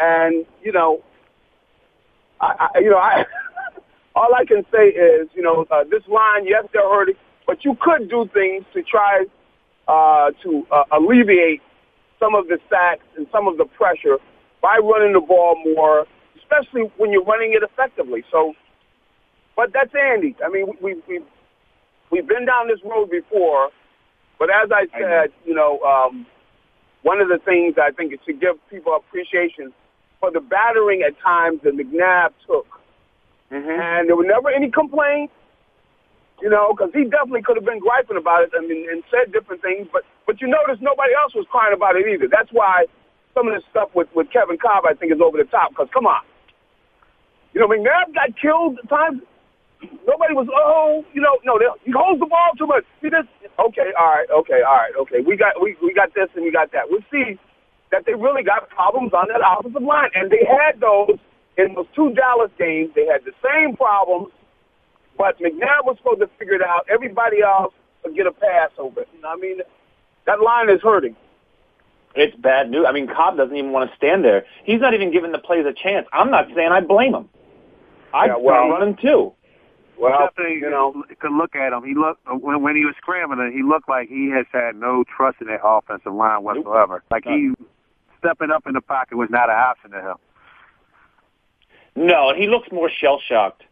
And, 0.00 0.46
you 0.62 0.72
know, 0.72 1.02
I, 2.40 2.68
I 2.74 2.78
you 2.80 2.90
know, 2.90 2.96
I, 2.96 3.24
all 4.16 4.34
I 4.34 4.44
can 4.46 4.64
say 4.72 4.88
is, 4.88 5.28
you 5.34 5.42
know, 5.42 5.66
uh, 5.70 5.84
this 5.84 6.02
line, 6.08 6.46
yes, 6.46 6.64
they're 6.72 6.88
hurting, 6.88 7.16
but 7.46 7.64
you 7.64 7.76
could 7.80 8.08
do 8.08 8.28
things 8.32 8.64
to 8.72 8.82
try 8.82 9.26
uh, 9.86 10.30
to 10.42 10.66
uh, 10.72 10.84
alleviate 10.92 11.60
some 12.18 12.34
of 12.34 12.48
the 12.48 12.58
sacks 12.70 13.04
and 13.16 13.26
some 13.30 13.46
of 13.46 13.58
the 13.58 13.64
pressure 13.64 14.16
by 14.62 14.78
running 14.82 15.12
the 15.12 15.20
ball 15.20 15.56
more, 15.74 16.06
especially 16.38 16.90
when 16.96 17.12
you're 17.12 17.24
running 17.24 17.52
it 17.52 17.62
effectively. 17.62 18.24
So, 18.30 18.54
but 19.56 19.72
that's 19.72 19.92
Andy. 19.94 20.34
I 20.44 20.48
mean, 20.48 20.66
we, 20.80 20.94
we, 21.08 21.20
we've 22.10 22.26
been 22.26 22.46
down 22.46 22.68
this 22.68 22.80
road 22.84 23.10
before, 23.10 23.70
but 24.38 24.48
as 24.48 24.70
I 24.72 24.86
said, 24.98 25.32
you 25.44 25.54
know, 25.54 25.80
um, 25.80 26.26
one 27.02 27.20
of 27.20 27.28
the 27.28 27.38
things 27.44 27.74
I 27.76 27.90
think 27.90 28.12
is 28.12 28.18
to 28.26 28.32
give 28.32 28.56
people 28.70 28.94
appreciation 28.96 29.72
for 30.20 30.30
the 30.30 30.40
battering 30.40 31.02
at 31.02 31.18
times 31.18 31.60
that 31.64 31.74
McNabb 31.74 32.30
took. 32.46 32.68
Mm-hmm. 33.50 33.80
And 33.80 34.08
there 34.08 34.14
were 34.14 34.28
never 34.28 34.48
any 34.48 34.70
complaints, 34.70 35.32
you 36.40 36.48
know, 36.48 36.72
because 36.72 36.92
he 36.94 37.04
definitely 37.04 37.42
could 37.42 37.56
have 37.56 37.64
been 37.64 37.80
griping 37.80 38.16
about 38.16 38.44
it 38.44 38.50
and, 38.54 38.70
and 38.70 39.02
said 39.10 39.32
different 39.32 39.62
things. 39.62 39.88
But 39.92 40.04
but 40.26 40.40
you 40.40 40.46
notice 40.46 40.78
nobody 40.80 41.12
else 41.18 41.34
was 41.34 41.46
crying 41.50 41.74
about 41.74 41.96
it 41.96 42.06
either. 42.06 42.28
That's 42.30 42.52
why 42.52 42.86
some 43.34 43.48
of 43.48 43.54
this 43.54 43.64
stuff 43.70 43.90
with, 43.94 44.06
with 44.14 44.30
Kevin 44.30 44.58
Kolb, 44.58 44.86
I 44.86 44.94
think, 44.94 45.10
is 45.10 45.18
over 45.18 45.36
the 45.36 45.48
top. 45.50 45.70
Because 45.70 45.88
come 45.92 46.06
on, 46.06 46.22
you 47.52 47.60
know, 47.60 47.66
McNabb 47.66 48.14
got 48.14 48.38
killed 48.38 48.78
at 48.78 48.88
times. 48.88 49.22
Nobody 50.06 50.36
was, 50.36 50.46
oh, 50.52 51.02
you 51.14 51.22
know, 51.24 51.40
no, 51.42 51.56
he 51.82 51.90
holds 51.90 52.20
the 52.20 52.26
ball 52.26 52.52
too 52.58 52.66
much. 52.66 52.84
He 53.00 53.08
just, 53.08 53.32
okay, 53.58 53.96
all 53.98 54.12
right, 54.12 54.28
okay, 54.28 54.60
all 54.60 54.76
right, 54.76 54.92
okay. 55.00 55.24
We 55.24 55.38
got, 55.40 55.56
we, 55.56 55.74
we 55.82 55.94
got 55.94 56.12
this 56.12 56.28
and 56.36 56.44
we 56.44 56.52
got 56.52 56.70
that. 56.72 56.92
We'll 56.92 57.00
see 57.10 57.40
that 57.90 58.06
they 58.06 58.14
really 58.14 58.42
got 58.42 58.68
problems 58.68 59.12
on 59.12 59.26
that 59.28 59.40
offensive 59.44 59.82
line. 59.82 60.10
And 60.14 60.30
they 60.30 60.46
had 60.46 60.80
those 60.80 61.18
in 61.56 61.74
those 61.74 61.86
two 61.94 62.12
Dallas 62.14 62.50
games. 62.58 62.90
They 62.94 63.06
had 63.06 63.24
the 63.24 63.32
same 63.44 63.76
problems, 63.76 64.32
but 65.18 65.38
McNabb 65.38 65.84
was 65.84 65.96
supposed 65.98 66.20
to 66.20 66.30
figure 66.38 66.54
it 66.54 66.62
out. 66.62 66.86
Everybody 66.88 67.42
else 67.42 67.74
would 68.04 68.14
get 68.14 68.26
a 68.26 68.32
pass 68.32 68.70
over 68.78 69.00
it. 69.00 69.08
You 69.14 69.22
know, 69.22 69.28
I 69.28 69.36
mean, 69.36 69.58
that 70.26 70.40
line 70.40 70.70
is 70.70 70.80
hurting. 70.82 71.16
It's 72.14 72.36
bad 72.36 72.70
news. 72.70 72.86
I 72.88 72.92
mean, 72.92 73.06
Kolb 73.06 73.36
doesn't 73.36 73.56
even 73.56 73.70
want 73.70 73.90
to 73.90 73.96
stand 73.96 74.24
there. 74.24 74.44
He's 74.64 74.80
not 74.80 74.94
even 74.94 75.12
giving 75.12 75.30
the 75.30 75.38
plays 75.38 75.64
a 75.64 75.72
chance. 75.72 76.06
I'm 76.12 76.30
not 76.30 76.48
saying 76.54 76.72
I 76.72 76.80
blame 76.80 77.14
him. 77.14 77.28
I'd 78.12 78.26
yeah, 78.26 78.36
well, 78.36 78.68
run 78.68 78.88
him 78.88 78.96
too. 78.96 79.32
Well, 79.96 80.18
definitely, 80.18 80.56
you 80.56 80.70
know, 80.70 81.04
could 81.20 81.32
look 81.32 81.54
at 81.54 81.72
him. 81.72 81.84
He 81.84 81.94
looked 81.94 82.20
when 82.26 82.62
when 82.62 82.74
he 82.74 82.84
was 82.84 82.94
scrambling. 82.96 83.52
He 83.52 83.62
looked 83.62 83.88
like 83.88 84.08
he 84.08 84.30
has 84.30 84.46
had 84.50 84.74
no 84.74 85.04
trust 85.04 85.36
in 85.40 85.46
that 85.48 85.60
offensive 85.62 86.14
line 86.14 86.42
whatsoever. 86.42 87.04
Like 87.10 87.24
he 87.24 87.52
stepping 88.20 88.50
up 88.50 88.66
in 88.66 88.74
the 88.74 88.80
pocket 88.80 89.16
was 89.16 89.28
not 89.30 89.50
an 89.50 89.56
option 89.56 89.90
to 89.90 90.00
him. 90.00 90.16
No, 91.96 92.30
and 92.30 92.38
he 92.40 92.46
looks 92.46 92.68
more 92.70 92.88
shell 92.88 93.20
shocked. 93.26 93.64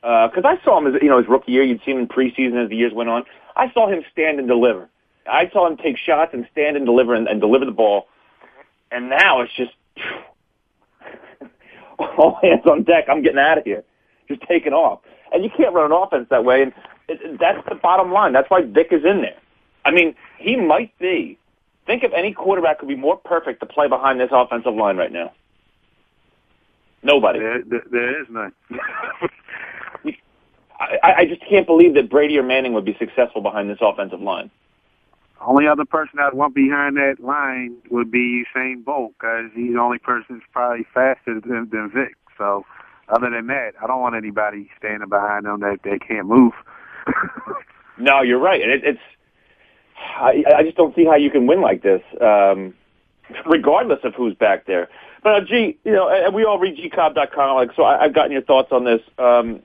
Because 0.00 0.44
uh, 0.44 0.48
I 0.48 0.56
saw 0.64 0.78
him 0.78 0.92
as 0.92 1.00
you 1.00 1.08
know 1.08 1.18
his 1.18 1.28
rookie 1.28 1.52
year. 1.52 1.62
You'd 1.62 1.80
seen 1.84 1.96
him 1.96 2.02
in 2.02 2.08
preseason 2.08 2.62
as 2.64 2.70
the 2.70 2.76
years 2.76 2.92
went 2.92 3.08
on. 3.08 3.24
I 3.54 3.70
saw 3.72 3.88
him 3.88 4.02
stand 4.10 4.38
and 4.40 4.48
deliver. 4.48 4.88
I 5.30 5.48
saw 5.52 5.68
him 5.68 5.76
take 5.76 5.96
shots 5.96 6.32
and 6.34 6.46
stand 6.50 6.76
and 6.76 6.84
deliver 6.86 7.14
and, 7.14 7.28
and 7.28 7.40
deliver 7.40 7.64
the 7.64 7.70
ball. 7.72 8.08
And 8.90 9.08
now 9.08 9.42
it's 9.42 9.52
just 9.54 9.72
all 11.98 12.38
hands 12.42 12.66
on 12.66 12.82
deck. 12.82 13.04
I'm 13.08 13.22
getting 13.22 13.38
out 13.38 13.58
of 13.58 13.64
here. 13.64 13.84
Just 14.26 14.42
taking 14.42 14.72
off. 14.72 15.00
And 15.32 15.44
you 15.44 15.50
can't 15.56 15.72
run 15.72 15.92
an 15.92 15.92
offense 15.92 16.26
that 16.30 16.44
way. 16.44 16.62
And 16.62 16.72
it, 17.08 17.20
it, 17.22 17.38
that's 17.38 17.66
the 17.68 17.76
bottom 17.76 18.12
line. 18.12 18.32
That's 18.32 18.50
why 18.50 18.62
Vick 18.62 18.88
is 18.90 19.04
in 19.04 19.22
there. 19.22 19.38
I 19.84 19.92
mean, 19.92 20.14
he 20.38 20.56
might 20.56 20.96
be 20.98 21.38
Think 21.86 22.04
of 22.04 22.12
any 22.12 22.32
quarterback 22.32 22.80
who 22.80 22.86
would 22.86 22.94
be 22.94 23.00
more 23.00 23.16
perfect 23.16 23.60
to 23.60 23.66
play 23.66 23.88
behind 23.88 24.20
this 24.20 24.30
offensive 24.32 24.74
line 24.74 24.96
right 24.96 25.12
now. 25.12 25.32
Nobody. 27.02 27.40
There, 27.40 27.62
there, 27.64 27.82
there 27.90 28.22
is 28.22 28.28
none. 28.30 28.52
I, 31.02 31.12
I 31.18 31.24
just 31.26 31.42
can't 31.48 31.66
believe 31.66 31.94
that 31.94 32.10
Brady 32.10 32.38
or 32.38 32.42
Manning 32.42 32.72
would 32.72 32.84
be 32.84 32.96
successful 32.98 33.40
behind 33.40 33.70
this 33.70 33.78
offensive 33.80 34.20
line. 34.20 34.50
Only 35.40 35.66
other 35.66 35.84
person 35.84 36.18
I'd 36.20 36.34
want 36.34 36.54
behind 36.54 36.96
that 36.96 37.16
line 37.18 37.76
would 37.90 38.10
be 38.10 38.44
Usain 38.54 38.84
Bolt 38.84 39.12
because 39.18 39.50
he's 39.54 39.74
the 39.74 39.80
only 39.80 39.98
person 39.98 40.36
that's 40.36 40.50
probably 40.52 40.86
faster 40.94 41.40
than, 41.40 41.68
than 41.70 41.90
Vick. 41.92 42.16
So, 42.38 42.64
other 43.08 43.28
than 43.30 43.48
that, 43.48 43.72
I 43.82 43.86
don't 43.86 44.00
want 44.00 44.14
anybody 44.14 44.70
standing 44.78 45.08
behind 45.08 45.46
them 45.46 45.60
that 45.60 45.80
they 45.82 45.98
can't 45.98 46.26
move. 46.26 46.52
no, 47.98 48.22
you're 48.22 48.38
right, 48.38 48.62
and 48.62 48.70
it, 48.70 48.84
it's 48.84 49.00
I, 50.16 50.44
I 50.56 50.62
just 50.62 50.76
don't 50.76 50.94
see 50.94 51.04
how 51.04 51.16
you 51.16 51.30
can 51.30 51.46
win 51.46 51.60
like 51.60 51.82
this, 51.82 52.02
um, 52.20 52.74
regardless 53.46 54.00
of 54.04 54.14
who's 54.14 54.34
back 54.34 54.66
there. 54.66 54.88
But 55.22 55.34
uh, 55.34 55.40
gee, 55.44 55.78
you 55.84 55.92
know, 55.92 56.08
and 56.08 56.34
we 56.34 56.44
all 56.44 56.58
read 56.58 56.76
gcobb.com, 56.76 57.54
like 57.54 57.70
so. 57.76 57.84
I, 57.84 58.04
I've 58.04 58.14
gotten 58.14 58.32
your 58.32 58.42
thoughts 58.42 58.72
on 58.72 58.84
this. 58.84 59.00
Um, 59.18 59.60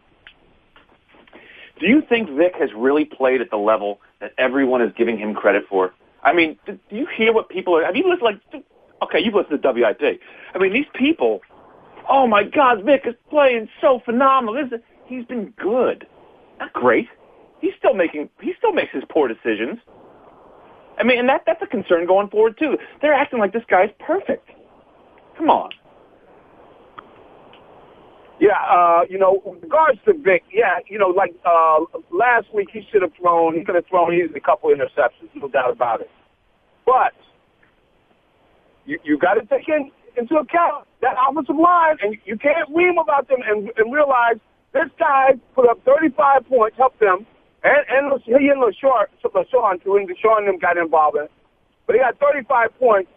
do 1.79 1.87
you 1.87 2.01
think 2.01 2.29
Vick 2.29 2.55
has 2.59 2.69
really 2.75 3.05
played 3.05 3.41
at 3.41 3.49
the 3.49 3.57
level 3.57 3.99
that 4.19 4.33
everyone 4.37 4.81
is 4.81 4.91
giving 4.97 5.17
him 5.17 5.33
credit 5.33 5.63
for? 5.69 5.93
I 6.23 6.33
mean, 6.33 6.57
do 6.65 6.77
you 6.89 7.07
hear 7.15 7.33
what 7.33 7.49
people 7.49 7.75
are? 7.75 7.83
Have 7.83 7.95
you 7.95 8.03
listened? 8.03 8.23
Like, 8.23 8.63
okay, 9.03 9.19
you've 9.19 9.33
listened 9.33 9.61
to 9.61 9.71
WIP. 9.71 10.21
I 10.53 10.57
mean, 10.57 10.73
these 10.73 10.87
people. 10.93 11.41
Oh 12.09 12.25
my 12.25 12.43
God, 12.43 12.83
Vick 12.83 13.01
is 13.05 13.15
playing 13.29 13.67
so 13.81 13.99
phenomenal. 14.05 14.79
He's 15.05 15.25
been 15.25 15.53
good, 15.57 16.07
not 16.59 16.71
great. 16.71 17.07
He's 17.59 17.73
still 17.77 17.93
making. 17.93 18.29
He 18.41 18.53
still 18.57 18.73
makes 18.73 18.93
his 18.93 19.03
poor 19.09 19.27
decisions. 19.27 19.79
I 20.97 21.03
mean, 21.03 21.19
and 21.19 21.29
that 21.29 21.43
that's 21.45 21.61
a 21.61 21.67
concern 21.67 22.07
going 22.07 22.29
forward 22.29 22.57
too. 22.57 22.77
They're 23.01 23.13
acting 23.13 23.39
like 23.39 23.53
this 23.53 23.63
guy's 23.69 23.89
perfect. 23.99 24.49
Come 25.37 25.49
on. 25.49 25.69
Yeah, 28.39 28.57
uh, 28.69 29.01
you 29.09 29.17
know, 29.17 29.41
regards 29.61 29.99
to 30.05 30.13
Vick, 30.13 30.43
yeah, 30.53 30.77
you 30.87 30.99
know, 30.99 31.07
like 31.07 31.33
uh, 31.43 31.79
last 32.11 32.53
week 32.53 32.69
he 32.71 32.81
should 32.91 33.01
have 33.01 33.11
thrown, 33.19 33.55
he 33.55 33.63
could 33.63 33.73
have 33.73 33.85
thrown 33.87 34.13
a 34.13 34.39
couple 34.39 34.69
interceptions, 34.69 35.29
no 35.33 35.47
doubt 35.47 35.71
about 35.71 36.01
it. 36.01 36.09
But 36.85 37.13
you 38.85 38.99
you 39.03 39.17
got 39.17 39.35
to 39.35 39.45
take 39.45 39.67
in, 39.67 39.91
into 40.17 40.35
account 40.35 40.85
that 41.01 41.15
offensive 41.17 41.55
line, 41.55 41.97
and 42.01 42.15
you 42.25 42.37
can't 42.37 42.69
ream 42.75 42.97
about 42.99 43.27
them 43.27 43.39
and, 43.45 43.71
and 43.75 43.93
realize 43.93 44.37
this 44.71 44.89
guy 44.99 45.33
put 45.55 45.67
up 45.67 45.79
35 45.83 46.45
points, 46.47 46.77
helped 46.77 46.99
them 46.99 47.25
and, 47.63 48.11
and 48.11 48.21
he 48.23 48.33
and 48.33 48.61
LeSean, 48.61 49.05
LeSean 49.23 49.83
too, 49.83 49.95
and 49.95 50.09
LeSean 50.09 50.37
and 50.39 50.47
them 50.47 50.59
got 50.59 50.77
involved 50.77 51.17
in 51.17 51.23
it. 51.23 51.31
But 51.85 51.95
he 51.95 51.99
got 51.99 52.19
35 52.19 52.77
points 52.79 53.11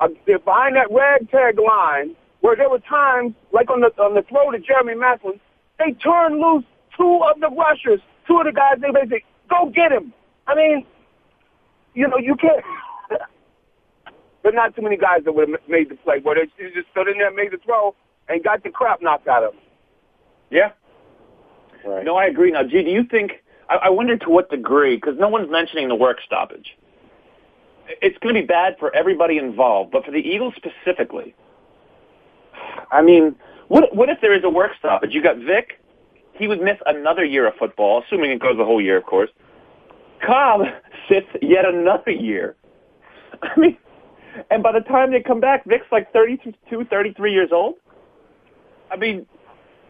uh, 0.00 0.08
behind 0.26 0.76
that 0.76 0.88
ragtag 0.90 1.58
line 1.58 2.16
where 2.40 2.56
there 2.56 2.70
were 2.70 2.80
times, 2.80 3.34
like 3.52 3.70
on 3.70 3.80
the 3.80 3.90
on 4.02 4.14
the 4.14 4.22
throw 4.22 4.50
to 4.50 4.58
Jeremy 4.58 4.94
Maclin, 4.94 5.40
they 5.78 5.92
turned 5.92 6.40
loose 6.40 6.64
two 6.96 7.20
of 7.28 7.40
the 7.40 7.48
rushers, 7.48 8.00
two 8.26 8.38
of 8.38 8.46
the 8.46 8.52
guys, 8.52 8.78
they 8.80 8.90
basically, 8.90 9.24
go 9.48 9.70
get 9.74 9.92
him. 9.92 10.12
I 10.46 10.54
mean, 10.54 10.86
you 11.94 12.08
know, 12.08 12.18
you 12.18 12.34
can't. 12.36 12.64
But 14.40 14.54
not 14.54 14.74
too 14.74 14.82
many 14.82 14.96
guys 14.96 15.24
that 15.24 15.32
would 15.32 15.48
have 15.50 15.60
made 15.68 15.90
the 15.90 15.96
play 15.96 16.20
where 16.22 16.36
they 16.36 16.46
just 16.72 16.88
stood 16.92 17.08
in 17.08 17.18
there, 17.18 17.30
made 17.34 17.50
the 17.50 17.58
throw, 17.58 17.94
and 18.28 18.42
got 18.42 18.62
the 18.62 18.70
crap 18.70 19.02
knocked 19.02 19.26
out 19.26 19.42
of 19.42 19.52
them. 19.52 19.60
Yeah, 20.48 20.70
Right. 21.88 22.04
No, 22.04 22.16
I 22.16 22.26
agree. 22.26 22.50
Now, 22.50 22.62
G, 22.64 22.82
do 22.82 22.90
you 22.90 23.04
think? 23.04 23.32
I, 23.70 23.76
I 23.84 23.88
wonder 23.88 24.16
to 24.16 24.28
what 24.28 24.50
degree, 24.50 24.96
because 24.96 25.14
no 25.18 25.28
one's 25.28 25.50
mentioning 25.50 25.88
the 25.88 25.94
work 25.94 26.18
stoppage. 26.24 26.76
It's 28.02 28.18
going 28.18 28.34
to 28.34 28.42
be 28.42 28.46
bad 28.46 28.76
for 28.78 28.94
everybody 28.94 29.38
involved, 29.38 29.90
but 29.92 30.04
for 30.04 30.10
the 30.10 30.18
Eagles 30.18 30.52
specifically. 30.56 31.34
I 32.92 33.00
mean, 33.00 33.34
what 33.68 33.96
what 33.96 34.10
if 34.10 34.20
there 34.20 34.34
is 34.34 34.44
a 34.44 34.50
work 34.50 34.72
stoppage? 34.78 35.14
You 35.14 35.22
got 35.22 35.38
Vick. 35.38 35.80
He 36.34 36.46
would 36.46 36.60
miss 36.60 36.76
another 36.84 37.24
year 37.24 37.48
of 37.48 37.54
football, 37.58 38.02
assuming 38.06 38.30
it 38.30 38.40
goes 38.40 38.58
the 38.58 38.64
whole 38.64 38.80
year, 38.80 38.98
of 38.98 39.04
course. 39.04 39.30
Kolb 40.24 40.62
sits 41.08 41.26
yet 41.40 41.64
another 41.64 42.10
year. 42.10 42.54
I 43.42 43.58
mean, 43.58 43.78
and 44.50 44.62
by 44.62 44.72
the 44.72 44.80
time 44.80 45.10
they 45.10 45.20
come 45.20 45.40
back, 45.40 45.64
Vick's 45.64 45.86
like 45.90 46.12
32, 46.12 46.84
33 46.84 47.32
years 47.32 47.48
old. 47.50 47.76
I 48.90 48.96
mean, 48.96 49.26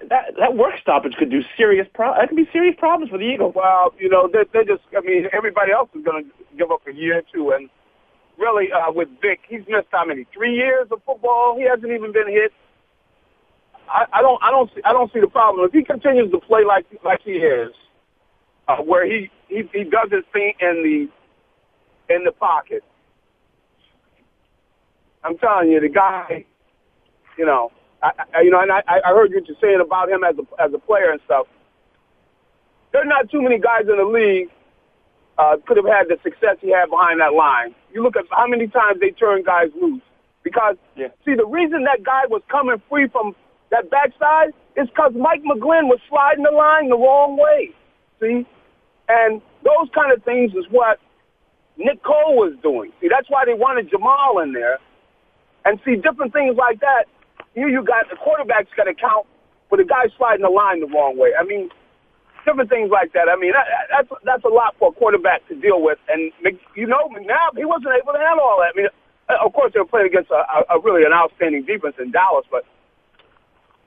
that 0.09 0.35
that 0.39 0.57
work 0.57 0.75
stoppage 0.81 1.15
could 1.19 1.31
do 1.31 1.43
serious 1.57 1.87
pro- 1.93 2.15
that 2.15 2.29
could 2.29 2.37
be 2.37 2.49
serious 2.53 2.77
problems 2.79 3.11
for 3.11 3.19
the 3.19 3.25
Eagles. 3.25 3.55
Well, 3.55 3.93
you 3.99 4.09
know, 4.09 4.29
they 4.33 4.45
they 4.53 4.65
just 4.65 4.83
I 4.97 5.01
mean 5.01 5.29
everybody 5.33 5.73
else 5.73 5.89
is 5.95 6.05
going 6.05 6.25
to 6.25 6.31
give 6.57 6.71
up 6.71 6.83
a 6.87 6.93
year 6.93 7.19
or 7.19 7.23
two, 7.33 7.51
and 7.51 7.69
really 8.39 8.73
uh, 8.73 8.93
with 8.93 9.09
Vick, 9.21 9.41
he's 9.49 9.63
missed 9.69 9.89
how 9.91 10.05
many 10.05 10.27
three 10.33 10.55
years 10.55 10.89
of 10.91 11.03
football? 11.05 11.57
He 11.59 11.65
hasn't 11.65 11.91
even 11.91 12.13
been 12.13 12.29
hit. 12.29 12.53
I, 13.89 14.07
I 14.13 14.23
don't 14.23 14.43
I 14.43 14.51
don't 14.51 14.71
see 14.75 14.81
I 14.85 14.93
don't 14.93 15.13
see 15.13 15.21
the 15.21 15.29
problem. 15.29 15.67
If 15.67 15.73
he 15.73 15.83
continues 15.83 16.31
to 16.31 16.39
play 16.39 16.65
like 16.65 16.87
like 17.05 17.21
he 17.23 17.33
is, 17.33 17.73
uh, 18.69 18.77
where 18.77 19.07
he, 19.07 19.31
he 19.49 19.69
he 19.73 19.85
does 19.85 20.11
his 20.11 20.25
thing 20.33 20.53
in 20.61 21.11
the 22.09 22.15
in 22.15 22.25
the 22.25 22.33
pocket, 22.33 22.85
I'm 25.25 25.37
telling 25.39 25.71
you, 25.71 25.81
the 25.81 25.89
guy, 25.89 26.45
you 27.37 27.45
know, 27.47 27.73
I, 28.03 28.11
I 28.35 28.41
you 28.43 28.51
know, 28.51 28.61
and 28.61 28.71
I 28.73 28.83
I 28.87 29.11
heard 29.11 29.31
you 29.31 29.41
just 29.41 29.61
saying 29.61 29.81
about 29.81 30.09
him 30.09 30.25
as 30.25 30.37
a 30.39 30.63
as 30.63 30.73
a 30.73 30.79
player 30.79 31.11
and 31.11 31.21
stuff. 31.25 31.47
There's 32.93 33.07
not 33.07 33.31
too 33.31 33.43
many 33.43 33.59
guys 33.59 33.83
in 33.83 33.97
the 33.97 34.05
league 34.05 34.49
uh, 35.39 35.57
could 35.67 35.77
have 35.77 35.87
had 35.87 36.09
the 36.09 36.19
success 36.23 36.57
he 36.61 36.71
had 36.71 36.91
behind 36.91 37.21
that 37.21 37.33
line. 37.33 37.75
You 37.93 38.03
look 38.03 38.17
at 38.17 38.25
how 38.31 38.47
many 38.47 38.67
times 38.67 39.01
they 39.01 39.11
turn 39.11 39.43
guys 39.45 39.69
loose. 39.81 40.03
Because, 40.43 40.77
yeah. 40.97 41.09
see, 41.25 41.35
the 41.35 41.47
reason 41.47 41.85
that 41.85 42.03
guy 42.03 42.23
was 42.29 42.43
coming 42.51 42.81
free 42.89 43.09
from 43.09 43.35
that 43.71 43.91
backside 43.91 44.51
is 44.77 44.89
because 44.89 45.13
Mike 45.15 45.43
McGlynn 45.43 45.87
was 45.87 46.01
sliding 46.09 46.45
the 46.45 46.51
line 46.51 46.89
the 46.89 46.97
wrong 46.97 47.37
way. 47.37 47.71
See? 48.21 48.47
And 49.09 49.41
those 49.63 49.89
kind 49.95 50.13
of 50.13 50.23
things 50.25 50.53
is 50.53 50.65
what 50.71 50.99
Nick 51.77 52.03
Cole 52.03 52.37
was 52.37 52.55
doing. 52.63 52.93
See, 53.01 53.09
that's 53.09 53.29
why 53.31 53.45
they 53.45 53.55
wanted 53.55 53.91
Jamaal 53.91 54.43
in 54.43 54.53
there. 54.53 54.79
And 55.65 55.79
see, 55.85 55.97
different 55.97 56.33
things 56.33 56.57
like 56.57 56.81
that. 56.81 57.05
Here 57.59 57.69
you 57.69 57.83
got 57.83 58.09
the 58.09 58.17
quarterback's 58.17 58.71
got 58.77 58.85
to 58.85 58.95
count 58.95 59.27
for 59.69 59.77
the 59.77 59.85
guy 59.85 60.07
sliding 60.17 60.43
the 60.43 60.51
line 60.51 60.81
the 60.81 60.87
wrong 60.87 61.19
way. 61.19 61.33
I 61.39 61.45
mean, 61.45 61.71
different 62.49 62.71
things 62.71 62.91
like 62.91 63.13
that. 63.13 63.29
I 63.29 63.37
mean, 63.37 63.53
that, 63.53 63.67
that's 63.91 64.09
that's 64.25 64.45
a 64.45 64.49
lot 64.49 64.75
for 64.79 64.89
a 64.89 64.93
quarterback 64.93 65.47
to 65.49 65.55
deal 65.55 65.83
with. 65.83 65.99
And 66.09 66.33
you 66.75 66.87
know, 66.87 67.11
now 67.27 67.53
he 67.57 67.65
wasn't 67.65 67.93
able 67.93 68.17
to 68.17 68.23
handle 68.23 68.45
all 68.47 68.65
that. 68.65 68.73
I 68.73 68.77
mean, 68.77 68.89
uh, 69.29 69.45
of 69.45 69.53
course 69.53 69.73
they 69.75 69.81
were 69.81 69.91
playing 69.91 70.09
against 70.09 70.31
a, 70.31 70.41
a, 70.73 70.81
really 70.81 71.05
an 71.05 71.13
outstanding 71.13 71.65
defense 71.65 71.97
in 72.01 72.11
Dallas, 72.11 72.47
but 72.51 72.65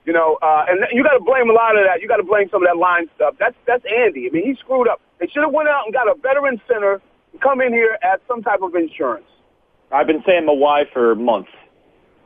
you 0.05 0.13
know, 0.13 0.37
uh, 0.41 0.65
and 0.69 0.85
you 0.91 1.03
got 1.03 1.17
to 1.17 1.23
blame 1.23 1.49
a 1.49 1.53
lot 1.53 1.77
of 1.77 1.85
that. 1.85 2.01
You 2.01 2.07
got 2.07 2.17
to 2.17 2.27
blame 2.27 2.49
some 2.49 2.61
of 2.63 2.69
that 2.69 2.77
line 2.77 3.09
stuff. 3.15 3.35
That's 3.39 3.55
that's 3.65 3.83
Andy. 3.85 4.27
I 4.27 4.33
mean, 4.33 4.45
he 4.45 4.55
screwed 4.55 4.87
up. 4.87 5.01
They 5.19 5.27
should 5.27 5.43
have 5.43 5.53
went 5.53 5.69
out 5.69 5.85
and 5.85 5.93
got 5.93 6.09
a 6.09 6.15
veteran 6.21 6.61
center 6.67 7.01
to 7.33 7.37
come 7.37 7.61
in 7.61 7.73
here 7.73 7.97
as 8.01 8.19
some 8.27 8.41
type 8.41 8.61
of 8.61 8.75
insurance. 8.75 9.25
I've 9.91 10.07
been 10.07 10.23
saying 10.25 10.45
Mawae 10.45 10.85
for 10.91 11.15
months. 11.15 11.51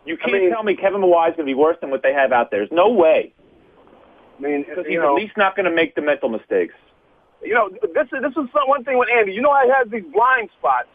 You 0.05 0.17
can't 0.17 0.35
I 0.35 0.39
mean, 0.39 0.51
tell 0.51 0.63
me 0.63 0.75
Kevin 0.75 1.01
Mawae 1.01 1.29
is 1.29 1.35
going 1.35 1.47
to 1.47 1.51
be 1.51 1.55
worse 1.55 1.77
than 1.81 1.89
what 1.89 2.03
they 2.03 2.13
have 2.13 2.31
out 2.31 2.51
there. 2.51 2.61
There's 2.61 2.71
no 2.71 2.91
way. 2.91 3.33
I 4.37 4.41
mean, 4.41 4.65
because 4.67 4.85
he's 4.87 4.99
know, 4.99 5.15
at 5.15 5.21
least 5.21 5.33
not 5.37 5.55
going 5.55 5.65
to 5.65 5.73
make 5.75 5.95
the 5.95 6.01
mental 6.01 6.29
mistakes. 6.29 6.73
You 7.41 7.53
know, 7.53 7.69
this 7.69 8.07
is 8.13 8.21
this 8.21 8.31
is 8.31 8.49
one 8.67 8.83
thing 8.83 8.97
with 8.97 9.09
Andy. 9.09 9.33
You 9.33 9.41
know, 9.41 9.51
I 9.51 9.65
have 9.77 9.91
these 9.91 10.03
blind 10.13 10.49
spots, 10.57 10.87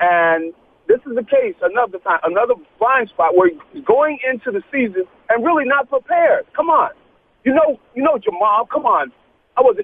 and 0.00 0.52
this 0.86 1.00
is 1.06 1.14
the 1.14 1.24
case 1.24 1.54
another 1.62 1.98
time, 1.98 2.20
another 2.24 2.54
blind 2.78 3.08
spot 3.08 3.36
where 3.36 3.50
he's 3.72 3.84
going 3.84 4.18
into 4.28 4.50
the 4.50 4.62
season 4.72 5.04
and 5.28 5.44
really 5.44 5.64
not 5.64 5.88
prepared. 5.88 6.46
Come 6.54 6.68
on, 6.68 6.90
you 7.44 7.54
know, 7.54 7.80
you 7.94 8.02
know, 8.02 8.16
Jamaal. 8.16 8.68
Come 8.68 8.86
on, 8.86 9.12
I 9.56 9.60
was. 9.60 9.76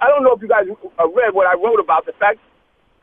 I 0.00 0.08
don't 0.08 0.24
know 0.24 0.32
if 0.32 0.40
you 0.40 0.48
guys 0.48 0.64
read 0.66 1.34
what 1.34 1.46
I 1.46 1.54
wrote 1.54 1.80
about 1.80 2.06
the 2.06 2.12
fact. 2.12 2.38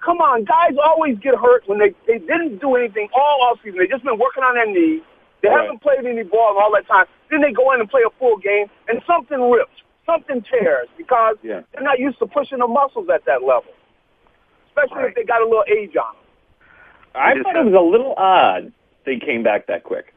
Come 0.08 0.24
on, 0.24 0.48
guys 0.48 0.72
always 0.80 1.20
get 1.20 1.36
hurt 1.36 1.68
when 1.68 1.84
they 1.84 1.92
they 2.08 2.24
didn't 2.24 2.64
do 2.64 2.80
anything 2.80 3.12
all 3.12 3.44
off 3.44 3.60
season. 3.60 3.76
They 3.76 3.92
just 3.92 4.08
been 4.08 4.18
working 4.18 4.40
on 4.40 4.56
their 4.56 4.72
knees. 4.72 5.04
They 5.44 5.50
right. 5.50 5.68
haven't 5.68 5.84
played 5.84 6.08
any 6.08 6.24
ball 6.24 6.56
all 6.56 6.72
that 6.80 6.88
time. 6.88 7.12
Then 7.30 7.42
they 7.44 7.52
go 7.52 7.76
in 7.76 7.84
and 7.84 7.90
play 7.90 8.08
a 8.08 8.14
full 8.18 8.38
game, 8.40 8.72
and 8.88 9.04
something 9.04 9.52
rips, 9.52 9.76
something 10.06 10.40
tears 10.48 10.88
because 10.96 11.36
yeah. 11.44 11.60
they're 11.74 11.84
not 11.84 12.00
used 12.00 12.20
to 12.20 12.26
pushing 12.26 12.60
the 12.60 12.68
muscles 12.72 13.12
at 13.14 13.26
that 13.26 13.44
level, 13.44 13.76
especially 14.72 15.04
right. 15.04 15.10
if 15.12 15.16
they 15.16 15.28
got 15.28 15.42
a 15.42 15.46
little 15.46 15.68
age 15.68 15.92
on 16.00 16.16
them. 16.16 16.24
I 17.14 17.36
thought 17.44 17.60
it 17.60 17.68
was 17.68 17.76
a 17.76 17.84
little 17.84 18.16
odd 18.16 18.72
they 19.04 19.18
came 19.20 19.44
back 19.44 19.68
that 19.68 19.84
quick. 19.84 20.14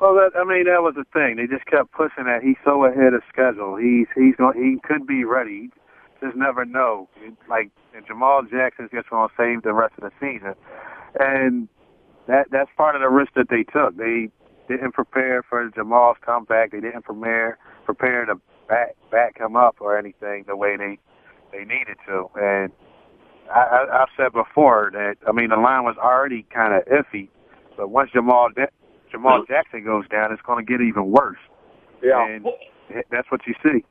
Well, 0.00 0.14
that, 0.14 0.38
I 0.38 0.44
mean, 0.44 0.64
that 0.64 0.80
was 0.80 0.94
the 0.94 1.04
thing. 1.12 1.36
They 1.36 1.46
just 1.46 1.66
kept 1.66 1.92
pushing 1.92 2.24
that. 2.24 2.42
He's 2.42 2.60
so 2.64 2.84
ahead 2.84 3.14
of 3.14 3.22
schedule. 3.28 3.76
He's 3.76 4.06
he's 4.14 4.36
going. 4.36 4.56
He 4.56 4.80
could 4.86 5.06
be 5.06 5.24
ready. 5.24 5.70
Just 6.20 6.36
never 6.36 6.64
know. 6.64 7.08
Like 7.48 7.70
and 7.94 8.06
Jamaal 8.06 8.48
Jackson's 8.50 8.90
just 8.92 9.10
going 9.10 9.28
to 9.28 9.34
save 9.36 9.62
the 9.62 9.72
rest 9.72 9.94
of 10.00 10.04
the 10.04 10.12
season, 10.20 10.54
and 11.18 11.68
that 12.26 12.46
that's 12.50 12.70
part 12.76 12.94
of 12.94 13.02
the 13.02 13.08
risk 13.08 13.32
that 13.34 13.48
they 13.48 13.64
took. 13.64 13.96
They 13.96 14.30
didn't 14.68 14.92
prepare 14.92 15.42
for 15.48 15.68
Jamaal's 15.70 16.18
comeback. 16.24 16.72
They 16.72 16.80
didn't 16.80 17.02
prepare 17.02 17.58
prepare 17.84 18.24
to 18.26 18.34
back 18.68 18.96
back 19.10 19.38
him 19.38 19.56
up 19.56 19.76
or 19.80 19.98
anything 19.98 20.44
the 20.46 20.56
way 20.56 20.76
they 20.76 20.98
they 21.52 21.64
needed 21.64 21.96
to. 22.06 22.26
And 22.34 22.72
I, 23.54 23.60
I, 23.60 24.02
I've 24.02 24.08
said 24.16 24.32
before 24.32 24.90
that 24.92 25.16
I 25.26 25.32
mean 25.32 25.50
the 25.50 25.56
line 25.56 25.84
was 25.84 25.96
already 25.98 26.46
kind 26.52 26.74
of 26.74 26.84
iffy, 26.86 27.28
but 27.76 27.90
once 27.90 28.10
Jamaal 28.14 28.50
Jamaal 29.14 29.46
Jackson 29.46 29.84
goes 29.84 30.08
down, 30.08 30.32
it's 30.32 30.42
going 30.42 30.64
to 30.64 30.70
get 30.70 30.80
even 30.80 31.10
worse. 31.10 31.38
Yeah, 32.02 32.26
and 32.26 32.46
that's 33.10 33.30
what 33.30 33.40
you 33.46 33.54
see. 33.62 33.84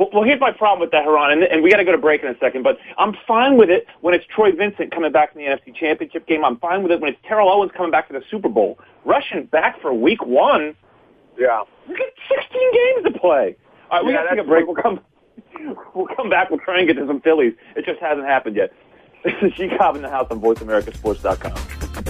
Well, 0.00 0.08
well, 0.14 0.22
here's 0.22 0.40
my 0.40 0.50
problem 0.50 0.80
with 0.80 0.92
that, 0.92 1.04
Haran, 1.04 1.30
and, 1.30 1.42
and 1.42 1.62
we 1.62 1.70
got 1.70 1.76
to 1.76 1.84
go 1.84 1.92
to 1.92 1.98
break 1.98 2.22
in 2.22 2.28
a 2.30 2.38
second. 2.38 2.62
But 2.62 2.78
I'm 2.96 3.14
fine 3.28 3.58
with 3.58 3.68
it 3.68 3.86
when 4.00 4.14
it's 4.14 4.24
Troy 4.34 4.50
Vincent 4.50 4.94
coming 4.94 5.12
back 5.12 5.34
from 5.34 5.42
the 5.42 5.48
NFC 5.48 5.76
Championship 5.76 6.26
game. 6.26 6.42
I'm 6.42 6.56
fine 6.56 6.82
with 6.82 6.90
it 6.90 7.02
when 7.02 7.12
it's 7.12 7.20
Terrell 7.28 7.50
Owens 7.50 7.70
coming 7.76 7.90
back 7.90 8.08
to 8.08 8.14
the 8.14 8.22
Super 8.30 8.48
Bowl. 8.48 8.78
Rushing 9.04 9.44
back 9.44 9.78
for 9.82 9.92
Week 9.92 10.24
One. 10.24 10.74
Yeah, 11.38 11.64
we 11.86 11.96
got 11.98 12.08
16 12.34 12.72
games 12.72 13.12
to 13.12 13.20
play. 13.20 13.56
All 13.90 13.98
right, 13.98 14.06
we 14.06 14.12
yeah, 14.12 14.24
got 14.24 14.30
to 14.30 14.36
take 14.36 14.44
a 14.46 14.48
break. 14.48 14.66
We'll 14.66 14.76
come. 14.76 15.00
We'll 15.94 16.06
come 16.16 16.30
back. 16.30 16.48
We'll 16.48 16.60
try 16.60 16.78
and 16.78 16.86
get 16.88 16.94
to 16.94 17.06
some 17.06 17.20
Phillies. 17.20 17.52
It 17.76 17.84
just 17.84 18.00
hasn't 18.00 18.26
happened 18.26 18.56
yet. 18.56 18.72
This 19.24 19.34
is 19.42 19.52
G 19.52 19.68
Cobb 19.76 19.96
in 19.96 20.02
the 20.02 20.08
house 20.08 20.28
on 20.30 20.40
VoiceAmericaSports.com. 20.40 22.09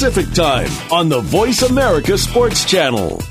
Time 0.01 0.67
on 0.91 1.09
the 1.09 1.19
Voice 1.19 1.61
America 1.61 2.17
Sports 2.17 2.65
Channel. 2.65 3.30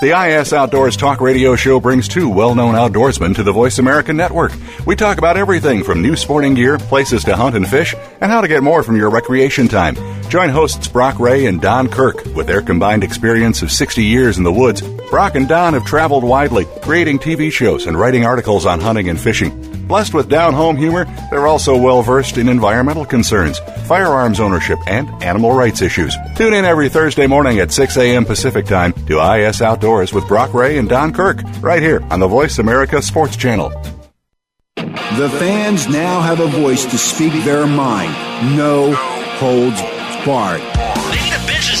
The 0.00 0.16
IS 0.16 0.52
Outdoors 0.52 0.96
Talk 0.96 1.20
Radio 1.20 1.56
Show 1.56 1.80
brings 1.80 2.06
two 2.06 2.28
well 2.28 2.54
known 2.54 2.76
outdoorsmen 2.76 3.34
to 3.34 3.42
the 3.42 3.50
Voice 3.50 3.80
America 3.80 4.12
Network. 4.12 4.52
We 4.86 4.94
talk 4.94 5.18
about 5.18 5.36
everything 5.36 5.82
from 5.82 6.02
new 6.02 6.14
sporting 6.14 6.54
gear, 6.54 6.78
places 6.78 7.24
to 7.24 7.34
hunt 7.34 7.56
and 7.56 7.68
fish, 7.68 7.96
and 8.20 8.30
how 8.30 8.40
to 8.40 8.46
get 8.46 8.62
more 8.62 8.84
from 8.84 8.96
your 8.96 9.10
recreation 9.10 9.66
time. 9.66 9.96
Join 10.28 10.50
hosts 10.50 10.86
Brock 10.86 11.18
Ray 11.18 11.46
and 11.46 11.60
Don 11.60 11.88
Kirk. 11.88 12.24
With 12.36 12.46
their 12.46 12.62
combined 12.62 13.02
experience 13.02 13.60
of 13.62 13.72
60 13.72 14.04
years 14.04 14.38
in 14.38 14.44
the 14.44 14.52
woods, 14.52 14.82
Brock 15.10 15.34
and 15.34 15.48
Don 15.48 15.74
have 15.74 15.84
traveled 15.84 16.22
widely, 16.22 16.64
creating 16.80 17.18
TV 17.18 17.50
shows 17.50 17.86
and 17.86 17.98
writing 17.98 18.24
articles 18.24 18.66
on 18.66 18.78
hunting 18.78 19.08
and 19.08 19.20
fishing. 19.20 19.77
Blessed 19.88 20.12
with 20.12 20.28
down 20.28 20.52
home 20.52 20.76
humor, 20.76 21.06
they're 21.30 21.46
also 21.46 21.74
well 21.74 22.02
versed 22.02 22.36
in 22.36 22.50
environmental 22.50 23.06
concerns, 23.06 23.58
firearms 23.86 24.38
ownership, 24.38 24.78
and 24.86 25.08
animal 25.22 25.54
rights 25.54 25.80
issues. 25.80 26.14
Tune 26.36 26.52
in 26.52 26.66
every 26.66 26.90
Thursday 26.90 27.26
morning 27.26 27.58
at 27.58 27.72
6 27.72 27.96
a.m. 27.96 28.26
Pacific 28.26 28.66
Time 28.66 28.92
to 29.06 29.18
IS 29.18 29.62
Outdoors 29.62 30.12
with 30.12 30.28
Brock 30.28 30.52
Ray 30.52 30.76
and 30.76 30.90
Don 30.90 31.12
Kirk, 31.14 31.40
right 31.62 31.80
here 31.80 32.02
on 32.10 32.20
the 32.20 32.28
Voice 32.28 32.58
America 32.58 33.00
Sports 33.00 33.34
Channel. 33.36 33.70
The 34.76 35.30
fans 35.38 35.88
now 35.88 36.20
have 36.20 36.40
a 36.40 36.48
voice 36.48 36.84
to 36.84 36.98
speak 36.98 37.32
their 37.44 37.66
mind. 37.66 38.12
No 38.56 38.92
holds 38.92 39.80
barred. 40.26 40.60
They 40.60 41.24
need 41.24 41.32
to 41.32 41.46
bench 41.46 41.80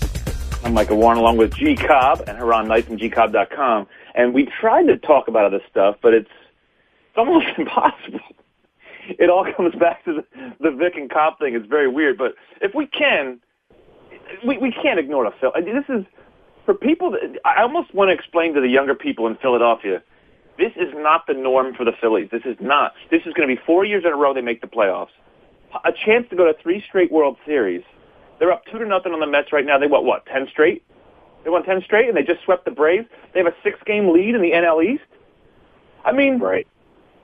I'm 0.63 0.75
Michael 0.75 0.97
Warren 0.97 1.17
along 1.17 1.37
with 1.37 1.55
G 1.55 1.75
Cobb 1.75 2.23
and 2.27 2.37
Haran 2.37 2.67
Knight 2.67 2.85
from 2.85 2.97
gcobb.com. 2.97 3.87
And 4.13 4.31
we 4.31 4.45
tried 4.45 4.83
to 4.87 4.97
talk 4.97 5.27
about 5.27 5.45
other 5.45 5.61
stuff, 5.69 5.95
but 6.03 6.13
it's, 6.13 6.29
it's 7.09 7.17
almost 7.17 7.47
impossible. 7.57 8.19
It 9.09 9.31
all 9.31 9.51
comes 9.57 9.73
back 9.75 10.05
to 10.05 10.21
the, 10.21 10.53
the 10.59 10.71
Vick 10.71 10.93
and 10.95 11.09
Kolb 11.09 11.39
thing. 11.39 11.55
It's 11.55 11.65
very 11.65 11.87
weird. 11.87 12.17
But 12.17 12.35
if 12.61 12.75
we 12.75 12.85
can, 12.85 13.39
we, 14.45 14.59
we 14.59 14.71
can't 14.71 14.99
ignore 14.99 15.25
the 15.25 15.35
film. 15.39 15.53
This 15.65 15.85
is, 15.89 16.05
for 16.65 16.75
people, 16.75 17.11
that, 17.11 17.39
I 17.43 17.63
almost 17.63 17.95
want 17.95 18.09
to 18.09 18.13
explain 18.13 18.53
to 18.53 18.61
the 18.61 18.69
younger 18.69 18.93
people 18.93 19.25
in 19.25 19.37
Philadelphia, 19.37 20.03
this 20.59 20.73
is 20.75 20.93
not 20.93 21.25
the 21.25 21.33
norm 21.33 21.73
for 21.73 21.85
the 21.85 21.93
Phillies. 21.99 22.29
This 22.31 22.43
is 22.45 22.57
not. 22.59 22.93
This 23.09 23.21
is 23.25 23.33
going 23.33 23.49
to 23.49 23.55
be 23.55 23.59
four 23.65 23.83
years 23.83 24.03
in 24.05 24.13
a 24.13 24.15
row 24.15 24.31
they 24.31 24.41
make 24.41 24.61
the 24.61 24.67
playoffs. 24.67 25.09
A 25.83 25.91
chance 25.91 26.29
to 26.29 26.35
go 26.35 26.45
to 26.45 26.53
three 26.61 26.83
straight 26.87 27.11
World 27.11 27.37
Series. 27.47 27.83
They're 28.41 28.51
up 28.51 28.65
two 28.65 28.79
to 28.79 28.85
nothing 28.87 29.13
on 29.13 29.19
the 29.19 29.27
Mets 29.27 29.53
right 29.53 29.63
now. 29.63 29.77
They 29.77 29.85
won 29.85 30.03
what 30.03 30.25
ten 30.25 30.47
straight? 30.49 30.83
They 31.43 31.51
won 31.51 31.63
ten 31.63 31.79
straight, 31.83 32.07
and 32.07 32.17
they 32.17 32.23
just 32.23 32.43
swept 32.43 32.65
the 32.65 32.71
Braves. 32.71 33.07
They 33.33 33.39
have 33.39 33.45
a 33.45 33.55
six-game 33.61 34.11
lead 34.11 34.33
in 34.33 34.41
the 34.41 34.49
NL 34.49 34.83
East. 34.83 35.03
I 36.03 36.11
mean, 36.11 36.39
right. 36.39 36.65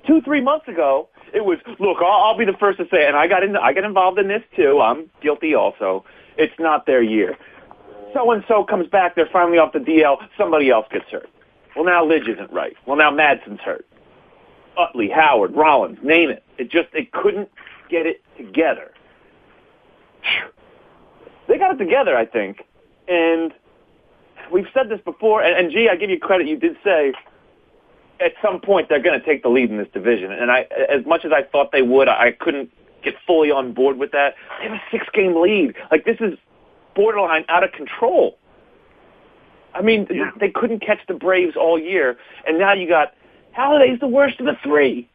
two 0.06 0.22
three 0.22 0.42
months 0.42 0.68
ago, 0.68 1.10
it 1.34 1.44
was 1.44 1.58
look. 1.80 1.98
I'll, 2.02 2.26
I'll 2.26 2.38
be 2.38 2.46
the 2.46 2.54
first 2.54 2.78
to 2.78 2.84
say, 2.92 3.06
it, 3.06 3.08
and 3.08 3.18
I 3.18 3.26
got 3.26 3.42
in. 3.42 3.58
I 3.58 3.74
got 3.74 3.84
involved 3.84 4.20
in 4.20 4.28
this 4.28 4.44
too. 4.56 4.80
I'm 4.80 5.10
guilty 5.20 5.56
also. 5.56 6.06
It's 6.38 6.54
not 6.60 6.86
their 6.86 7.02
year. 7.02 7.36
So 8.14 8.30
and 8.30 8.44
so 8.48 8.64
comes 8.64 8.88
back. 8.88 9.16
They're 9.16 9.26
finally 9.34 9.58
off 9.58 9.74
the 9.74 9.80
DL. 9.80 10.20
Somebody 10.38 10.70
else 10.70 10.86
gets 10.92 11.10
hurt. 11.10 11.28
Well, 11.76 11.86
now 11.86 12.06
Lidge 12.06 12.30
isn't 12.30 12.52
right. 12.52 12.78
Well, 12.86 12.96
now 12.96 13.10
Madson's 13.10 13.62
hurt. 13.62 13.88
Utley, 14.78 15.10
Howard, 15.10 15.56
Rollins, 15.56 15.98
name 16.04 16.30
it. 16.30 16.44
It 16.60 16.70
just 16.70 16.90
it 16.94 17.12
couldn't 17.12 17.50
get 17.90 18.06
it 18.06 18.22
together. 18.38 18.92
They 21.48 21.58
got 21.58 21.74
it 21.74 21.78
together, 21.78 22.16
I 22.16 22.26
think. 22.26 22.64
And 23.08 23.54
we've 24.52 24.68
said 24.74 24.90
this 24.90 25.00
before, 25.04 25.42
and, 25.42 25.58
and 25.58 25.72
gee, 25.72 25.90
I 25.92 25.96
give 25.96 26.10
you 26.10 26.20
credit. 26.20 26.48
You 26.48 26.58
did 26.58 26.78
say 26.84 27.14
at 28.20 28.34
some 28.42 28.60
point 28.60 28.90
they're 28.90 29.02
going 29.02 29.20
to 29.20 29.26
take 29.26 29.44
the 29.44 29.50
lead 29.50 29.70
in 29.70 29.78
this 29.78 29.88
division. 29.94 30.32
And 30.32 30.52
I, 30.52 30.68
as 30.90 31.06
much 31.06 31.24
as 31.26 31.32
I 31.32 31.44
thought 31.44 31.72
they 31.72 31.82
would, 31.82 32.08
I 32.08 32.32
couldn't 32.32 32.72
get 33.04 33.16
fully 33.26 33.52
on 33.52 33.74
board 33.74 33.98
with 33.98 34.12
that. 34.12 34.36
They 34.60 34.70
have 34.70 34.74
a 34.74 34.82
six-game 34.92 35.40
lead. 35.40 35.76
Like 35.92 36.06
this 36.06 36.18
is 36.20 36.38
borderline 36.96 37.46
out 37.48 37.64
of 37.64 37.72
control. 37.72 38.38
I 39.74 39.82
mean, 39.82 40.08
yeah. 40.10 40.32
they 40.40 40.50
couldn't 40.50 40.80
catch 40.80 41.00
the 41.08 41.14
Braves 41.14 41.56
all 41.56 41.80
year, 41.80 42.18
and 42.48 42.58
now 42.58 42.74
you 42.74 42.88
got 42.88 43.14
Halladay's 43.56 44.00
the 44.00 44.08
worst 44.08 44.40
of 44.40 44.48
the 44.48 44.58
three. 44.64 45.08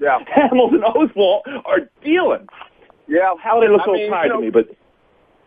Yeah, 0.00 0.20
Hamels 0.36 0.72
and 0.72 0.82
Oswalt 0.82 1.42
are 1.66 1.80
dealing. 2.02 2.48
Yeah, 3.06 3.34
Halliday 3.42 3.70
looks 3.70 3.82
I 3.82 3.86
so 3.86 3.92
mean, 3.92 4.10
tired 4.10 4.24
you 4.24 4.28
know, 4.30 4.40
to 4.40 4.44
me, 4.46 4.50
but 4.50 4.76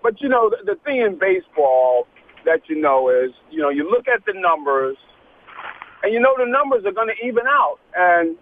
but 0.04 0.22
you 0.22 0.30
know, 0.30 0.50
the, 0.50 0.74
the 0.74 0.80
thing 0.84 1.02
in 1.02 1.18
baseball 1.20 2.08
that 2.46 2.62
you 2.70 2.80
know 2.80 3.10
is, 3.10 3.32
you 3.52 3.62
know, 3.62 3.70
you 3.70 3.90
look 3.90 4.08
at 4.08 4.26
the 4.26 4.34
numbers, 4.34 4.98
and 6.04 6.14
you 6.14 6.20
know 6.20 6.34
the 6.38 6.46
numbers 6.46 6.86
are 6.86 6.94
going 6.94 7.10
to 7.10 7.28
even 7.28 7.46
out. 7.48 7.78
And 7.96 8.38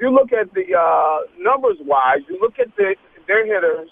you 0.00 0.10
look 0.10 0.32
at 0.32 0.52
the 0.54 0.74
uh, 0.74 1.26
numbers 1.38 1.76
wise, 1.80 2.20
you 2.28 2.38
look 2.40 2.58
at 2.58 2.74
the, 2.76 2.96
their 3.26 3.46
hitters, 3.46 3.88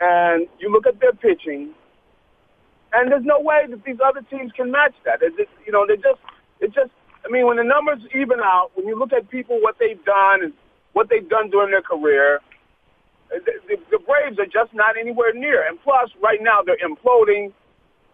and 0.00 0.46
you 0.58 0.70
look 0.70 0.86
at 0.86 1.00
their 1.00 1.12
pitching, 1.12 1.74
and 2.92 3.10
there's 3.10 3.24
no 3.24 3.40
way 3.40 3.66
that 3.68 3.84
these 3.84 3.98
other 4.04 4.22
teams 4.30 4.52
can 4.56 4.70
match 4.70 4.94
that. 5.04 5.18
It's 5.20 5.36
just, 5.36 5.50
you 5.66 5.72
know, 5.72 5.86
they 5.86 5.96
just, 5.96 6.20
it 6.60 6.72
just. 6.74 6.90
I 7.24 7.28
mean, 7.28 7.46
when 7.46 7.56
the 7.56 7.64
numbers 7.64 7.98
even 8.14 8.38
out, 8.38 8.70
when 8.74 8.86
you 8.86 8.96
look 8.96 9.12
at 9.12 9.28
people 9.28 9.58
what 9.60 9.74
they've 9.80 10.02
done 10.04 10.44
and 10.44 10.52
what 10.92 11.08
they've 11.10 11.28
done 11.28 11.50
during 11.50 11.72
their 11.72 11.82
career, 11.82 12.38
the, 13.30 13.76
the, 13.90 13.98
Braves 13.98 14.38
are 14.38 14.46
just 14.46 14.72
not 14.74 14.96
anywhere 14.96 15.32
near. 15.34 15.66
And 15.66 15.80
plus, 15.82 16.10
right 16.22 16.38
now 16.40 16.60
they're 16.64 16.78
imploding. 16.78 17.52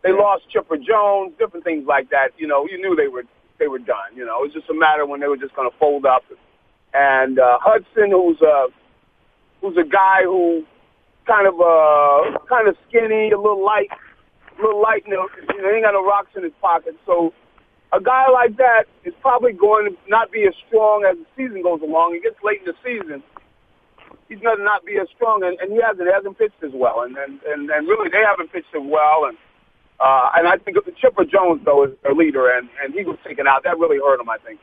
They 0.03 0.13
lost 0.13 0.49
Chipper 0.51 0.77
Jones, 0.77 1.35
different 1.39 1.65
things 1.65 1.87
like 1.87 2.11
that. 2.11 2.31
You 2.39 2.47
know, 2.47 2.67
you 2.69 2.81
knew 2.81 2.97
they 2.97 3.09
were 3.09 3.25
they 3.59 3.69
were 3.69 3.79
done. 3.79 4.17
You 4.17 4.25
know, 4.25 4.43
it 4.43 4.47
was 4.49 4.53
just 4.53 4.71
a 4.71 4.75
matter 4.75 5.07
when 5.07 5.21
they 5.21 5.29
were 5.29 5.37
just 5.37 5.55
going 5.55 5.71
to 5.71 5.77
fold 5.79 6.07
up. 6.07 6.25
And 6.95 7.39
uh, 7.39 7.59
Hudson, 7.61 8.11
who's 8.11 8.41
a 8.41 8.67
who's 9.61 9.77
a 9.77 9.87
guy 9.89 10.25
who 10.25 10.65
kind 11.27 11.47
of 11.47 11.55
uh 11.61 12.39
kind 12.49 12.69
of 12.69 12.77
skinny, 12.89 13.31
a 13.31 13.39
little 13.39 13.65
light, 13.65 13.89
a 14.59 14.63
little 14.63 14.83
light. 14.83 15.05
You 15.07 15.15
know, 15.15 15.29
you 15.55 15.63
know, 15.63 15.69
he 15.69 15.77
ain't 15.77 15.85
got 15.85 15.93
no 15.93 16.05
rocks 16.05 16.31
in 16.37 16.43
his 16.43 16.53
pocket. 16.61 16.97
So 17.07 17.33
a 17.93 18.01
guy 18.01 18.29
like 18.31 18.57
that 18.57 18.85
is 19.05 19.15
probably 19.21 19.53
going 19.53 19.93
to 19.93 19.97
not 20.09 20.33
be 20.33 20.45
as 20.49 20.55
strong 20.67 21.05
as 21.05 21.17
the 21.19 21.27
season 21.37 21.63
goes 21.63 21.83
along. 21.83 22.15
He 22.15 22.21
gets 22.21 22.43
late 22.43 22.61
in 22.61 22.73
the 22.73 22.75
season 22.83 23.23
he's 24.33 24.41
going 24.41 24.57
to 24.57 24.65
not 24.65 24.85
be 24.85 24.97
as 24.99 25.09
strong, 25.15 25.43
and, 25.45 25.59
and 25.61 25.73
he 25.73 25.81
hasn't 25.81 26.09
he 26.09 26.13
hasn't 26.13 26.39
pitched 26.39 26.63
as 26.65 26.73
well, 26.75 27.03
and 27.03 27.17
and 27.17 27.41
and, 27.47 27.71
and 27.71 27.87
really 27.87 28.09
they 28.09 28.25
haven't 28.25 28.53
pitched 28.53 28.75
him 28.75 28.89
well, 28.89 29.27
and 29.29 29.37
uh, 30.01 30.31
and 30.35 30.49
I 30.49 30.57
think 30.57 30.79
Chipper 30.97 31.25
Jones 31.25 31.61
though 31.65 31.85
is 31.85 31.91
their 32.03 32.15
leader, 32.15 32.49
and 32.49 32.69
and 32.83 32.95
he 32.95 33.05
was 33.05 33.19
taken 33.27 33.47
out. 33.47 33.65
That 33.65 33.79
really 33.79 33.99
hurt 33.99 34.21
him, 34.21 34.31
I 34.31 34.39
think. 34.39 34.61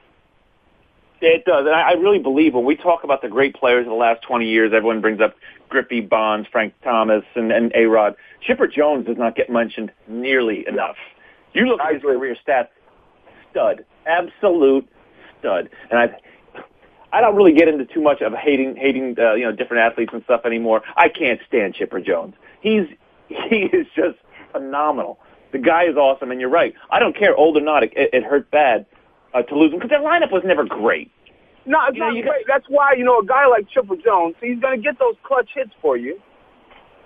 It 1.22 1.44
does, 1.46 1.66
and 1.66 1.76
I, 1.76 1.90
I 1.90 1.92
really 1.94 2.20
believe 2.20 2.54
when 2.54 2.66
we 2.66 2.76
talk 2.76 3.04
about 3.04 3.22
the 3.22 3.28
great 3.28 3.54
players 3.54 3.86
of 3.86 3.90
the 3.90 3.98
last 3.98 4.22
20 4.24 4.46
years, 4.46 4.72
everyone 4.74 5.02
brings 5.02 5.20
up 5.20 5.36
Griffey, 5.68 6.00
Bonds, 6.00 6.48
Frank 6.50 6.74
Thomas, 6.82 7.26
and, 7.36 7.52
and 7.52 7.74
A 7.76 7.88
Rod. 7.88 8.16
Chipper 8.42 8.68
Jones 8.68 9.06
does 9.06 9.18
not 9.18 9.36
get 9.36 9.50
mentioned 9.50 9.92
nearly 10.08 10.66
enough. 10.66 10.96
You 11.52 11.66
look 11.66 11.82
at 11.82 11.94
his 11.94 12.02
career 12.04 12.38
stats, 12.48 12.70
stud, 13.52 13.84
absolute 14.08 14.88
stud, 15.40 15.70
and 15.92 16.00
I 16.00 16.18
I 17.12 17.22
don't 17.22 17.36
really 17.36 17.54
get 17.54 17.68
into 17.68 17.86
too 17.86 18.02
much 18.02 18.22
of 18.22 18.34
hating 18.34 18.76
hating 18.76 19.16
uh, 19.20 19.34
you 19.34 19.44
know 19.44 19.52
different 19.52 19.84
athletes 19.84 20.12
and 20.14 20.24
stuff 20.24 20.42
anymore. 20.46 20.82
I 20.96 21.10
can't 21.10 21.40
stand 21.48 21.76
Chipper 21.76 22.00
Jones. 22.00 22.36
He's 22.62 22.86
he 23.28 23.70
is 23.74 23.88
just 23.96 24.18
phenomenal. 24.52 25.20
The 25.52 25.58
guy 25.58 25.86
is 25.86 25.96
awesome, 25.96 26.32
and 26.32 26.40
you're 26.40 26.50
right. 26.50 26.76
I 26.92 27.00
don't 27.00 27.18
care, 27.18 27.36
old 27.36 27.58
or 27.58 27.62
not. 27.62 27.84
It, 27.84 27.94
it 27.96 28.24
hurt 28.24 28.52
bad 28.52 28.86
uh, 29.34 29.42
to 29.42 29.56
lose 29.56 29.74
him 29.74 29.80
because 29.80 29.90
their 29.90 30.02
lineup 30.02 30.32
was 30.32 30.44
never 30.46 30.64
great. 30.64 31.12
No, 31.66 31.80
it's 31.88 31.98
You 31.98 32.04
not 32.04 32.16
you 32.16 32.24
great. 32.24 32.46
That's 32.48 32.66
why 32.68 32.94
you 32.94 33.04
know 33.04 33.20
a 33.20 33.26
guy 33.26 33.48
like 33.48 33.70
Chipper 33.70 33.96
Jones, 33.96 34.36
he's 34.42 34.60
going 34.60 34.78
to 34.78 34.84
get 34.84 35.00
those 35.00 35.16
clutch 35.24 35.50
hits 35.54 35.72
for 35.82 35.98
you, 35.98 36.20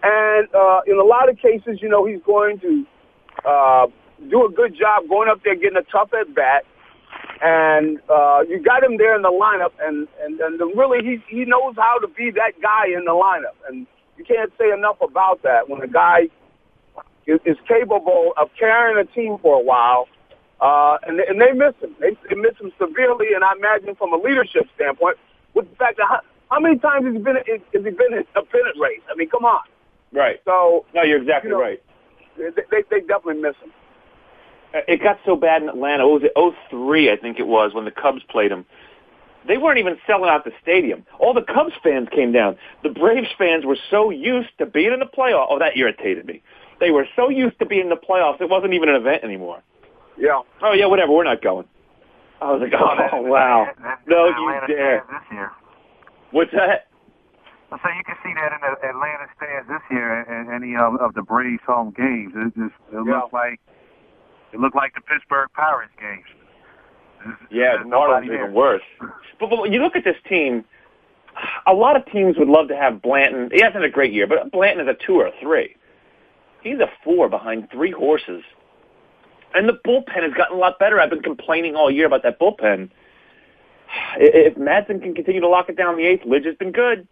and 0.04 0.48
uh, 0.54 0.82
in 0.86 0.98
a 0.98 1.04
lot 1.04 1.30
of 1.30 1.38
cases, 1.38 1.80
you 1.82 1.90
know, 1.90 2.06
he's 2.06 2.22
going 2.26 2.60
to 2.60 2.86
uh, 3.46 3.88
do 4.30 4.46
a 4.46 4.52
good 4.52 4.76
job 4.78 5.08
going 5.10 5.30
up 5.30 5.42
there 5.44 5.56
getting 5.56 5.78
a 5.78 5.84
tough 5.84 6.10
at 6.14 6.34
bat. 6.36 6.66
And 7.42 8.00
uh, 8.10 8.44
you 8.48 8.62
got 8.62 8.84
him 8.84 8.98
there 8.98 9.16
in 9.16 9.22
the 9.22 9.32
lineup, 9.32 9.72
and 9.82 10.08
and 10.22 10.40
and 10.40 10.60
the, 10.60 10.66
really 10.66 11.04
he 11.04 11.24
he 11.28 11.46
knows 11.46 11.76
how 11.78 12.00
to 12.00 12.08
be 12.08 12.32
that 12.32 12.54
guy 12.62 12.88
in 12.88 13.06
the 13.06 13.12
lineup, 13.12 13.56
and 13.68 13.88
you 14.18 14.24
can't 14.24 14.52
say 14.58 14.72
enough 14.72 14.98
about 15.02 15.42
that 15.44 15.70
when 15.70 15.82
a 15.82 15.88
guy 15.88 16.30
is, 17.26 17.40
is 17.46 17.58
capable 17.68 18.34
of 18.38 18.50
carrying 18.58 18.98
a 18.98 19.06
team 19.14 19.38
for 19.42 19.56
a 19.56 19.64
while. 19.64 20.08
Uh, 20.62 20.98
and, 21.06 21.20
and 21.20 21.42
they 21.42 21.52
miss 21.52 21.76
him. 21.82 21.94
They, 22.00 22.16
they 22.30 22.36
miss 22.36 22.56
him 22.58 22.72
severely, 22.80 23.34
and 23.36 23.44
I 23.44 23.52
imagine 23.58 23.96
from 23.96 24.14
a 24.14 24.18
leadership 24.18 24.64
standpoint, 24.76 25.18
with 25.54 25.70
the 25.70 25.76
fact 25.76 25.98
that 25.98 26.08
how, 26.08 26.22
how 26.50 26.60
many 26.60 26.78
times 26.78 27.06
has 27.06 27.14
he 27.14 27.20
been 27.20 27.36
has 27.36 27.62
he 27.74 27.80
been 27.80 28.14
in 28.14 28.24
a 28.36 28.44
pennant 28.44 28.78
race? 28.80 29.02
I 29.12 29.16
mean, 29.16 29.30
come 29.30 29.44
on. 29.44 29.60
Right. 30.14 30.40
So 30.46 30.86
no, 30.94 31.02
you're 31.02 31.22
exactly 31.22 31.50
you 31.50 31.58
know, 31.58 31.62
right. 31.62 31.84
They, 32.38 32.50
they 32.72 32.84
they 32.90 33.00
definitely 33.02 33.42
miss 33.42 33.56
him. 33.62 33.74
Uh, 34.74 34.80
it 34.88 35.02
got 35.02 35.20
so 35.26 35.36
bad 35.36 35.62
in 35.62 35.70
Atlanta. 35.70 36.08
What 36.08 36.22
was 36.22 36.32
it? 36.36 36.56
03, 36.72 37.12
I 37.12 37.16
think 37.18 37.40
it 37.40 37.48
was, 37.48 37.74
when 37.74 37.86
the 37.86 37.92
Cubs 37.92 38.22
played 38.30 38.52
them. 38.52 38.66
They 39.48 39.58
weren't 39.58 39.78
even 39.78 39.98
selling 40.08 40.30
out 40.30 40.46
the 40.46 40.52
stadium. 40.62 41.06
All 41.20 41.34
the 41.34 41.42
Cubs 41.42 41.74
fans 41.84 42.08
came 42.12 42.32
down. 42.32 42.58
The 42.82 42.90
Braves 42.90 43.28
fans 43.38 43.66
were 43.66 43.78
so 43.92 44.10
used 44.10 44.50
to 44.58 44.66
being 44.66 44.94
in 44.94 45.00
the 45.00 45.06
playoffs. 45.06 45.48
Oh, 45.50 45.60
that 45.60 45.76
irritated 45.76 46.26
me. 46.26 46.42
They 46.80 46.92
were 46.92 47.06
so 47.16 47.30
used 47.30 47.60
to 47.60 47.66
being 47.66 47.84
in 47.84 47.90
the 47.90 47.98
playoffs, 47.98 48.42
it 48.42 48.50
wasn't 48.50 48.74
even 48.74 48.90
an 48.90 48.96
event 48.96 49.24
anymore. 49.24 49.62
Yeah. 50.18 50.42
Oh, 50.62 50.74
yeah, 50.74 50.86
whatever. 50.86 51.12
We're 51.12 51.24
not 51.26 51.42
going. 51.42 51.66
I 52.42 52.52
was 52.52 52.62
like, 52.62 52.74
oh, 52.74 53.18
oh 53.18 53.22
wow. 53.30 53.68
No, 54.08 54.28
you 54.28 54.68
dare. 54.68 55.04
This 55.10 55.22
year. 55.32 55.52
What's 56.32 56.52
that? 56.52 56.88
So 57.70 57.90
you 57.90 58.04
can 58.06 58.16
see 58.24 58.34
that 58.36 58.54
in 58.54 58.60
the 58.62 58.88
Atlanta 58.88 59.26
stands 59.36 59.68
this 59.68 59.82
year 59.90 60.22
in 60.30 60.54
any 60.54 60.76
of, 60.76 60.96
of 61.02 61.16
the 61.16 61.24
Braves 61.24 61.62
home 61.66 61.92
games. 61.98 62.32
It 62.36 62.54
just 62.56 62.76
it 62.94 63.04
Yeah. 63.08 63.22
looked 63.22 63.34
like 63.34 63.60
it 64.54 64.60
looked 64.60 64.76
like 64.76 64.94
the 64.96 65.02
Pittsburgh 65.02 65.50
Pirates 65.54 65.92
games. 66.00 66.26
Yeah, 67.52 67.76
There's 67.78 67.84
the 67.84 67.90
Marlins 67.90 68.20
are 68.22 68.24
even 68.26 68.38
there. 68.38 68.52
worse. 68.52 68.82
But, 69.40 69.50
but 69.50 69.72
you 69.72 69.82
look 69.82 69.96
at 69.96 70.04
this 70.04 70.18
team, 70.28 70.66
a 71.66 71.74
lot 71.74 71.96
of 71.96 72.06
teams 72.12 72.38
would 72.38 72.48
love 72.50 72.68
to 72.68 72.76
have 72.76 73.02
Blanton. 73.02 73.50
He 73.52 73.60
hasn't 73.62 73.76
had 73.76 73.84
a 73.86 73.90
great 73.90 74.14
year, 74.14 74.28
but 74.28 74.52
Blanton 74.52 74.88
is 74.88 74.96
a 74.96 75.06
two 75.06 75.16
or 75.16 75.28
a 75.28 75.32
three. 75.42 75.76
He's 76.62 76.80
a 76.80 76.90
four 77.04 77.30
behind 77.30 77.70
three 77.72 77.92
horses. 77.92 78.44
And 79.56 79.68
the 79.70 79.80
bullpen 79.86 80.24
has 80.24 80.34
gotten 80.34 80.58
a 80.58 80.60
lot 80.60 80.80
better. 80.80 81.00
I've 81.00 81.10
been 81.10 81.22
complaining 81.22 81.76
all 81.76 81.90
year 81.92 82.06
about 82.08 82.24
that 82.24 82.40
bullpen. 82.40 82.90
If 84.18 84.56
Madson 84.56 85.02
can 85.02 85.14
continue 85.14 85.42
to 85.42 85.48
lock 85.48 85.70
it 85.70 85.78
down 85.78 85.92
in 85.94 85.98
the 85.98 86.06
eighth, 86.06 86.24
Lidge 86.26 86.46
has 86.46 86.56
been 86.56 86.72
good. 86.72 87.08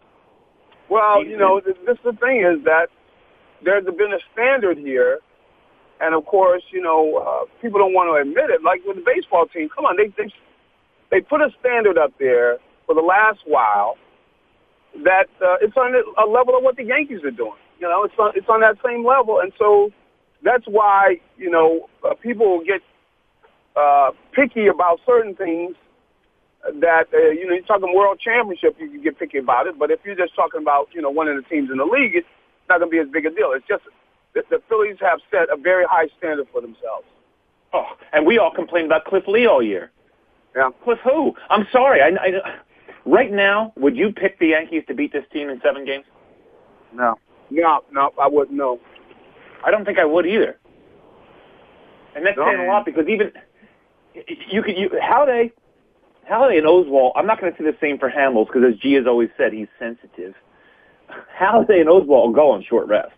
Well, 0.88 1.24
you 1.24 1.36
know, 1.36 1.60
th- 1.60 1.76
this 1.86 1.96
the 2.04 2.12
thing 2.12 2.40
is 2.42 2.64
that 2.64 2.88
there's 3.64 3.84
been 3.84 4.12
a 4.12 4.18
standard 4.32 4.78
here, 4.78 5.20
and 6.02 6.14
of 6.14 6.26
course, 6.26 6.62
you 6.72 6.82
know, 6.82 7.22
uh, 7.22 7.46
people 7.62 7.78
don't 7.78 7.94
want 7.94 8.10
to 8.10 8.18
admit 8.20 8.50
it. 8.50 8.62
Like 8.62 8.82
with 8.84 8.96
the 8.96 9.06
baseball 9.06 9.46
team, 9.46 9.70
come 9.70 9.86
on, 9.86 9.96
they 9.96 10.10
they 10.18 10.28
they 11.10 11.20
put 11.22 11.40
a 11.40 11.48
standard 11.60 11.96
up 11.96 12.12
there 12.18 12.58
for 12.86 12.94
the 12.94 13.00
last 13.00 13.38
while 13.46 13.96
that 15.04 15.30
uh, 15.40 15.62
it's 15.62 15.76
on 15.76 15.94
a 15.94 16.26
level 16.28 16.58
of 16.58 16.62
what 16.62 16.76
the 16.76 16.84
Yankees 16.84 17.22
are 17.24 17.30
doing. 17.30 17.62
You 17.78 17.88
know, 17.88 18.02
it's 18.04 18.18
on 18.18 18.32
it's 18.34 18.48
on 18.48 18.60
that 18.60 18.76
same 18.84 19.06
level, 19.06 19.38
and 19.40 19.52
so 19.58 19.90
that's 20.42 20.64
why 20.66 21.22
you 21.38 21.50
know 21.50 21.88
uh, 22.02 22.14
people 22.18 22.62
get 22.66 22.82
uh, 23.78 24.10
picky 24.34 24.66
about 24.66 24.98
certain 25.06 25.34
things 25.36 25.76
that 26.82 27.06
uh, 27.14 27.30
you 27.30 27.46
know 27.46 27.54
you're 27.54 27.62
talking 27.62 27.94
world 27.94 28.18
championship, 28.18 28.74
you 28.78 28.90
can 28.90 29.02
get 29.02 29.18
picky 29.18 29.38
about 29.38 29.66
it. 29.66 29.78
But 29.78 29.90
if 29.90 30.00
you're 30.04 30.18
just 30.18 30.34
talking 30.34 30.60
about 30.60 30.88
you 30.92 31.00
know 31.00 31.10
one 31.10 31.28
of 31.28 31.36
the 31.36 31.46
teams 31.48 31.70
in 31.70 31.78
the 31.78 31.86
league, 31.86 32.18
it's 32.18 32.26
not 32.68 32.80
going 32.80 32.90
to 32.90 32.94
be 32.94 32.98
as 32.98 33.06
big 33.06 33.26
a 33.26 33.30
deal. 33.30 33.54
It's 33.54 33.66
just 33.66 33.86
the, 34.34 34.42
the 34.50 34.62
Phillies 34.68 34.96
have 35.00 35.20
set 35.30 35.48
a 35.52 35.56
very 35.56 35.84
high 35.88 36.08
standard 36.18 36.46
for 36.52 36.60
themselves. 36.60 37.06
Oh, 37.72 37.86
and 38.12 38.26
we 38.26 38.38
all 38.38 38.52
complained 38.54 38.86
about 38.86 39.04
Cliff 39.04 39.24
Lee 39.26 39.46
all 39.46 39.62
year. 39.62 39.90
Yeah. 40.54 40.70
Cliff 40.84 40.98
who? 41.04 41.34
I'm 41.48 41.66
sorry. 41.72 42.00
I, 42.02 42.08
I, 42.08 42.60
right 43.06 43.32
now, 43.32 43.72
would 43.76 43.96
you 43.96 44.12
pick 44.12 44.38
the 44.38 44.48
Yankees 44.48 44.84
to 44.88 44.94
beat 44.94 45.12
this 45.12 45.24
team 45.32 45.48
in 45.48 45.60
seven 45.62 45.84
games? 45.84 46.04
No, 46.94 47.14
no, 47.50 47.82
no, 47.90 48.10
I 48.20 48.28
wouldn't 48.28 48.56
know. 48.56 48.78
I 49.64 49.70
don't 49.70 49.84
think 49.84 49.98
I 49.98 50.04
would 50.04 50.26
either. 50.26 50.58
And 52.14 52.26
that's 52.26 52.36
No. 52.36 52.44
saying 52.44 52.60
a 52.60 52.66
lot 52.66 52.84
because 52.84 53.08
even 53.08 53.32
you 54.50 54.62
could 54.62 54.76
you 54.76 54.90
Howday, 55.00 55.52
Howday 56.28 56.58
and 56.58 56.66
Oswalt. 56.66 57.12
I'm 57.16 57.26
not 57.26 57.40
going 57.40 57.52
to 57.52 57.58
say 57.58 57.64
the 57.64 57.76
same 57.80 57.98
for 57.98 58.10
Hamels 58.10 58.46
because 58.48 58.62
as 58.68 58.78
G 58.78 58.92
has 58.94 59.06
always 59.06 59.30
said, 59.38 59.52
he's 59.54 59.68
sensitive. 59.78 60.34
Howday 61.34 61.80
and 61.80 61.88
Oswalt 61.88 62.06
will 62.08 62.32
go 62.32 62.50
on 62.50 62.62
short 62.62 62.86
rest. 62.88 63.12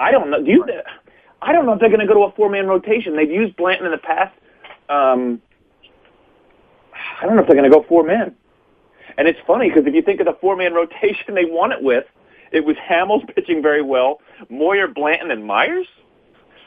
I 0.00 0.10
don't 0.10 0.30
know. 0.30 0.42
Do 0.42 0.50
you? 0.50 0.64
I 1.42 1.52
don't 1.52 1.66
know 1.66 1.74
if 1.74 1.80
they're 1.80 1.90
going 1.90 2.00
to 2.00 2.06
go 2.06 2.14
to 2.14 2.20
a 2.20 2.32
four 2.32 2.48
man 2.48 2.66
rotation. 2.66 3.14
They've 3.14 3.30
used 3.30 3.54
Blanton 3.56 3.84
in 3.86 3.92
the 3.92 3.98
past. 3.98 4.34
Um, 4.88 5.40
I 7.20 7.26
don't 7.26 7.36
know 7.36 7.42
if 7.42 7.46
they're 7.46 7.56
going 7.56 7.70
to 7.70 7.76
go 7.76 7.84
four 7.86 8.02
men. 8.02 8.34
And 9.18 9.28
it's 9.28 9.38
funny 9.46 9.68
because 9.68 9.86
if 9.86 9.94
you 9.94 10.02
think 10.02 10.20
of 10.20 10.26
the 10.26 10.36
four 10.40 10.56
man 10.56 10.72
rotation 10.82 11.34
they 11.34 11.44
won 11.44 11.70
it 11.70 11.82
with, 11.82 12.04
it 12.50 12.64
was 12.64 12.76
Hamels 12.76 13.22
pitching 13.34 13.62
very 13.62 13.82
well, 13.82 14.20
Moyer, 14.48 14.88
Blanton, 14.88 15.30
and 15.30 15.44
Myers. 15.44 15.86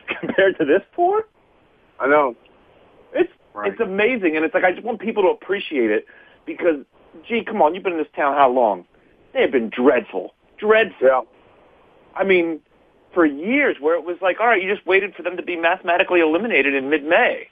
Compared 0.19 0.57
to 0.59 0.65
this 0.65 0.81
four, 0.95 1.23
I 1.99 2.07
know. 2.07 2.35
it's 3.13 3.31
it's 3.65 3.79
amazing, 3.79 4.35
and 4.35 4.43
it's 4.43 4.53
like 4.53 4.65
I 4.65 4.71
just 4.71 4.83
want 4.83 4.99
people 4.99 5.23
to 5.23 5.29
appreciate 5.29 5.91
it 5.91 6.05
because, 6.45 6.83
gee, 7.27 7.43
come 7.45 7.61
on, 7.61 7.73
you've 7.73 7.85
been 7.85 7.93
in 7.93 7.99
this 7.99 8.07
town 8.13 8.35
how 8.35 8.49
long? 8.49 8.85
They 9.33 9.41
have 9.41 9.51
been 9.51 9.69
dreadful, 9.69 10.35
dreadful. 10.57 11.07
Yeah. 11.07 11.21
I 12.15 12.25
mean, 12.25 12.59
for 13.13 13.25
years, 13.25 13.77
where 13.79 13.95
it 13.95 14.03
was 14.03 14.17
like, 14.21 14.39
all 14.39 14.47
right, 14.47 14.61
you 14.61 14.73
just 14.73 14.85
waited 14.85 15.13
for 15.15 15.23
them 15.23 15.37
to 15.37 15.43
be 15.43 15.55
mathematically 15.55 16.19
eliminated 16.19 16.73
in 16.73 16.89
mid-May, 16.89 17.47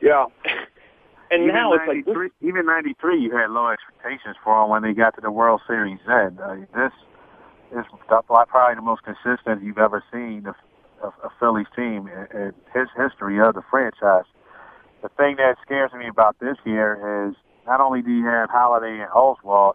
Yeah. 0.00 0.26
and 1.30 1.42
even 1.42 1.54
now 1.54 1.72
it's 1.72 1.86
like, 1.86 2.06
93, 2.06 2.30
even 2.40 2.66
'93, 2.66 3.20
you 3.20 3.36
had 3.36 3.50
low 3.50 3.68
expectations 3.68 4.36
for 4.42 4.60
them 4.60 4.70
when 4.70 4.82
they 4.82 4.92
got 4.92 5.14
to 5.16 5.20
the 5.20 5.30
World 5.30 5.60
Series. 5.66 5.98
Then 6.06 6.38
uh, 6.42 6.56
this 6.74 6.92
is 7.72 7.84
probably 8.08 8.74
the 8.74 8.82
most 8.82 9.02
consistent 9.04 9.62
you've 9.62 9.78
ever 9.78 10.02
seen 10.12 10.46
of, 10.46 10.54
of 11.02 11.12
a 11.24 11.28
Phillies 11.38 11.66
team 11.76 12.08
in, 12.08 12.36
in 12.36 12.52
his 12.74 12.88
history 12.96 13.40
of 13.40 13.54
the 13.54 13.62
franchise. 13.70 14.24
The 15.02 15.08
thing 15.10 15.36
that 15.36 15.56
scares 15.62 15.92
me 15.92 16.08
about 16.08 16.38
this 16.40 16.56
year 16.64 17.28
is 17.28 17.36
not 17.66 17.80
only 17.80 18.02
do 18.02 18.10
you 18.10 18.24
have 18.24 18.48
Halladay 18.48 19.02
and 19.02 19.10
Oswalt, 19.10 19.74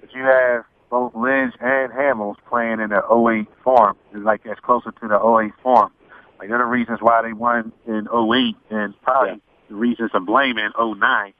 but 0.00 0.12
you 0.14 0.22
have 0.22 0.64
both 0.90 1.14
Lynch 1.14 1.54
and 1.60 1.92
Hamels 1.92 2.36
playing 2.48 2.80
in 2.80 2.90
the 2.90 3.02
08 3.02 3.48
form, 3.62 3.96
like 4.14 4.46
as 4.46 4.58
closer 4.62 4.92
to 4.92 5.08
the 5.08 5.16
08 5.16 5.52
form. 5.62 5.92
Like 6.38 6.48
they're 6.48 6.58
the 6.58 6.64
reasons 6.64 6.98
why 7.00 7.22
they 7.22 7.32
won 7.32 7.72
in 7.86 8.08
08 8.12 8.56
and 8.70 9.00
probably 9.02 9.40
the 9.68 9.74
reasons 9.74 10.12
to 10.12 10.20
blame 10.20 10.58
in 10.58 10.70
09. 10.78 11.32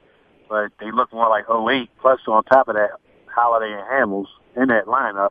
But 0.48 0.72
they 0.80 0.90
look 0.90 1.12
more 1.12 1.28
like 1.28 1.44
08. 1.50 1.90
Plus, 2.00 2.20
on 2.28 2.44
top 2.44 2.68
of 2.68 2.74
that, 2.74 2.90
Halladay 3.36 3.78
and 3.78 3.86
Hamels 3.90 4.26
in 4.56 4.68
that 4.68 4.86
lineup. 4.86 5.30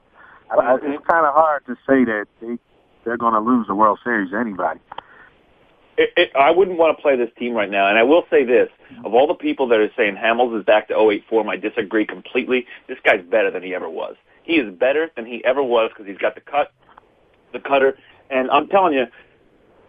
I, 0.52 0.56
I, 0.56 0.76
it's 0.76 1.06
kind 1.08 1.26
of 1.26 1.34
hard 1.34 1.66
to 1.66 1.76
say 1.88 2.06
that 2.06 2.28
they 2.42 2.58
they're 3.04 3.18
going 3.18 3.34
to 3.34 3.40
lose 3.40 3.68
the 3.68 3.76
World 3.76 4.00
Series 4.04 4.32
to 4.32 4.38
anybody. 4.38 4.80
It, 5.98 6.10
it, 6.18 6.36
I 6.36 6.52
wouldn't 6.52 6.78
want 6.78 6.98
to 6.98 7.02
play 7.02 7.16
this 7.16 7.30
team 7.38 7.54
right 7.54 7.70
now. 7.70 7.88
And 7.88 7.98
I 7.98 8.04
will 8.04 8.26
say 8.30 8.44
this: 8.44 8.70
of 9.04 9.14
all 9.14 9.28
the 9.28 9.34
people 9.34 9.68
that 9.70 9.80
are 9.80 9.92
saying 9.96 10.16
Hamels 10.16 10.58
is 10.58 10.66
back 10.66 10.90
to 10.90 10.98
08 10.98 11.26
form, 11.30 11.50
I 11.50 11.56
disagree 11.56 12.06
completely. 12.06 12.68
This 12.88 12.98
guy's 13.04 13.24
better 13.24 13.52
than 13.52 13.64
he 13.64 13.74
ever 13.74 13.90
was. 13.90 14.16
He 14.44 14.54
is 14.54 14.74
better 14.74 15.10
than 15.16 15.26
he 15.26 15.44
ever 15.46 15.64
was 15.64 15.90
because 15.90 16.06
he's 16.06 16.18
got 16.18 16.36
the 16.36 16.42
cut, 16.42 16.72
the 17.54 17.60
cutter, 17.60 17.98
and 18.30 18.50
I'm 18.52 18.68
telling 18.68 18.94
you, 18.94 19.06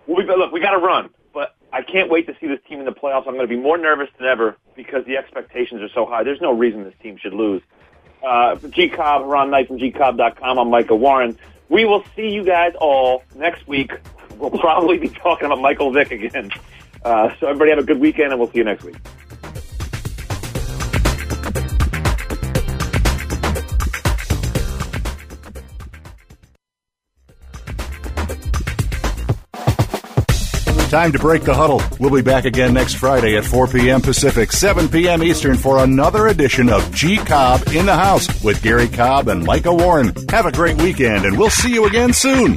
we 0.07 0.25
look, 0.25 0.53
we 0.53 0.61
got 0.61 0.73
to 0.73 0.79
run. 0.79 1.11
But 1.35 1.55
I 1.73 1.83
can't 1.83 2.11
wait 2.11 2.27
to 2.29 2.37
see 2.41 2.47
this 2.47 2.61
team 2.69 2.79
in 2.79 2.87
the 2.87 2.93
playoffs. 2.93 3.27
I'm 3.27 3.35
going 3.35 3.41
to 3.41 3.55
be 3.55 3.61
more 3.61 3.77
nervous 3.77 4.09
than 4.19 4.27
ever 4.27 4.57
because 4.75 5.05
the 5.05 5.17
expectations 5.17 5.83
are 5.83 5.91
so 5.95 6.07
high. 6.07 6.23
There's 6.23 6.41
no 6.41 6.53
reason 6.53 6.85
this 6.85 6.95
team 7.03 7.19
should 7.19 7.35
lose. 7.35 7.63
Uh, 8.27 8.57
G 8.57 8.89
Cobb, 8.89 9.23
Haran 9.23 9.51
Knight 9.51 9.69
from 9.69 9.79
gcobb.com. 9.79 10.59
I'm 10.59 10.71
Michael 10.71 10.99
Warren. 10.99 11.39
We 11.69 11.85
will 11.85 12.05
see 12.15 12.31
you 12.31 12.45
guys 12.45 12.73
all 12.81 13.25
next 13.35 13.67
week. 13.67 13.93
We'll 14.39 14.51
probably 14.51 14.99
be 14.99 15.09
talking 15.09 15.47
about 15.47 15.61
Michael 15.61 15.93
Vick 15.93 16.11
again. 16.11 16.51
Uh, 17.05 17.31
so 17.39 17.47
everybody 17.47 17.71
have 17.71 17.79
a 17.79 17.85
good 17.85 18.01
weekend, 18.01 18.33
and 18.33 18.41
we'll 18.41 18.51
see 18.51 18.59
you 18.59 18.65
next 18.65 18.85
week. 18.85 18.97
Time 30.91 31.13
to 31.13 31.19
break 31.19 31.43
the 31.43 31.53
huddle. 31.53 31.83
We'll 31.99 32.15
be 32.15 32.23
back 32.23 32.45
again 32.45 32.73
next 32.73 32.95
Friday 32.95 33.37
at 33.37 33.45
4 33.45 33.67
p.m. 33.67 34.01
Pacific, 34.01 34.53
7 34.53 34.89
p.m. 34.89 35.23
Eastern 35.23 35.57
for 35.57 35.85
another 35.85 36.29
edition 36.29 36.71
of 36.71 36.91
G 36.95 37.19
Cobb 37.19 37.63
in 37.75 37.87
the 37.87 37.95
House 37.95 38.43
with 38.43 38.63
Gary 38.63 38.89
Cobb 38.89 39.29
and 39.29 39.45
Micah 39.45 39.75
Warren. 39.75 40.15
Have 40.31 40.47
a 40.47 40.53
great 40.53 40.81
weekend, 40.81 41.27
and 41.27 41.37
we'll 41.37 41.51
see 41.51 41.73
you 41.73 41.87
again 41.87 42.13
soon. 42.13 42.57